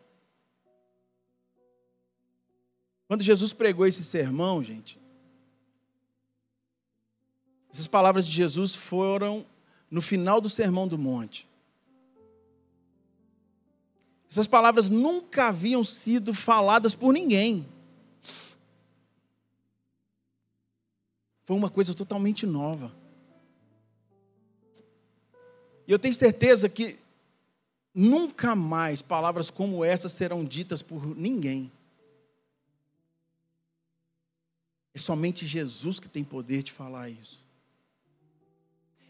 Quando 3.08 3.24
Jesus 3.24 3.54
pregou 3.54 3.88
esse 3.88 4.04
sermão, 4.04 4.62
gente, 4.62 5.00
essas 7.72 7.88
palavras 7.88 8.28
de 8.28 8.34
Jesus 8.34 8.76
foram 8.76 9.46
no 9.90 10.02
final 10.02 10.42
do 10.42 10.50
Sermão 10.50 10.90
do 10.90 10.98
Monte. 10.98 11.48
Essas 14.30 14.46
palavras 14.46 14.90
nunca 14.90 15.48
haviam 15.48 15.82
sido 15.82 16.34
faladas 16.34 16.94
por 16.94 17.14
ninguém. 17.14 17.66
Foi 21.46 21.56
uma 21.56 21.70
coisa 21.70 21.94
totalmente 21.94 22.46
nova. 22.46 22.94
E 25.88 25.92
eu 25.94 25.98
tenho 25.98 26.14
certeza 26.14 26.68
que 26.68 27.07
nunca 27.98 28.56
mais 28.56 29.02
palavras 29.02 29.50
como 29.50 29.84
essas 29.84 30.12
serão 30.12 30.45
ditas 30.45 30.84
por 30.84 31.18
ninguém. 31.18 31.72
É 34.93 35.00
somente 35.00 35.48
Jesus 35.48 36.00
que 36.00 36.08
tem 36.08 36.24
poder 36.24 36.62
de 36.62 36.72
falar 36.72 37.10
isso. 37.10 37.43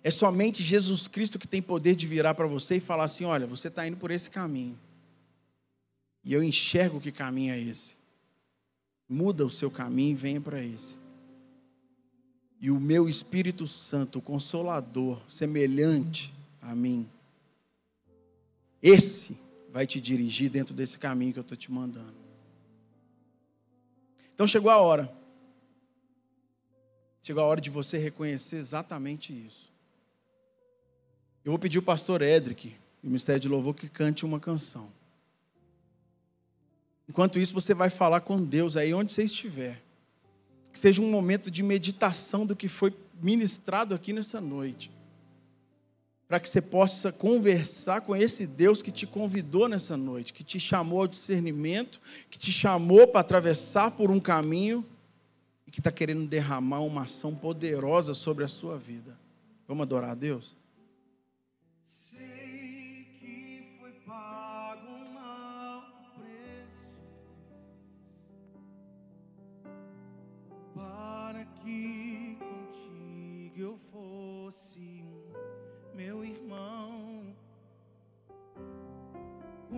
É 0.02 0.10
somente 0.10 0.64
Jesus 0.64 1.06
Cristo 1.06 1.38
que 1.38 1.48
tem 1.48 1.62
poder 1.62 1.96
de 1.96 2.08
virar 2.08 2.34
para 2.34 2.48
você 2.48 2.78
e 2.78 2.80
falar 2.80 3.04
assim: 3.04 3.26
olha, 3.26 3.46
você 3.46 3.68
está 3.68 3.86
indo 3.86 3.98
por 3.98 4.10
esse 4.10 4.30
caminho. 4.30 4.80
E 6.24 6.32
eu 6.32 6.42
enxergo 6.42 7.02
que 7.02 7.12
caminho 7.12 7.54
é 7.54 7.60
esse. 7.60 7.94
Muda 9.10 9.46
o 9.46 9.50
seu 9.50 9.70
caminho 9.70 10.12
e 10.12 10.16
venha 10.16 10.40
para 10.40 10.64
esse. 10.64 10.98
E 12.62 12.72
o 12.72 12.80
meu 12.80 13.10
Espírito 13.10 13.68
Santo, 13.68 14.20
o 14.20 14.22
Consolador, 14.22 15.22
semelhante 15.30 16.34
a 16.62 16.74
mim, 16.74 17.08
esse 18.88 19.38
vai 19.70 19.86
te 19.86 20.00
dirigir 20.00 20.50
dentro 20.50 20.74
desse 20.74 20.98
caminho 20.98 21.34
que 21.34 21.40
eu 21.40 21.42
estou 21.42 21.58
te 21.58 21.72
mandando. 21.72 22.16
Então 24.34 24.48
chegou 24.48 24.72
a 24.72 24.78
hora 24.78 25.18
Chegou 27.28 27.44
a 27.44 27.46
hora 27.46 27.60
de 27.60 27.70
você 27.70 27.98
reconhecer 27.98 28.56
exatamente 28.56 29.34
isso. 29.34 29.70
Eu 31.44 31.52
vou 31.52 31.60
pedir 31.60 31.78
o 31.78 31.82
pastor 31.82 32.22
Edric, 32.22 32.74
o 33.04 33.10
Mistério 33.10 33.42
de 33.42 33.50
Louvor, 33.50 33.74
que 33.74 33.90
cante 33.90 34.26
uma 34.26 34.40
canção. 34.40 34.88
Enquanto 37.06 37.38
isso, 37.38 37.54
você 37.54 37.74
vai 37.74 37.90
falar 37.90 38.22
com 38.22 38.42
Deus 38.42 38.78
aí 38.78 38.94
onde 38.94 39.12
você 39.12 39.24
estiver. 39.24 39.84
Que 40.72 40.80
seja 40.80 41.02
um 41.02 41.12
momento 41.12 41.52
de 41.52 41.62
meditação 41.62 42.46
do 42.46 42.56
que 42.56 42.70
foi 42.70 42.96
ministrado 43.22 43.94
aqui 43.94 44.14
nessa 44.14 44.40
noite. 44.40 44.90
Para 46.28 46.42
que 46.42 46.50
você 46.50 46.62
possa 46.62 47.10
conversar 47.10 48.02
com 48.02 48.14
esse 48.14 48.46
Deus 48.46 48.82
que 48.82 48.92
te 48.92 49.08
convidou 49.08 49.70
nessa 49.70 49.96
noite, 49.96 50.34
que 50.34 50.44
te 50.44 50.60
chamou 50.60 51.02
ao 51.02 51.08
discernimento, 51.08 52.02
que 52.30 52.38
te 52.38 52.52
chamou 52.52 53.08
para 53.08 53.22
atravessar 53.22 53.92
por 53.92 54.12
um 54.12 54.20
caminho 54.20 54.86
e 55.66 55.72
que 55.72 55.80
está 55.80 55.92
querendo 55.92 56.28
derramar 56.28 56.82
uma 56.82 57.04
ação 57.04 57.34
poderosa 57.34 58.14
sobre 58.14 58.44
a 58.44 58.48
sua 58.50 58.78
vida. 58.78 59.18
Vamos 59.68 59.84
adorar 59.84 60.12
a 60.12 60.16
Deus? 60.16 60.56
Para 70.74 71.46
que 71.64 72.07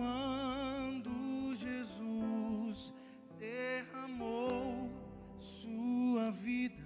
Quando 0.00 1.54
Jesus 1.54 2.90
derramou 3.38 4.90
sua 5.38 6.30
vida, 6.30 6.82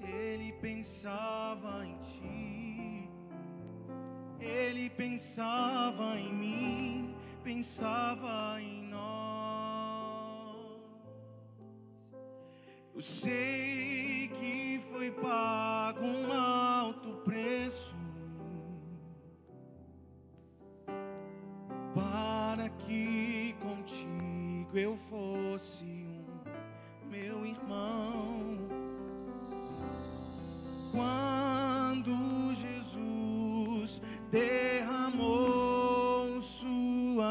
ele 0.00 0.52
pensava 0.60 1.84
em 1.84 1.98
ti, 2.02 3.10
ele 4.38 4.88
pensava 4.90 6.16
em 6.20 6.32
mim, 6.32 7.16
pensava 7.42 8.60
em 8.60 8.84
nós. 8.84 9.02
Eu 12.94 13.00
sei 13.00 14.28
que 14.38 14.80
foi 14.92 15.10
pago 15.10 16.04
um 16.04 16.32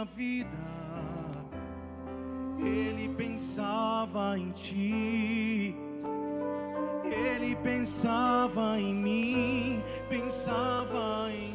vida, 0.06 0.50
ele 2.60 3.10
pensava 3.16 4.38
em 4.38 4.52
ti. 4.52 5.76
Ele 7.04 7.56
pensava 7.58 8.80
em 8.80 8.94
mim, 8.94 9.84
pensava 10.08 11.30
em 11.32 11.51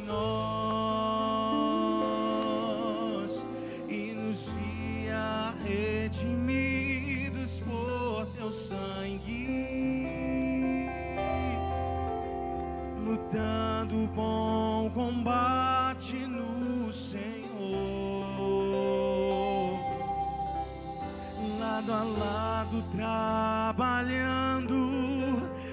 lado 21.87 21.93
a 21.93 22.03
lado 22.03 22.83
trabalhando, 22.91 24.73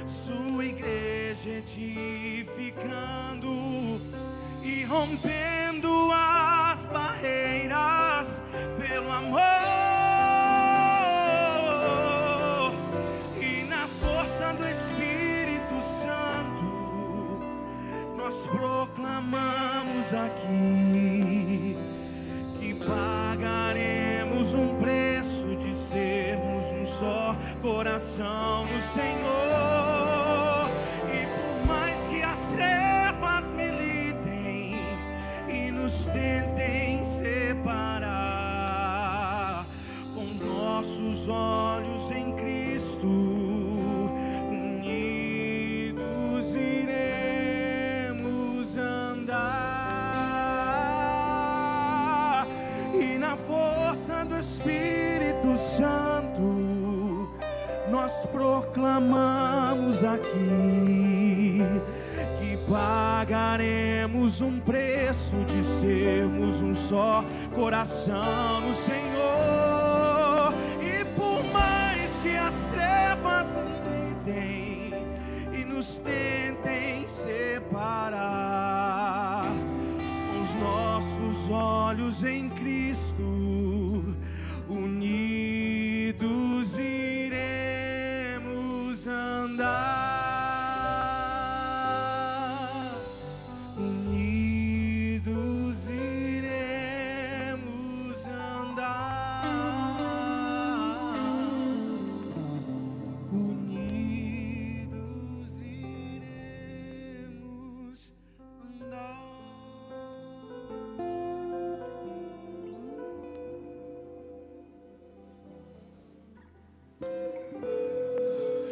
sua 0.07 0.65
igreja 0.65 1.51
edificando 1.59 2.71
e 4.63 4.85
rompendo 4.85 6.13
as 6.13 6.87
barreiras 6.87 8.41
pelo 8.79 9.11
amor. 9.11 9.41
E 13.41 13.65
na 13.65 13.89
força 14.01 14.53
do 14.55 14.69
Espírito 14.69 15.83
Santo 15.83 17.43
nós 18.17 18.37
proclamamos 18.47 20.15
aqui 20.15 20.44
coração 27.65 28.67
no 28.67 28.83
Senhor. 28.93 29.54
Proclamamos 58.95 60.05
aqui 60.05 61.59
que 62.39 62.57
pagaremos 62.71 64.41
um 64.41 64.61
preço 64.61 65.35
de 65.47 65.65
sermos 65.81 66.63
um 66.63 66.73
só 66.73 67.25
coração 67.55 68.61
no 68.61 68.73
Senhor. 68.75 70.55
E 70.81 71.05
por 71.17 71.43
mais 71.53 72.11
que 72.23 72.37
as 72.37 72.55
trevas 72.67 73.49
limitem 73.85 74.95
e 75.53 75.65
nos 75.65 75.97
tentem 75.97 77.07
separar, 77.09 78.37
os 80.41 80.55
nossos 80.55 81.51
olhos 81.51 82.23
em 82.23 82.49
Cristo, 82.51 83.14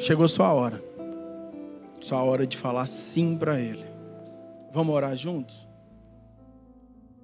Chegou 0.03 0.26
sua 0.26 0.53
hora. 0.53 0.82
Sua 2.00 2.24
hora 2.24 2.44
de 2.44 2.57
falar 2.57 2.88
sim 2.88 3.38
para 3.38 3.61
Ele. 3.61 3.84
Vamos 4.72 4.92
orar 4.92 5.16
juntos? 5.16 5.68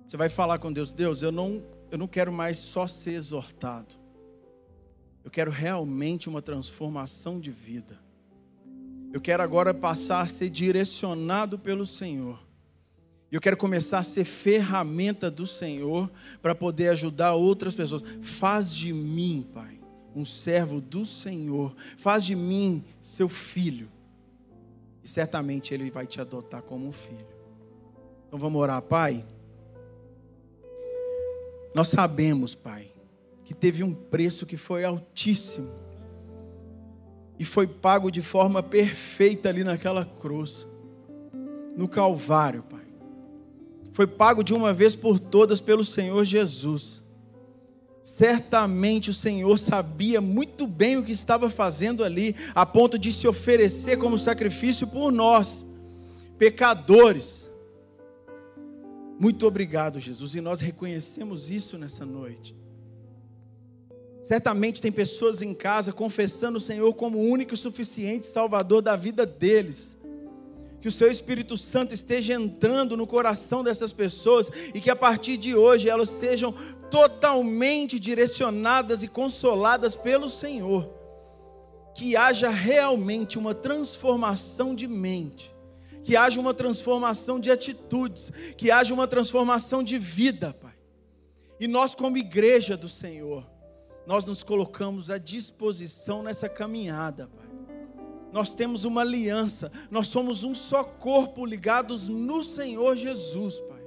Você 0.06 0.16
vai 0.16 0.28
falar 0.28 0.60
com 0.60 0.72
Deus, 0.72 0.92
Deus, 0.92 1.20
eu 1.20 1.32
não, 1.32 1.60
eu 1.90 1.98
não 1.98 2.06
quero 2.06 2.32
mais 2.32 2.56
só 2.56 2.86
ser 2.86 3.14
exortado. 3.14 3.96
Eu 5.24 5.30
quero 5.30 5.50
realmente 5.50 6.28
uma 6.28 6.40
transformação 6.40 7.40
de 7.40 7.50
vida. 7.50 7.98
Eu 9.12 9.20
quero 9.20 9.42
agora 9.42 9.74
passar 9.74 10.20
a 10.20 10.28
ser 10.28 10.48
direcionado 10.48 11.58
pelo 11.58 11.84
Senhor. 11.84 12.38
Eu 13.28 13.40
quero 13.40 13.56
começar 13.56 13.98
a 13.98 14.04
ser 14.04 14.24
ferramenta 14.24 15.28
do 15.28 15.48
Senhor 15.48 16.08
para 16.40 16.54
poder 16.54 16.90
ajudar 16.90 17.34
outras 17.34 17.74
pessoas. 17.74 18.04
Faz 18.22 18.72
de 18.72 18.92
mim, 18.92 19.44
Pai, 19.52 19.77
um 20.14 20.24
servo 20.24 20.80
do 20.80 21.04
Senhor. 21.04 21.74
Faz 21.96 22.24
de 22.24 22.34
mim 22.34 22.84
seu 23.00 23.28
filho. 23.28 23.90
E 25.02 25.08
certamente 25.08 25.72
Ele 25.72 25.90
vai 25.90 26.06
te 26.06 26.20
adotar 26.20 26.62
como 26.62 26.86
um 26.86 26.92
filho. 26.92 27.26
Então 28.26 28.38
vamos 28.38 28.60
orar, 28.60 28.82
Pai. 28.82 29.24
Nós 31.74 31.88
sabemos, 31.88 32.54
Pai, 32.54 32.90
que 33.44 33.54
teve 33.54 33.82
um 33.82 33.94
preço 33.94 34.44
que 34.44 34.56
foi 34.56 34.84
altíssimo. 34.84 35.70
E 37.38 37.44
foi 37.44 37.66
pago 37.66 38.10
de 38.10 38.20
forma 38.20 38.62
perfeita 38.62 39.48
ali 39.48 39.62
naquela 39.62 40.04
cruz. 40.04 40.66
No 41.76 41.88
Calvário, 41.88 42.62
Pai. 42.64 42.86
Foi 43.92 44.06
pago 44.06 44.42
de 44.42 44.52
uma 44.52 44.72
vez 44.72 44.94
por 44.94 45.18
todas 45.18 45.60
pelo 45.60 45.84
Senhor 45.84 46.24
Jesus. 46.24 46.97
Certamente 48.16 49.10
o 49.10 49.14
Senhor 49.14 49.56
sabia 49.58 50.20
muito 50.20 50.66
bem 50.66 50.96
o 50.96 51.04
que 51.04 51.12
estava 51.12 51.50
fazendo 51.50 52.02
ali, 52.02 52.34
a 52.54 52.64
ponto 52.64 52.98
de 52.98 53.12
se 53.12 53.28
oferecer 53.28 53.98
como 53.98 54.18
sacrifício 54.18 54.86
por 54.86 55.12
nós, 55.12 55.64
pecadores. 56.38 57.46
Muito 59.20 59.46
obrigado, 59.46 60.00
Jesus, 60.00 60.34
e 60.34 60.40
nós 60.40 60.60
reconhecemos 60.60 61.50
isso 61.50 61.76
nessa 61.76 62.06
noite. 62.06 62.56
Certamente 64.22 64.80
tem 64.80 64.90
pessoas 64.90 65.42
em 65.42 65.52
casa 65.52 65.92
confessando 65.92 66.58
o 66.58 66.60
Senhor 66.60 66.92
como 66.94 67.18
o 67.18 67.28
único 67.28 67.54
e 67.54 67.56
suficiente 67.58 68.26
Salvador 68.26 68.80
da 68.80 68.96
vida 68.96 69.26
deles. 69.26 69.96
Que 70.80 70.88
o 70.88 70.92
seu 70.92 71.10
Espírito 71.10 71.56
Santo 71.58 71.92
esteja 71.92 72.34
entrando 72.34 72.96
no 72.96 73.06
coração 73.06 73.64
dessas 73.64 73.92
pessoas 73.92 74.48
e 74.72 74.80
que 74.80 74.90
a 74.90 74.96
partir 74.96 75.36
de 75.36 75.54
hoje 75.54 75.88
elas 75.88 76.08
sejam 76.08 76.54
totalmente 76.90 77.98
direcionadas 77.98 79.02
e 79.02 79.08
consoladas 79.08 79.96
pelo 79.96 80.28
Senhor. 80.28 80.88
Que 81.94 82.16
haja 82.16 82.48
realmente 82.48 83.38
uma 83.38 83.54
transformação 83.54 84.72
de 84.72 84.86
mente, 84.86 85.52
que 86.04 86.16
haja 86.16 86.40
uma 86.40 86.54
transformação 86.54 87.40
de 87.40 87.50
atitudes, 87.50 88.30
que 88.56 88.70
haja 88.70 88.94
uma 88.94 89.08
transformação 89.08 89.82
de 89.82 89.98
vida, 89.98 90.54
Pai. 90.54 90.74
E 91.58 91.66
nós, 91.66 91.94
como 91.94 92.16
igreja 92.16 92.76
do 92.76 92.88
Senhor, 92.88 93.44
nós 94.06 94.24
nos 94.24 94.44
colocamos 94.44 95.10
à 95.10 95.18
disposição 95.18 96.22
nessa 96.22 96.48
caminhada, 96.48 97.26
Pai. 97.26 97.47
Nós 98.32 98.50
temos 98.50 98.84
uma 98.84 99.00
aliança, 99.00 99.72
nós 99.90 100.08
somos 100.08 100.42
um 100.42 100.54
só 100.54 100.84
corpo 100.84 101.46
ligados 101.46 102.08
no 102.08 102.44
Senhor 102.44 102.96
Jesus, 102.96 103.58
Pai. 103.60 103.78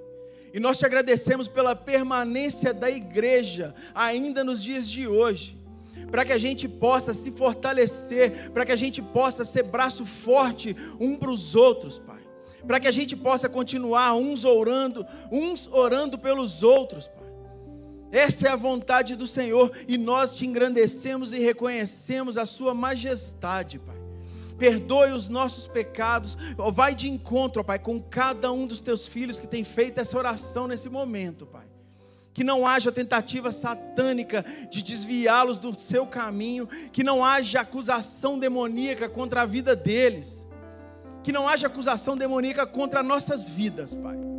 E 0.53 0.59
nós 0.59 0.77
te 0.77 0.85
agradecemos 0.85 1.47
pela 1.47 1.75
permanência 1.75 2.73
da 2.73 2.89
igreja 2.89 3.73
ainda 3.93 4.43
nos 4.43 4.63
dias 4.63 4.89
de 4.89 5.07
hoje, 5.07 5.57
para 6.09 6.25
que 6.25 6.33
a 6.33 6.37
gente 6.37 6.67
possa 6.67 7.13
se 7.13 7.31
fortalecer, 7.31 8.51
para 8.51 8.65
que 8.65 8.71
a 8.71 8.75
gente 8.75 9.01
possa 9.01 9.45
ser 9.45 9.63
braço 9.63 10.05
forte 10.05 10.75
um 10.99 11.15
para 11.15 11.31
os 11.31 11.55
outros, 11.55 11.99
Pai. 11.99 12.19
Para 12.65 12.79
que 12.79 12.87
a 12.87 12.91
gente 12.91 13.15
possa 13.15 13.47
continuar 13.47 14.15
uns 14.15 14.43
orando, 14.43 15.05
uns 15.31 15.67
orando 15.71 16.17
pelos 16.17 16.63
outros, 16.63 17.07
Pai. 17.07 17.21
Essa 18.11 18.47
é 18.47 18.49
a 18.49 18.57
vontade 18.57 19.15
do 19.15 19.25
Senhor 19.25 19.71
e 19.87 19.97
nós 19.97 20.35
te 20.35 20.45
engrandecemos 20.45 21.31
e 21.31 21.39
reconhecemos 21.39 22.37
a 22.37 22.45
Sua 22.45 22.73
majestade, 22.73 23.79
Pai. 23.79 24.00
Perdoe 24.61 25.11
os 25.11 25.27
nossos 25.27 25.65
pecados, 25.65 26.37
vai 26.71 26.93
de 26.93 27.09
encontro, 27.09 27.63
Pai, 27.63 27.79
com 27.79 27.99
cada 27.99 28.51
um 28.51 28.67
dos 28.67 28.79
teus 28.79 29.07
filhos 29.07 29.39
que 29.39 29.47
tem 29.47 29.63
feito 29.63 29.99
essa 29.99 30.15
oração 30.15 30.67
nesse 30.67 30.87
momento, 30.87 31.47
Pai. 31.47 31.65
Que 32.31 32.43
não 32.43 32.67
haja 32.67 32.91
tentativa 32.91 33.51
satânica 33.51 34.45
de 34.69 34.83
desviá-los 34.83 35.57
do 35.57 35.77
seu 35.79 36.05
caminho, 36.05 36.67
que 36.93 37.03
não 37.03 37.25
haja 37.25 37.61
acusação 37.61 38.37
demoníaca 38.37 39.09
contra 39.09 39.41
a 39.41 39.45
vida 39.47 39.75
deles, 39.75 40.45
que 41.23 41.31
não 41.31 41.47
haja 41.47 41.65
acusação 41.65 42.15
demoníaca 42.15 42.67
contra 42.67 43.01
nossas 43.01 43.49
vidas, 43.49 43.95
Pai 43.95 44.31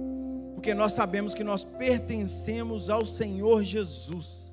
porque 0.63 0.75
nós 0.75 0.93
sabemos 0.93 1.35
que 1.35 1.43
nós 1.43 1.65
pertencemos 1.65 2.89
ao 2.89 3.05
Senhor 3.05 3.65
Jesus. 3.65 4.53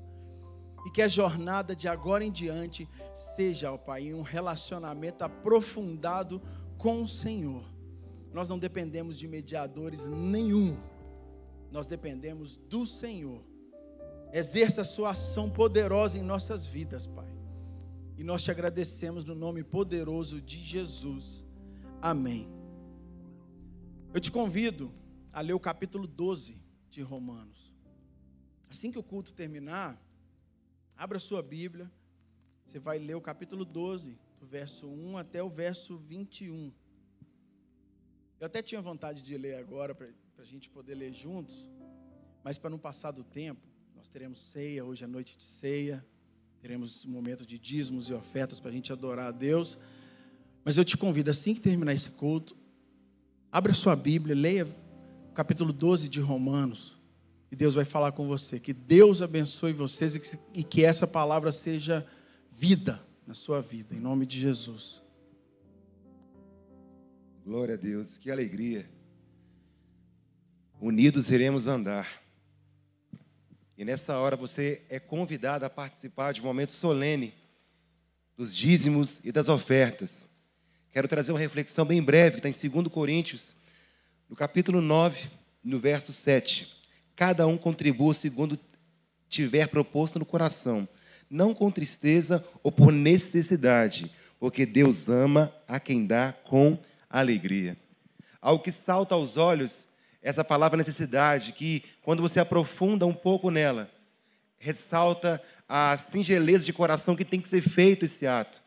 E 0.84 0.90
que 0.90 1.02
a 1.02 1.06
jornada 1.06 1.76
de 1.76 1.86
agora 1.86 2.24
em 2.24 2.32
diante 2.32 2.88
seja, 3.36 3.72
ó 3.72 3.78
Pai, 3.78 4.12
um 4.12 4.22
relacionamento 4.22 5.22
aprofundado 5.24 6.40
com 6.76 7.02
o 7.02 7.08
Senhor. 7.08 7.64
Nós 8.32 8.48
não 8.48 8.58
dependemos 8.58 9.18
de 9.18 9.26
mediadores 9.26 10.08
nenhum. 10.08 10.76
Nós 11.70 11.86
dependemos 11.86 12.56
do 12.56 12.86
Senhor. 12.86 13.44
Exerça 14.32 14.82
a 14.82 14.84
sua 14.84 15.10
ação 15.10 15.50
poderosa 15.50 16.18
em 16.18 16.22
nossas 16.22 16.66
vidas, 16.66 17.06
Pai. 17.06 17.28
E 18.16 18.24
nós 18.24 18.42
te 18.42 18.50
agradecemos 18.50 19.24
no 19.24 19.34
nome 19.34 19.64
poderoso 19.64 20.40
de 20.40 20.58
Jesus. 20.58 21.44
Amém. 22.00 22.48
Eu 24.12 24.20
te 24.20 24.30
convido 24.30 24.92
a 25.32 25.40
ler 25.40 25.52
o 25.52 25.60
capítulo 25.60 26.06
12 26.06 26.56
de 26.90 27.02
Romanos. 27.02 27.74
Assim 28.68 28.90
que 28.90 28.98
o 28.98 29.02
culto 29.02 29.32
terminar, 29.32 30.00
abra 30.96 31.18
sua 31.18 31.42
Bíblia, 31.42 31.90
você 32.70 32.78
vai 32.78 33.00
ler 33.00 33.16
o 33.16 33.20
capítulo 33.20 33.64
12, 33.64 34.16
do 34.38 34.46
verso 34.46 34.86
1 34.86 35.18
até 35.18 35.42
o 35.42 35.48
verso 35.48 35.98
21. 35.98 36.70
Eu 38.38 38.46
até 38.46 38.62
tinha 38.62 38.80
vontade 38.80 39.22
de 39.22 39.36
ler 39.36 39.56
agora, 39.56 39.92
para 39.92 40.06
a 40.38 40.44
gente 40.44 40.70
poder 40.70 40.94
ler 40.94 41.12
juntos, 41.12 41.66
mas 42.44 42.58
para 42.58 42.70
não 42.70 42.78
passar 42.78 43.10
do 43.10 43.24
tempo, 43.24 43.60
nós 43.96 44.08
teremos 44.08 44.38
ceia, 44.52 44.84
hoje 44.84 45.02
é 45.02 45.08
noite 45.08 45.36
de 45.36 45.42
ceia, 45.42 46.06
teremos 46.62 47.04
momentos 47.04 47.44
de 47.44 47.58
dízimos 47.58 48.08
e 48.08 48.14
ofertas 48.14 48.60
para 48.60 48.70
a 48.70 48.72
gente 48.72 48.92
adorar 48.92 49.26
a 49.26 49.32
Deus. 49.32 49.76
Mas 50.64 50.78
eu 50.78 50.84
te 50.84 50.96
convido, 50.96 51.28
assim 51.28 51.54
que 51.54 51.60
terminar 51.60 51.92
esse 51.92 52.10
culto, 52.10 52.54
abra 53.50 53.74
sua 53.74 53.96
Bíblia, 53.96 54.36
leia 54.36 54.68
capítulo 55.34 55.72
12 55.72 56.08
de 56.08 56.20
Romanos. 56.20 56.96
E 57.50 57.56
Deus 57.56 57.74
vai 57.74 57.84
falar 57.84 58.12
com 58.12 58.28
você. 58.28 58.60
Que 58.60 58.72
Deus 58.72 59.20
abençoe 59.20 59.72
vocês 59.72 60.14
e 60.54 60.62
que 60.62 60.84
essa 60.84 61.04
palavra 61.04 61.50
seja 61.50 62.06
vida 62.60 63.02
na 63.26 63.32
sua 63.32 63.62
vida, 63.62 63.94
em 63.94 64.00
nome 64.00 64.26
de 64.26 64.38
Jesus. 64.38 65.00
Glória 67.42 67.72
a 67.72 67.76
Deus, 67.78 68.18
que 68.18 68.30
alegria. 68.30 68.86
Unidos 70.78 71.30
iremos 71.30 71.66
andar. 71.66 72.22
E 73.78 73.82
nessa 73.82 74.18
hora 74.18 74.36
você 74.36 74.82
é 74.90 75.00
convidado 75.00 75.64
a 75.64 75.70
participar 75.70 76.34
de 76.34 76.42
um 76.42 76.44
momento 76.44 76.72
solene 76.72 77.32
dos 78.36 78.54
dízimos 78.54 79.20
e 79.24 79.32
das 79.32 79.48
ofertas. 79.48 80.26
Quero 80.92 81.08
trazer 81.08 81.32
uma 81.32 81.38
reflexão 81.38 81.86
bem 81.86 82.02
breve, 82.02 82.42
que 82.42 82.46
está 82.46 82.66
em 82.66 82.70
2 82.70 82.88
Coríntios, 82.88 83.56
no 84.28 84.36
capítulo 84.36 84.82
9, 84.82 85.30
no 85.64 85.78
verso 85.78 86.12
7. 86.12 86.70
Cada 87.16 87.46
um 87.46 87.56
contribua 87.56 88.12
segundo 88.12 88.60
tiver 89.30 89.66
proposto 89.68 90.18
no 90.18 90.26
coração, 90.26 90.86
não 91.30 91.54
com 91.54 91.70
tristeza 91.70 92.44
ou 92.62 92.72
por 92.72 92.90
necessidade, 92.90 94.10
porque 94.38 94.66
Deus 94.66 95.08
ama 95.08 95.54
a 95.68 95.78
quem 95.78 96.04
dá 96.04 96.34
com 96.44 96.76
alegria. 97.08 97.76
Algo 98.42 98.62
que 98.62 98.72
salta 98.72 99.14
aos 99.14 99.36
olhos, 99.36 99.86
essa 100.20 100.42
palavra 100.42 100.76
necessidade, 100.76 101.52
que 101.52 101.84
quando 102.02 102.20
você 102.20 102.40
aprofunda 102.40 103.06
um 103.06 103.14
pouco 103.14 103.50
nela, 103.50 103.90
ressalta 104.58 105.40
a 105.68 105.96
singeleza 105.96 106.64
de 106.64 106.72
coração 106.72 107.14
que 107.14 107.24
tem 107.24 107.40
que 107.40 107.48
ser 107.48 107.62
feito 107.62 108.04
esse 108.04 108.26
ato. 108.26 108.60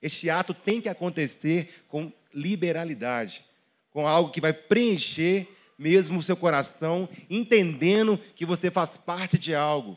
Este 0.00 0.30
ato 0.30 0.54
tem 0.54 0.80
que 0.80 0.88
acontecer 0.88 1.84
com 1.88 2.12
liberalidade, 2.32 3.44
com 3.90 4.06
algo 4.06 4.30
que 4.30 4.40
vai 4.40 4.52
preencher 4.52 5.48
mesmo 5.78 6.18
o 6.18 6.22
seu 6.22 6.36
coração, 6.36 7.08
entendendo 7.28 8.18
que 8.34 8.46
você 8.46 8.70
faz 8.70 8.96
parte 8.96 9.38
de 9.38 9.54
algo. 9.54 9.96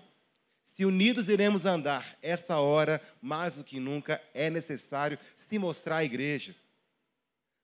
Se 0.80 0.86
unidos 0.86 1.28
iremos 1.28 1.66
andar, 1.66 2.18
essa 2.22 2.58
hora, 2.58 3.02
mais 3.22 3.58
do 3.58 3.66
que 3.66 3.82
nunca, 3.82 4.22
é 4.34 4.50
necessário 4.50 5.20
se 5.36 5.60
mostrar 5.60 5.98
à 5.98 6.06
igreja. 6.06 6.56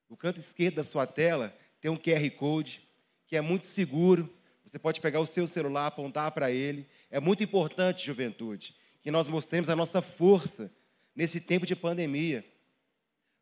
No 0.10 0.18
canto 0.18 0.38
esquerdo 0.38 0.76
da 0.76 0.84
sua 0.84 1.08
tela 1.08 1.58
tem 1.80 1.90
um 1.90 1.96
QR 1.96 2.30
Code 2.32 2.86
que 3.26 3.38
é 3.38 3.40
muito 3.40 3.66
seguro. 3.66 4.30
Você 4.66 4.78
pode 4.78 5.00
pegar 5.00 5.22
o 5.22 5.26
seu 5.26 5.48
celular, 5.48 5.88
apontar 5.88 6.30
para 6.32 6.52
ele. 6.52 6.86
É 7.10 7.18
muito 7.18 7.42
importante, 7.42 8.06
juventude, 8.06 8.76
que 9.02 9.10
nós 9.10 9.30
mostremos 9.30 9.70
a 9.70 9.78
nossa 9.78 10.02
força 10.02 10.70
nesse 11.16 11.40
tempo 11.40 11.66
de 11.66 11.74
pandemia. 11.74 12.44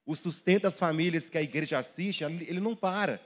O 0.05 0.15
sustento 0.15 0.61
das 0.61 0.77
famílias 0.77 1.31
que 1.31 1.37
a 1.39 1.41
igreja 1.41 1.79
assiste, 1.79 2.23
ele 2.23 2.59
não 2.59 2.75
para 2.75 3.19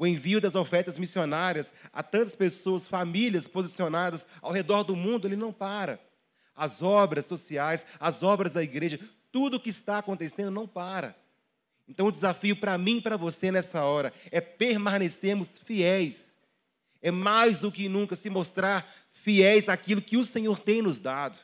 o 0.00 0.06
envio 0.06 0.40
das 0.40 0.54
ofertas 0.54 0.96
missionárias 0.96 1.74
a 1.92 2.02
tantas 2.02 2.34
pessoas, 2.34 2.86
famílias 2.86 3.46
posicionadas 3.46 4.26
ao 4.40 4.50
redor 4.50 4.82
do 4.82 4.96
mundo, 4.96 5.28
ele 5.28 5.36
não 5.36 5.52
para. 5.52 6.00
As 6.56 6.80
obras 6.80 7.26
sociais, 7.26 7.84
as 8.00 8.22
obras 8.22 8.54
da 8.54 8.62
igreja, 8.62 8.98
tudo 9.30 9.58
o 9.58 9.60
que 9.60 9.68
está 9.68 9.98
acontecendo 9.98 10.50
não 10.50 10.66
para. 10.66 11.14
Então 11.86 12.06
o 12.06 12.10
desafio 12.10 12.56
para 12.56 12.78
mim 12.78 12.96
e 12.96 13.02
para 13.02 13.18
você 13.18 13.52
nessa 13.52 13.84
hora 13.84 14.10
é 14.30 14.40
permanecermos 14.40 15.58
fiéis. 15.66 16.34
É 17.02 17.10
mais 17.10 17.60
do 17.60 17.70
que 17.70 17.86
nunca 17.86 18.16
se 18.16 18.30
mostrar 18.30 18.90
fiéis 19.12 19.68
àquilo 19.68 20.00
que 20.00 20.16
o 20.16 20.24
Senhor 20.24 20.58
tem 20.58 20.80
nos 20.80 20.98
dado. 20.98 21.38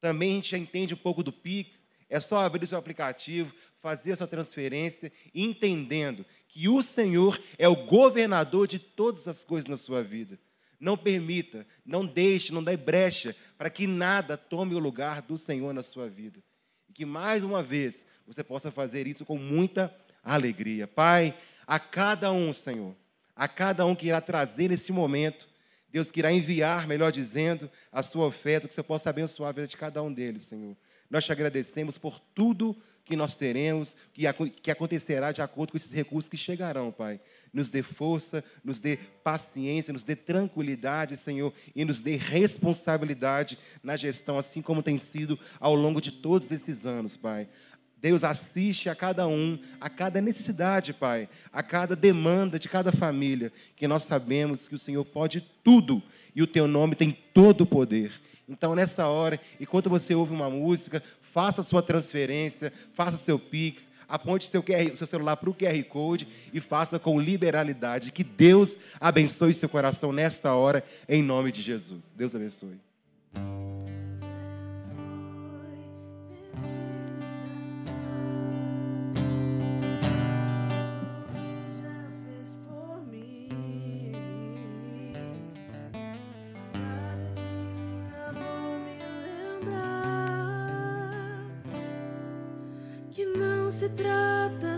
Também 0.00 0.32
a 0.32 0.34
gente 0.34 0.50
já 0.50 0.58
entende 0.58 0.94
um 0.94 0.96
pouco 0.96 1.22
do 1.22 1.32
Pix, 1.32 1.88
é 2.08 2.18
só 2.18 2.40
abrir 2.40 2.64
o 2.64 2.66
seu 2.66 2.78
aplicativo, 2.78 3.54
fazer 3.80 4.16
sua 4.16 4.26
transferência, 4.26 5.12
entendendo 5.34 6.24
que 6.48 6.68
o 6.68 6.82
Senhor 6.82 7.40
é 7.58 7.68
o 7.68 7.86
governador 7.86 8.66
de 8.66 8.78
todas 8.78 9.26
as 9.26 9.42
coisas 9.42 9.68
na 9.68 9.76
sua 9.76 10.02
vida. 10.02 10.38
Não 10.78 10.96
permita, 10.96 11.66
não 11.84 12.06
deixe, 12.06 12.52
não 12.52 12.64
dê 12.64 12.76
brecha 12.76 13.36
para 13.58 13.68
que 13.68 13.86
nada 13.86 14.36
tome 14.36 14.74
o 14.74 14.78
lugar 14.78 15.20
do 15.22 15.36
Senhor 15.36 15.72
na 15.74 15.82
sua 15.82 16.08
vida. 16.08 16.42
E 16.88 16.92
que 16.92 17.04
mais 17.04 17.42
uma 17.42 17.62
vez 17.62 18.06
você 18.26 18.42
possa 18.42 18.70
fazer 18.70 19.06
isso 19.06 19.24
com 19.24 19.36
muita 19.36 19.94
alegria. 20.22 20.88
Pai, 20.88 21.34
a 21.66 21.78
cada 21.78 22.32
um, 22.32 22.52
Senhor, 22.52 22.96
a 23.36 23.46
cada 23.46 23.84
um 23.84 23.94
que 23.94 24.06
irá 24.06 24.20
trazer 24.20 24.68
nesse 24.68 24.90
momento, 24.90 25.48
Deus 25.90 26.10
que 26.10 26.20
irá 26.20 26.32
enviar, 26.32 26.86
melhor 26.86 27.10
dizendo, 27.10 27.68
a 27.90 28.02
sua 28.02 28.26
oferta, 28.26 28.68
que 28.68 28.74
você 28.74 28.82
possa 28.82 29.10
abençoar 29.10 29.50
a 29.50 29.52
vida 29.52 29.66
de 29.66 29.76
cada 29.76 30.02
um 30.02 30.12
deles, 30.12 30.42
Senhor. 30.42 30.76
Nós 31.10 31.24
te 31.24 31.32
agradecemos 31.32 31.98
por 31.98 32.20
tudo 32.32 32.76
que 33.10 33.16
nós 33.16 33.34
teremos, 33.34 33.96
que 34.14 34.70
acontecerá 34.70 35.32
de 35.32 35.42
acordo 35.42 35.72
com 35.72 35.76
esses 35.76 35.92
recursos 35.92 36.28
que 36.28 36.36
chegarão, 36.36 36.92
Pai. 36.92 37.20
Nos 37.52 37.70
dê 37.70 37.82
força, 37.82 38.42
nos 38.64 38.80
dê 38.80 38.96
paciência, 39.22 39.92
nos 39.92 40.04
dê 40.04 40.14
tranquilidade, 40.14 41.16
Senhor, 41.16 41.52
e 41.74 41.84
nos 41.84 42.02
dê 42.02 42.16
responsabilidade 42.16 43.58
na 43.82 43.96
gestão, 43.96 44.38
assim 44.38 44.62
como 44.62 44.82
tem 44.82 44.96
sido 44.96 45.38
ao 45.58 45.74
longo 45.74 46.00
de 46.00 46.12
todos 46.12 46.50
esses 46.50 46.86
anos, 46.86 47.16
Pai. 47.16 47.48
Deus 47.96 48.24
assiste 48.24 48.88
a 48.88 48.94
cada 48.94 49.26
um, 49.26 49.58
a 49.78 49.90
cada 49.90 50.20
necessidade, 50.22 50.94
Pai, 50.94 51.28
a 51.52 51.62
cada 51.62 51.94
demanda 51.94 52.58
de 52.58 52.68
cada 52.68 52.90
família, 52.90 53.52
que 53.76 53.86
nós 53.86 54.04
sabemos 54.04 54.66
que 54.66 54.74
o 54.74 54.78
Senhor 54.78 55.04
pode 55.04 55.40
tudo 55.62 56.02
e 56.34 56.42
o 56.42 56.46
Teu 56.46 56.66
nome 56.66 56.94
tem 56.94 57.10
todo 57.10 57.62
o 57.62 57.66
poder. 57.66 58.10
Então, 58.48 58.74
nessa 58.74 59.06
hora, 59.06 59.38
enquanto 59.60 59.88
você 59.88 60.12
ouve 60.12 60.32
uma 60.32 60.50
música, 60.50 61.00
faça 61.32 61.62
sua 61.62 61.82
transferência, 61.82 62.72
faça 62.92 63.16
seu 63.16 63.38
Pix, 63.38 63.90
aponte 64.08 64.50
seu, 64.50 64.62
QR, 64.62 64.96
seu 64.96 65.06
celular 65.06 65.36
para 65.36 65.50
o 65.50 65.54
QR 65.54 65.82
Code 65.84 66.26
e 66.52 66.60
faça 66.60 66.98
com 66.98 67.20
liberalidade. 67.20 68.12
Que 68.12 68.24
Deus 68.24 68.76
abençoe 69.00 69.54
seu 69.54 69.68
coração 69.68 70.12
nesta 70.12 70.54
hora, 70.54 70.82
em 71.08 71.22
nome 71.22 71.52
de 71.52 71.62
Jesus. 71.62 72.14
Deus 72.16 72.34
abençoe. 72.34 72.78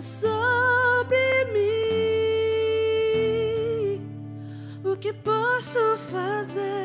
Sobre 0.02 1.44
mim. 1.52 1.62
O 4.84 4.96
que 4.96 5.12
posso 5.12 5.78
fazer? 6.10 6.81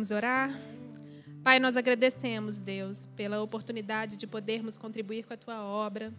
Vamos 0.00 0.12
orar? 0.12 0.58
Pai, 1.44 1.58
nós 1.60 1.76
agradecemos, 1.76 2.58
Deus, 2.58 3.04
pela 3.14 3.42
oportunidade 3.42 4.16
de 4.16 4.26
podermos 4.26 4.74
contribuir 4.74 5.26
com 5.26 5.34
a 5.34 5.36
tua 5.36 5.62
obra, 5.62 6.10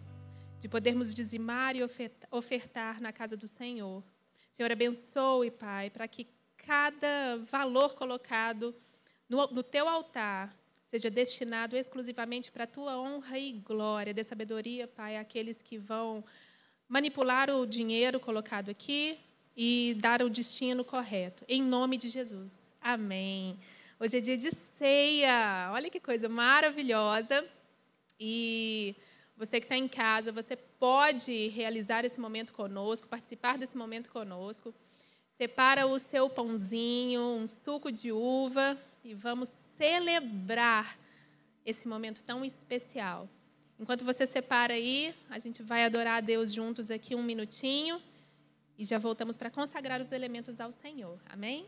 de 0.60 0.68
podermos 0.68 1.12
dizimar 1.12 1.74
e 1.74 1.82
oferta- 1.82 2.28
ofertar 2.30 3.00
na 3.00 3.12
casa 3.12 3.36
do 3.36 3.48
Senhor. 3.48 4.04
Senhor, 4.52 4.70
abençoe, 4.70 5.50
Pai, 5.50 5.90
para 5.90 6.06
que 6.06 6.28
cada 6.56 7.38
valor 7.50 7.96
colocado 7.96 8.72
no, 9.28 9.48
no 9.48 9.64
teu 9.64 9.88
altar 9.88 10.56
seja 10.86 11.10
destinado 11.10 11.76
exclusivamente 11.76 12.52
para 12.52 12.62
a 12.62 12.68
tua 12.68 12.96
honra 13.00 13.36
e 13.36 13.50
glória. 13.54 14.14
Dê 14.14 14.22
sabedoria, 14.22 14.86
Pai, 14.86 15.16
àqueles 15.16 15.60
que 15.60 15.76
vão 15.76 16.24
manipular 16.88 17.50
o 17.50 17.66
dinheiro 17.66 18.20
colocado 18.20 18.70
aqui 18.70 19.18
e 19.56 19.96
dar 19.98 20.22
o 20.22 20.30
destino 20.30 20.84
correto. 20.84 21.44
Em 21.48 21.60
nome 21.60 21.96
de 21.96 22.08
Jesus. 22.08 22.61
Amém. 22.82 23.56
Hoje 24.00 24.18
é 24.18 24.20
dia 24.20 24.36
de 24.36 24.50
ceia. 24.76 25.70
Olha 25.72 25.88
que 25.88 26.00
coisa 26.00 26.28
maravilhosa. 26.28 27.46
E 28.18 28.96
você 29.36 29.60
que 29.60 29.66
está 29.66 29.76
em 29.76 29.86
casa, 29.86 30.32
você 30.32 30.56
pode 30.56 31.46
realizar 31.50 32.04
esse 32.04 32.18
momento 32.18 32.52
conosco, 32.52 33.06
participar 33.06 33.56
desse 33.56 33.76
momento 33.76 34.10
conosco. 34.10 34.74
Separa 35.38 35.86
o 35.86 35.96
seu 35.96 36.28
pãozinho, 36.28 37.20
um 37.20 37.46
suco 37.46 37.92
de 37.92 38.10
uva 38.10 38.76
e 39.04 39.14
vamos 39.14 39.52
celebrar 39.78 40.98
esse 41.64 41.86
momento 41.86 42.24
tão 42.24 42.44
especial. 42.44 43.28
Enquanto 43.78 44.04
você 44.04 44.26
separa 44.26 44.74
aí, 44.74 45.14
a 45.30 45.38
gente 45.38 45.62
vai 45.62 45.84
adorar 45.84 46.18
a 46.18 46.20
Deus 46.20 46.52
juntos 46.52 46.90
aqui 46.90 47.14
um 47.14 47.22
minutinho 47.22 48.02
e 48.76 48.84
já 48.84 48.98
voltamos 48.98 49.38
para 49.38 49.50
consagrar 49.50 50.00
os 50.00 50.10
elementos 50.10 50.60
ao 50.60 50.72
Senhor. 50.72 51.20
Amém? 51.26 51.64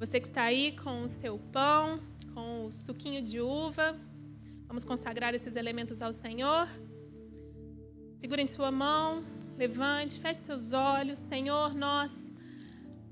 Você 0.00 0.18
que 0.18 0.28
está 0.28 0.44
aí 0.44 0.72
com 0.72 1.04
o 1.04 1.08
seu 1.10 1.38
pão, 1.52 2.00
com 2.32 2.64
o 2.64 2.72
suquinho 2.72 3.20
de 3.20 3.38
uva, 3.38 3.94
vamos 4.66 4.82
consagrar 4.82 5.34
esses 5.34 5.56
elementos 5.56 6.00
ao 6.00 6.10
Senhor. 6.10 6.66
Segure 8.16 8.40
em 8.40 8.46
sua 8.46 8.70
mão, 8.70 9.22
levante, 9.58 10.18
feche 10.18 10.40
seus 10.40 10.72
olhos. 10.72 11.18
Senhor, 11.18 11.74
nós 11.74 12.14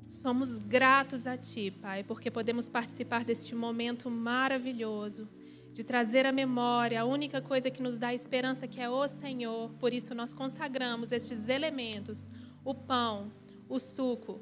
somos 0.09 0.59
gratos 0.59 1.27
a 1.27 1.37
Ti, 1.37 1.71
Pai, 1.71 2.03
porque 2.05 2.31
podemos 2.31 2.71
participar 2.71 3.23
deste 3.23 3.55
momento 3.55 4.11
maravilhoso 4.11 5.29
de 5.75 5.85
trazer 5.85 6.25
à 6.25 6.33
memória 6.33 7.03
a 7.03 7.05
única 7.05 7.43
coisa 7.43 7.71
que 7.71 7.83
nos 7.83 7.99
dá 7.99 8.15
esperança, 8.15 8.67
que 8.67 8.81
é 8.81 8.89
o 8.89 9.07
Senhor. 9.07 9.69
Por 9.75 9.93
isso, 9.93 10.15
nós 10.15 10.33
consagramos 10.33 11.13
estes 11.13 11.51
elementos, 11.51 12.31
o 12.65 12.75
pão, 12.75 13.31
o 13.69 13.79
suco, 13.79 14.41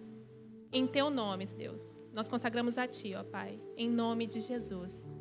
em 0.71 0.87
Teu 0.87 1.11
nome, 1.11 1.45
Deus. 1.47 2.06
Nós 2.17 2.31
consagramos 2.31 2.79
a 2.79 2.89
Ti, 2.89 3.15
ó 3.15 3.23
Pai, 3.23 3.61
em 3.77 3.91
nome 3.91 4.27
de 4.27 4.41
Jesus. 4.41 5.15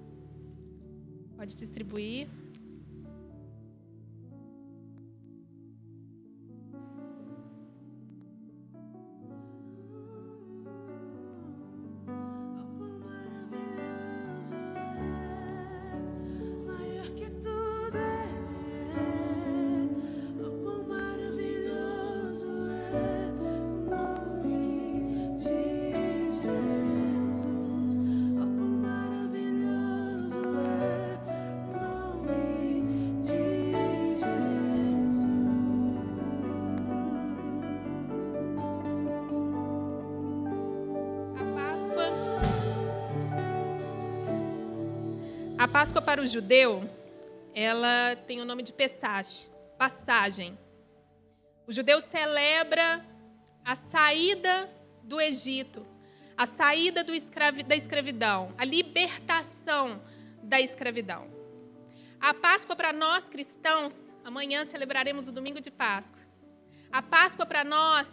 Pode 1.36 1.54
distribuir. 1.54 2.30
A 45.66 45.68
Páscoa 45.68 46.00
para 46.00 46.22
o 46.22 46.28
judeu, 46.28 46.88
ela 47.52 48.16
tem 48.28 48.40
o 48.40 48.46
nome 48.46 48.62
de 48.62 48.72
Pesach, 48.72 49.50
passagem. 49.80 50.56
O 51.66 51.72
judeu 51.72 52.00
celebra 52.00 53.04
a 53.66 53.76
saída 53.76 54.70
do 55.02 55.20
Egito, 55.20 55.84
a 56.38 56.46
saída 56.46 57.04
escravi- 57.16 57.64
da 57.64 57.76
escravidão, 57.76 58.54
a 58.60 58.64
libertação 58.64 60.00
da 60.44 60.62
escravidão. 60.62 61.28
A 62.22 62.32
Páscoa 62.32 62.76
para 62.76 62.94
nós 62.94 63.28
cristãos, 63.28 63.96
amanhã 64.24 64.66
celebraremos 64.66 65.28
o 65.28 65.32
domingo 65.32 65.60
de 65.60 65.72
Páscoa. 65.72 66.22
A 66.92 67.02
Páscoa 67.02 67.44
para 67.44 67.64
nós 67.64 68.08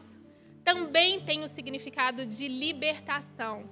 também 0.64 1.20
tem 1.20 1.44
o 1.44 1.48
significado 1.48 2.24
de 2.24 2.48
libertação, 2.48 3.68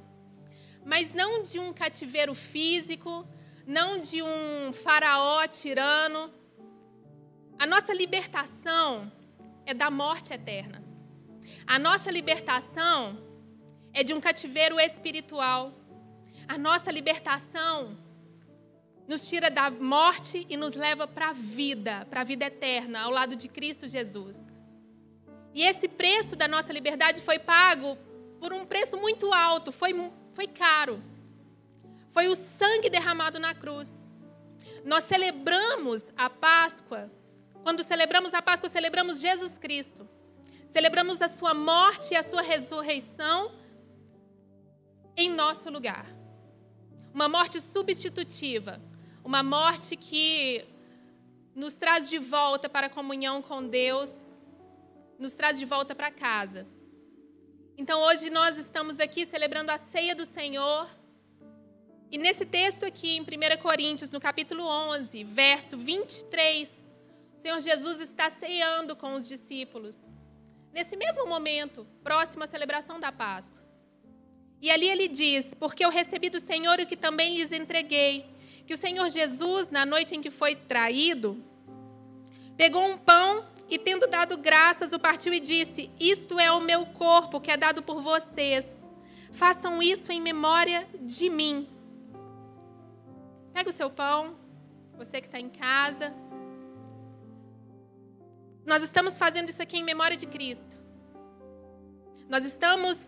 mas 0.84 1.14
não 1.14 1.42
de 1.42 1.58
um 1.58 1.72
cativeiro 1.72 2.34
físico, 2.34 3.26
não 3.66 3.98
de 4.00 4.22
um 4.22 4.72
faraó 4.72 5.46
tirano. 5.46 6.32
A 7.58 7.66
nossa 7.66 7.92
libertação 7.92 9.11
é 9.66 9.74
da 9.74 9.90
morte 9.90 10.32
eterna. 10.32 10.82
A 11.66 11.78
nossa 11.78 12.11
libertação 12.11 13.18
é 13.92 14.02
de 14.02 14.14
um 14.14 14.20
cativeiro 14.20 14.78
espiritual. 14.80 15.72
A 16.48 16.56
nossa 16.56 16.90
libertação 16.90 17.96
nos 19.06 19.26
tira 19.28 19.50
da 19.50 19.70
morte 19.70 20.46
e 20.48 20.56
nos 20.56 20.74
leva 20.74 21.06
para 21.06 21.30
a 21.30 21.32
vida, 21.32 22.06
para 22.08 22.20
a 22.20 22.24
vida 22.24 22.44
eterna, 22.44 23.00
ao 23.00 23.11
lado 23.11 23.34
de 23.34 23.48
Cristo 23.48 23.88
Jesus. 23.88 24.46
E 25.52 25.62
esse 25.62 25.88
preço 25.88 26.36
da 26.36 26.46
nossa 26.46 26.72
liberdade 26.72 27.20
foi 27.20 27.38
pago 27.38 27.98
por 28.38 28.52
um 28.52 28.64
preço 28.64 28.96
muito 28.96 29.34
alto, 29.34 29.72
foi, 29.72 29.92
foi 30.30 30.46
caro. 30.46 31.02
Foi 32.12 32.28
o 32.28 32.34
sangue 32.58 32.90
derramado 32.90 33.38
na 33.38 33.54
cruz. 33.54 33.90
Nós 34.84 35.04
celebramos 35.04 36.04
a 36.16 36.28
Páscoa, 36.28 37.11
quando 37.62 37.82
celebramos 37.82 38.32
a 38.34 38.40
Páscoa, 38.40 38.68
celebramos 38.68 39.20
Jesus 39.20 39.58
Cristo. 39.58 40.08
Celebramos 40.70 41.20
a 41.20 41.28
sua 41.28 41.52
morte 41.52 42.14
e 42.14 42.16
a 42.16 42.22
sua 42.22 42.42
ressurreição 42.42 43.52
em 45.16 45.28
nosso 45.30 45.68
lugar. 45.68 46.06
Uma 47.12 47.28
morte 47.28 47.61
substitutiva, 47.61 48.80
uma 49.24 49.42
morte 49.42 49.96
que 49.96 50.64
nos 51.54 51.74
traz 51.74 52.08
de 52.08 52.18
volta 52.18 52.68
para 52.68 52.86
a 52.86 52.90
comunhão 52.90 53.42
com 53.42 53.66
Deus, 53.66 54.34
nos 55.18 55.32
traz 55.32 55.58
de 55.58 55.66
volta 55.66 55.94
para 55.94 56.11
casa. 56.11 56.66
Então 57.76 58.00
hoje 58.02 58.30
nós 58.30 58.56
estamos 58.56 59.00
aqui 59.00 59.26
celebrando 59.26 59.70
a 59.70 59.78
ceia 59.78 60.14
do 60.14 60.24
Senhor. 60.24 60.88
E 62.11 62.18
nesse 62.18 62.44
texto 62.44 62.84
aqui 62.84 63.16
em 63.16 63.20
1 63.20 63.62
Coríntios, 63.62 64.11
no 64.11 64.20
capítulo 64.20 64.64
11, 64.64 65.22
verso 65.22 65.76
23, 65.76 66.68
o 67.38 67.40
Senhor 67.40 67.61
Jesus 67.61 68.00
está 68.00 68.28
ceando 68.28 68.96
com 68.96 69.14
os 69.14 69.28
discípulos. 69.28 69.96
Nesse 70.72 70.96
mesmo 70.96 71.28
momento, 71.28 71.86
próximo 72.02 72.42
à 72.42 72.48
celebração 72.48 72.98
da 72.98 73.12
Páscoa. 73.12 73.62
E 74.61 74.68
ali 74.72 74.88
ele 74.88 75.06
diz: 75.06 75.54
Porque 75.54 75.84
eu 75.84 75.88
recebi 75.88 76.28
do 76.28 76.40
Senhor 76.40 76.80
o 76.80 76.86
que 76.86 76.96
também 76.96 77.36
lhes 77.36 77.52
entreguei, 77.52 78.24
que 78.66 78.74
o 78.74 78.76
Senhor 78.76 79.08
Jesus, 79.08 79.70
na 79.70 79.86
noite 79.86 80.12
em 80.12 80.20
que 80.20 80.30
foi 80.30 80.56
traído, 80.56 81.40
pegou 82.56 82.84
um 82.84 82.98
pão 82.98 83.46
e, 83.68 83.78
tendo 83.78 84.08
dado 84.08 84.36
graças, 84.36 84.92
o 84.92 84.98
partiu 84.98 85.32
e 85.32 85.38
disse: 85.38 85.88
Isto 86.00 86.40
é 86.40 86.50
o 86.50 86.61
meu 86.61 86.84
corpo 86.86 87.40
que 87.40 87.52
é 87.52 87.56
dado 87.56 87.84
por 87.84 88.02
vocês. 88.02 88.66
Façam 89.30 89.80
isso 89.80 90.11
em 90.11 90.20
memória 90.20 90.88
de 91.00 91.30
mim. 91.30 91.68
Pega 93.61 93.68
o 93.68 93.72
seu 93.74 93.90
pão, 93.90 94.38
você 94.96 95.20
que 95.20 95.26
está 95.26 95.38
em 95.38 95.50
casa. 95.50 96.14
Nós 98.64 98.82
estamos 98.82 99.18
fazendo 99.18 99.50
isso 99.50 99.62
aqui 99.62 99.76
em 99.76 99.84
memória 99.84 100.16
de 100.16 100.26
Cristo. 100.26 100.78
Nós 102.26 102.46
estamos 102.46 102.98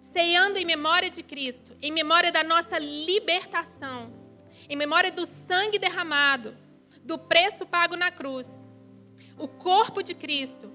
ceando 0.00 0.56
em 0.56 0.64
memória 0.64 1.10
de 1.10 1.22
Cristo, 1.22 1.76
em 1.82 1.92
memória 1.92 2.32
da 2.32 2.42
nossa 2.42 2.78
libertação, 2.78 4.10
em 4.70 4.74
memória 4.74 5.12
do 5.12 5.26
sangue 5.46 5.78
derramado, 5.78 6.56
do 7.02 7.18
preço 7.18 7.66
pago 7.66 7.94
na 7.94 8.10
cruz. 8.10 8.48
O 9.36 9.46
corpo 9.46 10.02
de 10.02 10.14
Cristo, 10.14 10.72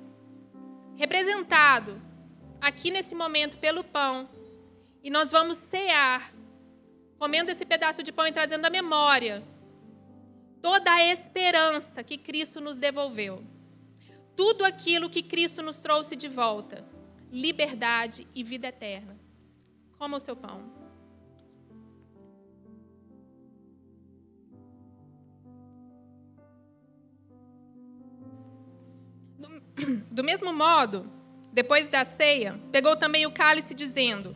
representado 0.96 2.00
aqui 2.62 2.92
nesse 2.92 3.16
momento 3.16 3.58
pelo 3.58 3.84
pão, 3.84 4.30
e 5.02 5.10
nós 5.10 5.32
vamos 5.32 5.58
cear, 5.58 6.32
comendo 7.18 7.52
esse 7.52 7.66
pedaço 7.66 8.04
de 8.04 8.12
pão 8.12 8.28
e 8.28 8.32
trazendo 8.32 8.66
à 8.66 8.70
memória 8.70 9.44
toda 10.62 10.92
a 10.92 11.04
esperança 11.06 12.04
que 12.04 12.18
Cristo 12.18 12.60
nos 12.60 12.80
devolveu. 12.80 13.44
Tudo 14.36 14.66
aquilo 14.66 15.10
que 15.10 15.24
Cristo 15.24 15.62
nos 15.62 15.80
trouxe 15.80 16.16
de 16.16 16.28
volta 16.28 16.84
liberdade 17.32 18.28
e 18.34 18.44
vida 18.44 18.68
eterna. 18.68 19.20
Coma 19.98 20.18
o 20.18 20.20
seu 20.20 20.36
pão. 20.36 20.74
Do 30.10 30.24
mesmo 30.26 30.54
modo, 30.54 31.12
depois 31.52 31.90
da 31.90 32.06
ceia, 32.06 32.60
pegou 32.72 32.96
também 32.96 33.26
o 33.26 33.32
cálice, 33.32 33.74
dizendo: 33.74 34.36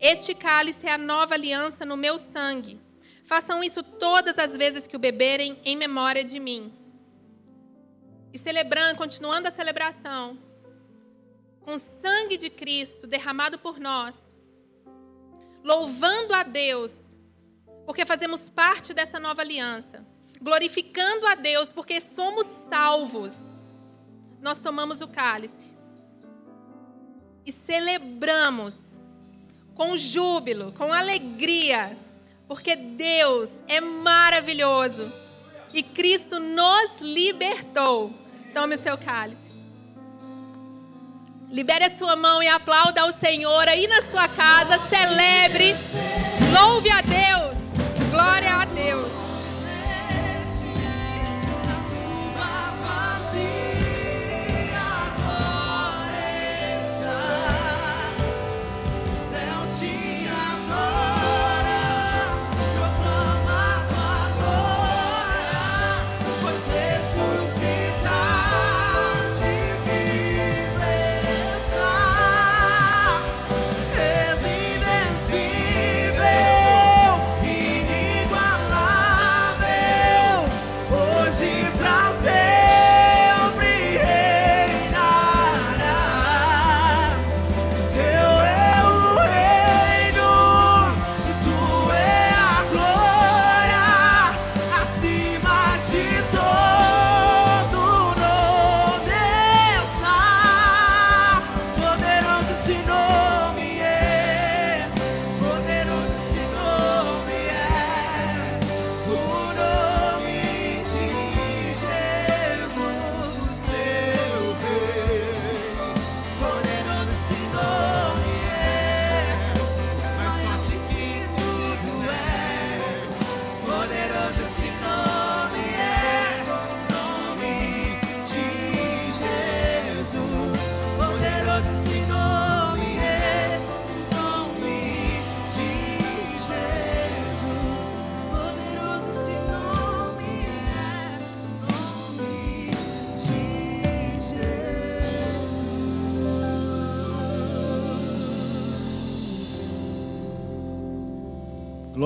Este 0.00 0.32
cálice 0.34 0.86
é 0.86 0.92
a 0.92 0.98
nova 0.98 1.34
aliança 1.34 1.84
no 1.84 1.96
meu 1.96 2.18
sangue. 2.18 2.80
Façam 3.24 3.62
isso 3.62 3.82
todas 3.82 4.38
as 4.38 4.56
vezes 4.56 4.86
que 4.86 4.96
o 4.96 4.98
beberem 4.98 5.58
em 5.64 5.76
memória 5.76 6.22
de 6.22 6.38
mim. 6.38 6.72
E 8.32 8.38
celebrando, 8.38 8.96
continuando 8.96 9.48
a 9.48 9.50
celebração, 9.50 10.38
com 11.60 11.74
o 11.74 11.78
sangue 11.78 12.36
de 12.36 12.48
Cristo 12.48 13.06
derramado 13.06 13.58
por 13.58 13.80
nós, 13.80 14.32
louvando 15.64 16.32
a 16.32 16.42
Deus, 16.42 17.16
porque 17.84 18.06
fazemos 18.06 18.48
parte 18.48 18.94
dessa 18.94 19.18
nova 19.18 19.42
aliança, 19.42 20.06
glorificando 20.40 21.26
a 21.26 21.34
Deus, 21.34 21.72
porque 21.72 22.00
somos 22.00 22.46
salvos, 22.68 23.36
nós 24.40 24.62
tomamos 24.62 25.00
o 25.00 25.08
cálice 25.08 25.70
e 27.44 27.50
celebramos 27.50 28.87
com 29.78 29.96
júbilo, 29.96 30.72
com 30.72 30.92
alegria, 30.92 31.96
porque 32.48 32.74
Deus 32.74 33.52
é 33.68 33.80
maravilhoso 33.80 35.10
e 35.72 35.84
Cristo 35.84 36.40
nos 36.40 37.00
libertou. 37.00 38.12
Tome 38.52 38.74
o 38.74 38.78
seu 38.78 38.98
cálice. 38.98 39.52
Libere 41.48 41.84
a 41.84 41.90
sua 41.90 42.16
mão 42.16 42.42
e 42.42 42.48
aplauda 42.48 43.02
ao 43.02 43.12
Senhor 43.12 43.68
aí 43.68 43.86
na 43.86 44.02
sua 44.02 44.26
casa. 44.28 44.78
Celebre. 44.88 45.76
Louve 46.52 46.90
a 46.90 47.00
Deus. 47.00 47.56
Glória 48.10 48.54
a 48.54 48.64
Deus. 48.64 49.27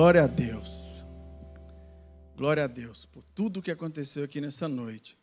Glória 0.03 0.25
a 0.25 0.27
Deus. 0.27 0.83
Glória 2.35 2.65
a 2.65 2.67
Deus 2.67 3.05
por 3.05 3.23
tudo 3.23 3.61
que 3.61 3.71
aconteceu 3.71 4.25
aqui 4.25 4.41
nessa 4.41 4.67
noite. 4.67 5.17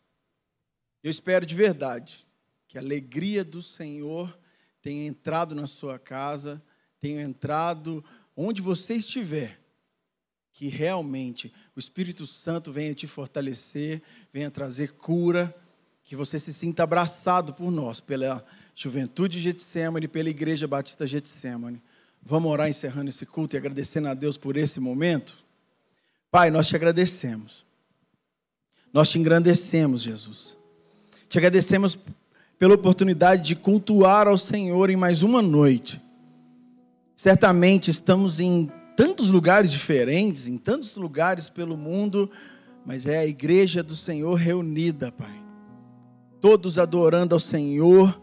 Eu 1.03 1.11
espero 1.11 1.45
de 1.45 1.53
verdade 1.53 2.25
que 2.67 2.79
a 2.79 2.81
alegria 2.81 3.43
do 3.43 3.61
Senhor 3.61 4.35
tenha 4.81 5.05
entrado 5.05 5.53
na 5.53 5.67
sua 5.67 5.99
casa, 5.99 6.59
tenha 6.99 7.21
entrado 7.21 8.03
onde 8.35 8.59
você 8.59 8.95
estiver. 8.95 9.61
Que 10.51 10.67
realmente 10.67 11.53
o 11.75 11.79
Espírito 11.79 12.25
Santo 12.25 12.71
venha 12.71 12.95
te 12.95 13.05
fortalecer, 13.05 14.01
venha 14.33 14.49
trazer 14.49 14.93
cura, 14.93 15.55
que 16.03 16.15
você 16.15 16.39
se 16.39 16.51
sinta 16.51 16.81
abraçado 16.81 17.53
por 17.53 17.69
nós, 17.69 17.99
pela 17.99 18.43
juventude 18.73 19.37
de 19.37 19.43
Getsemane, 19.43 20.07
pela 20.07 20.31
Igreja 20.31 20.67
Batista 20.67 21.05
Getsemane. 21.05 21.83
Vamos 22.23 22.51
orar 22.51 22.69
encerrando 22.69 23.09
esse 23.09 23.25
culto 23.25 23.55
e 23.55 23.57
agradecendo 23.57 24.07
a 24.07 24.13
Deus 24.13 24.37
por 24.37 24.55
esse 24.55 24.79
momento? 24.79 25.37
Pai, 26.29 26.51
nós 26.51 26.67
te 26.67 26.75
agradecemos. 26.75 27.65
Nós 28.93 29.09
te 29.09 29.17
engrandecemos, 29.17 30.01
Jesus. 30.01 30.55
Te 31.27 31.37
agradecemos 31.37 31.97
pela 32.59 32.75
oportunidade 32.75 33.43
de 33.43 33.55
cultuar 33.55 34.27
ao 34.27 34.37
Senhor 34.37 34.89
em 34.89 34.95
mais 34.95 35.23
uma 35.23 35.41
noite. 35.41 35.99
Certamente 37.15 37.89
estamos 37.89 38.39
em 38.39 38.71
tantos 38.95 39.29
lugares 39.29 39.71
diferentes, 39.71 40.47
em 40.47 40.57
tantos 40.57 40.95
lugares 40.95 41.49
pelo 41.49 41.75
mundo, 41.75 42.29
mas 42.85 43.07
é 43.07 43.17
a 43.17 43.25
igreja 43.25 43.81
do 43.81 43.95
Senhor 43.95 44.35
reunida, 44.35 45.11
Pai. 45.11 45.41
Todos 46.39 46.77
adorando 46.77 47.33
ao 47.33 47.39
Senhor, 47.39 48.21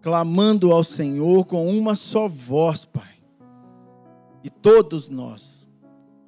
clamando 0.00 0.72
ao 0.72 0.84
Senhor 0.84 1.44
com 1.44 1.68
uma 1.68 1.94
só 1.94 2.28
voz, 2.28 2.84
Pai. 2.84 3.15
E 4.46 4.50
todos 4.50 5.08
nós 5.08 5.68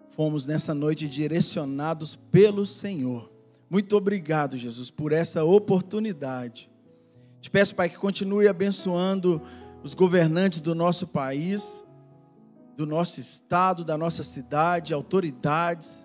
fomos 0.09 0.45
nessa 0.45 0.74
noite 0.74 1.09
direcionados 1.09 2.16
pelo 2.32 2.66
Senhor. 2.66 3.31
Muito 3.70 3.97
obrigado, 3.97 4.59
Jesus, 4.59 4.90
por 4.90 5.12
essa 5.12 5.45
oportunidade. 5.45 6.69
Te 7.40 7.49
peço, 7.49 7.77
Pai, 7.77 7.89
que 7.89 7.97
continue 7.97 8.49
abençoando 8.49 9.40
os 9.85 9.95
governantes 9.95 10.61
do 10.61 10.74
nosso 10.74 11.07
país, 11.07 11.81
do 12.77 12.85
nosso 12.85 13.20
estado, 13.20 13.85
da 13.85 13.97
nossa 13.97 14.24
cidade, 14.24 14.93
autoridades. 14.93 16.05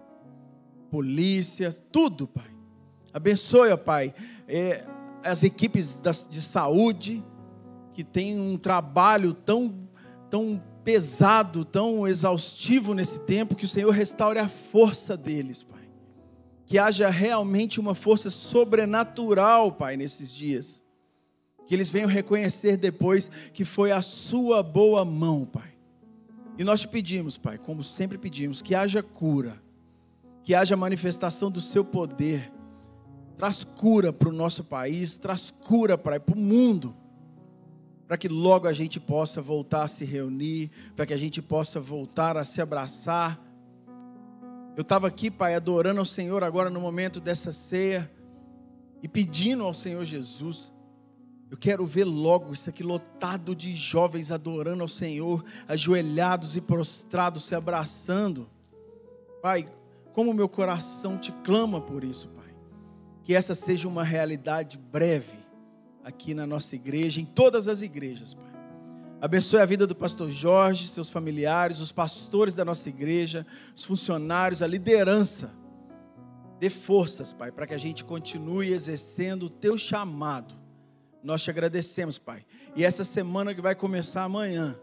polícia, 0.91 1.76
tudo, 1.91 2.27
Pai. 2.27 2.56
Abençoe, 3.11 3.72
ó 3.72 3.77
Pai, 3.77 4.14
eh, 4.48 4.85
as 5.23 5.41
equipes 5.41 5.99
de 6.30 6.41
saúde 6.44 7.26
que 7.91 8.03
têm 8.03 8.40
um 8.40 8.56
trabalho 8.56 9.34
tão, 9.34 9.90
tão 10.30 10.61
pesado, 10.84 11.64
tão 11.64 12.07
exaustivo 12.07 12.93
nesse 12.93 13.19
tempo, 13.19 13.55
que 13.55 13.65
o 13.65 13.68
Senhor 13.68 13.91
restaure 13.91 14.39
a 14.39 14.49
força 14.49 15.15
deles, 15.15 15.64
Pai. 15.64 15.81
Que 16.65 16.77
haja 16.77 17.10
realmente 17.10 17.80
uma 17.80 17.95
força 17.95 18.30
sobrenatural, 18.30 19.72
Pai, 19.72 19.97
nesses 19.97 20.34
dias. 20.34 20.81
Que 21.65 21.73
eles 21.73 21.89
venham 21.89 22.10
reconhecer 22.10 22.77
depois 22.77 23.30
que 23.53 23.64
foi 23.64 23.91
a 23.91 24.01
Sua 24.01 24.61
boa 24.61 25.05
mão, 25.05 25.45
Pai. 25.45 25.73
E 26.57 26.64
nós 26.64 26.81
te 26.81 26.88
pedimos, 26.88 27.38
Pai, 27.38 27.57
como 27.57 27.84
sempre 27.84 28.18
pedimos, 28.18 28.61
que 28.61 28.76
haja 28.76 29.01
cura, 29.01 29.61
que 30.43 30.53
haja 30.53 30.76
manifestação 30.76 31.49
do 31.49 31.61
Seu 31.61 31.84
poder. 31.84 32.51
Traz 33.38 33.64
cura 33.64 34.14
para 34.14 34.30
o 34.30 34.34
nosso 34.34 34.64
país, 34.64 35.15
traz 35.15 35.51
cura, 35.65 35.97
Pai, 35.97 36.19
para 36.19 36.35
o 36.35 36.39
mundo 36.39 36.95
para 38.07 38.17
que 38.17 38.27
logo 38.27 38.67
a 38.67 38.73
gente 38.73 38.99
possa 38.99 39.41
voltar 39.41 39.84
a 39.84 39.88
se 39.88 40.03
reunir, 40.05 40.69
para 40.95 41.05
que 41.05 41.13
a 41.13 41.17
gente 41.17 41.41
possa 41.41 41.80
voltar 41.80 42.38
a 42.38 42.43
se 42.43 42.61
abraçar. 42.61 43.41
Eu 44.75 44.81
estava 44.81 45.07
aqui, 45.07 45.31
Pai, 45.31 45.55
adorando 45.55 45.99
ao 45.99 46.05
Senhor 46.05 46.43
agora 46.43 46.69
no 46.69 46.81
momento 46.81 47.19
dessa 47.19 47.53
ceia 47.53 48.11
e 49.01 49.07
pedindo 49.07 49.63
ao 49.63 49.73
Senhor 49.73 50.03
Jesus. 50.03 50.71
Eu 51.49 51.57
quero 51.57 51.85
ver 51.85 52.05
logo 52.05 52.51
isso 52.51 52.69
aqui 52.69 52.81
lotado 52.81 53.55
de 53.55 53.75
jovens 53.75 54.31
adorando 54.31 54.81
ao 54.81 54.89
Senhor, 54.89 55.45
ajoelhados 55.67 56.55
e 56.55 56.61
prostrados, 56.61 57.43
se 57.43 57.53
abraçando. 57.53 58.49
Pai, 59.41 59.69
como 60.13 60.34
meu 60.34 60.49
coração 60.49 61.17
te 61.17 61.31
clama 61.43 61.80
por 61.80 62.03
isso, 62.03 62.27
Pai. 62.30 62.55
Que 63.23 63.35
essa 63.35 63.53
seja 63.53 63.88
uma 63.88 64.03
realidade 64.03 64.77
breve 64.77 65.43
aqui 66.03 66.34
na 66.34 66.45
nossa 66.45 66.75
igreja, 66.75 67.21
em 67.21 67.25
todas 67.25 67.67
as 67.67 67.81
igrejas, 67.81 68.34
Pai. 68.34 68.53
Abençoe 69.21 69.61
a 69.61 69.65
vida 69.65 69.88
do 69.88 69.95
pastor 69.95 70.30
Jorge, 70.30 70.88
seus 70.88 71.09
familiares, 71.09 71.80
os 71.80 71.93
pastores 71.93 72.53
da 72.53 72.65
nossa 72.65 72.89
igreja, 72.89 73.47
os 73.73 73.84
funcionários, 73.84 74.61
a 74.61 74.67
liderança. 74.67 75.49
Dê 76.59 76.69
forças, 76.69 77.31
Pai, 77.31 77.49
para 77.49 77.65
que 77.65 77.73
a 77.73 77.77
gente 77.77 78.03
continue 78.03 78.73
exercendo 78.73 79.43
o 79.43 79.49
teu 79.49 79.77
chamado. 79.77 80.53
Nós 81.23 81.41
te 81.41 81.49
agradecemos, 81.49 82.17
Pai. 82.17 82.45
E 82.75 82.84
essa 82.84 83.05
semana 83.05 83.55
que 83.55 83.61
vai 83.61 83.75
começar 83.75 84.23
amanhã, 84.23 84.75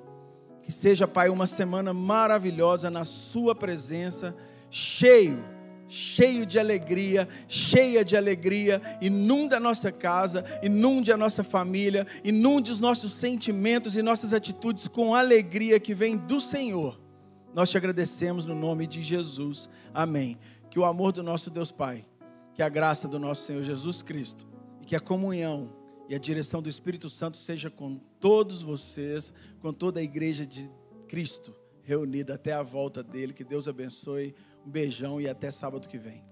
que 0.62 0.72
seja, 0.72 1.06
Pai, 1.06 1.28
uma 1.28 1.46
semana 1.46 1.92
maravilhosa 1.92 2.90
na 2.90 3.04
Sua 3.04 3.54
presença, 3.54 4.34
cheio 4.70 5.44
cheio 5.92 6.46
de 6.46 6.58
alegria, 6.58 7.28
cheia 7.48 8.04
de 8.04 8.16
alegria, 8.16 8.80
inunda 9.00 9.56
a 9.56 9.60
nossa 9.60 9.90
casa, 9.90 10.44
inunde 10.62 11.12
a 11.12 11.16
nossa 11.16 11.42
família, 11.42 12.06
inunde 12.24 12.70
os 12.70 12.80
nossos 12.80 13.12
sentimentos 13.12 13.96
e 13.96 14.02
nossas 14.02 14.32
atitudes 14.32 14.88
com 14.88 15.14
alegria 15.14 15.80
que 15.80 15.94
vem 15.94 16.16
do 16.16 16.40
Senhor. 16.40 17.00
Nós 17.54 17.70
te 17.70 17.76
agradecemos 17.76 18.46
no 18.46 18.54
nome 18.54 18.86
de 18.86 19.02
Jesus. 19.02 19.68
Amém. 19.92 20.38
Que 20.70 20.78
o 20.78 20.84
amor 20.84 21.12
do 21.12 21.22
nosso 21.22 21.50
Deus 21.50 21.70
Pai, 21.70 22.06
que 22.54 22.62
a 22.62 22.68
graça 22.68 23.08
do 23.08 23.18
nosso 23.18 23.46
Senhor 23.46 23.62
Jesus 23.62 24.02
Cristo 24.02 24.46
e 24.80 24.86
que 24.86 24.94
a 24.94 25.00
comunhão 25.00 25.72
e 26.08 26.14
a 26.14 26.18
direção 26.18 26.62
do 26.62 26.68
Espírito 26.68 27.10
Santo 27.10 27.36
seja 27.36 27.70
com 27.70 27.96
todos 28.20 28.62
vocês, 28.62 29.32
com 29.60 29.72
toda 29.72 30.00
a 30.00 30.02
igreja 30.02 30.46
de 30.46 30.70
Cristo 31.08 31.54
reunida 31.82 32.34
até 32.34 32.52
a 32.52 32.62
volta 32.62 33.02
dele. 33.02 33.32
Que 33.32 33.42
Deus 33.42 33.66
abençoe. 33.66 34.34
Um 34.66 34.70
beijão 34.70 35.20
e 35.20 35.28
até 35.28 35.50
sábado 35.50 35.88
que 35.88 35.98
vem. 35.98 36.29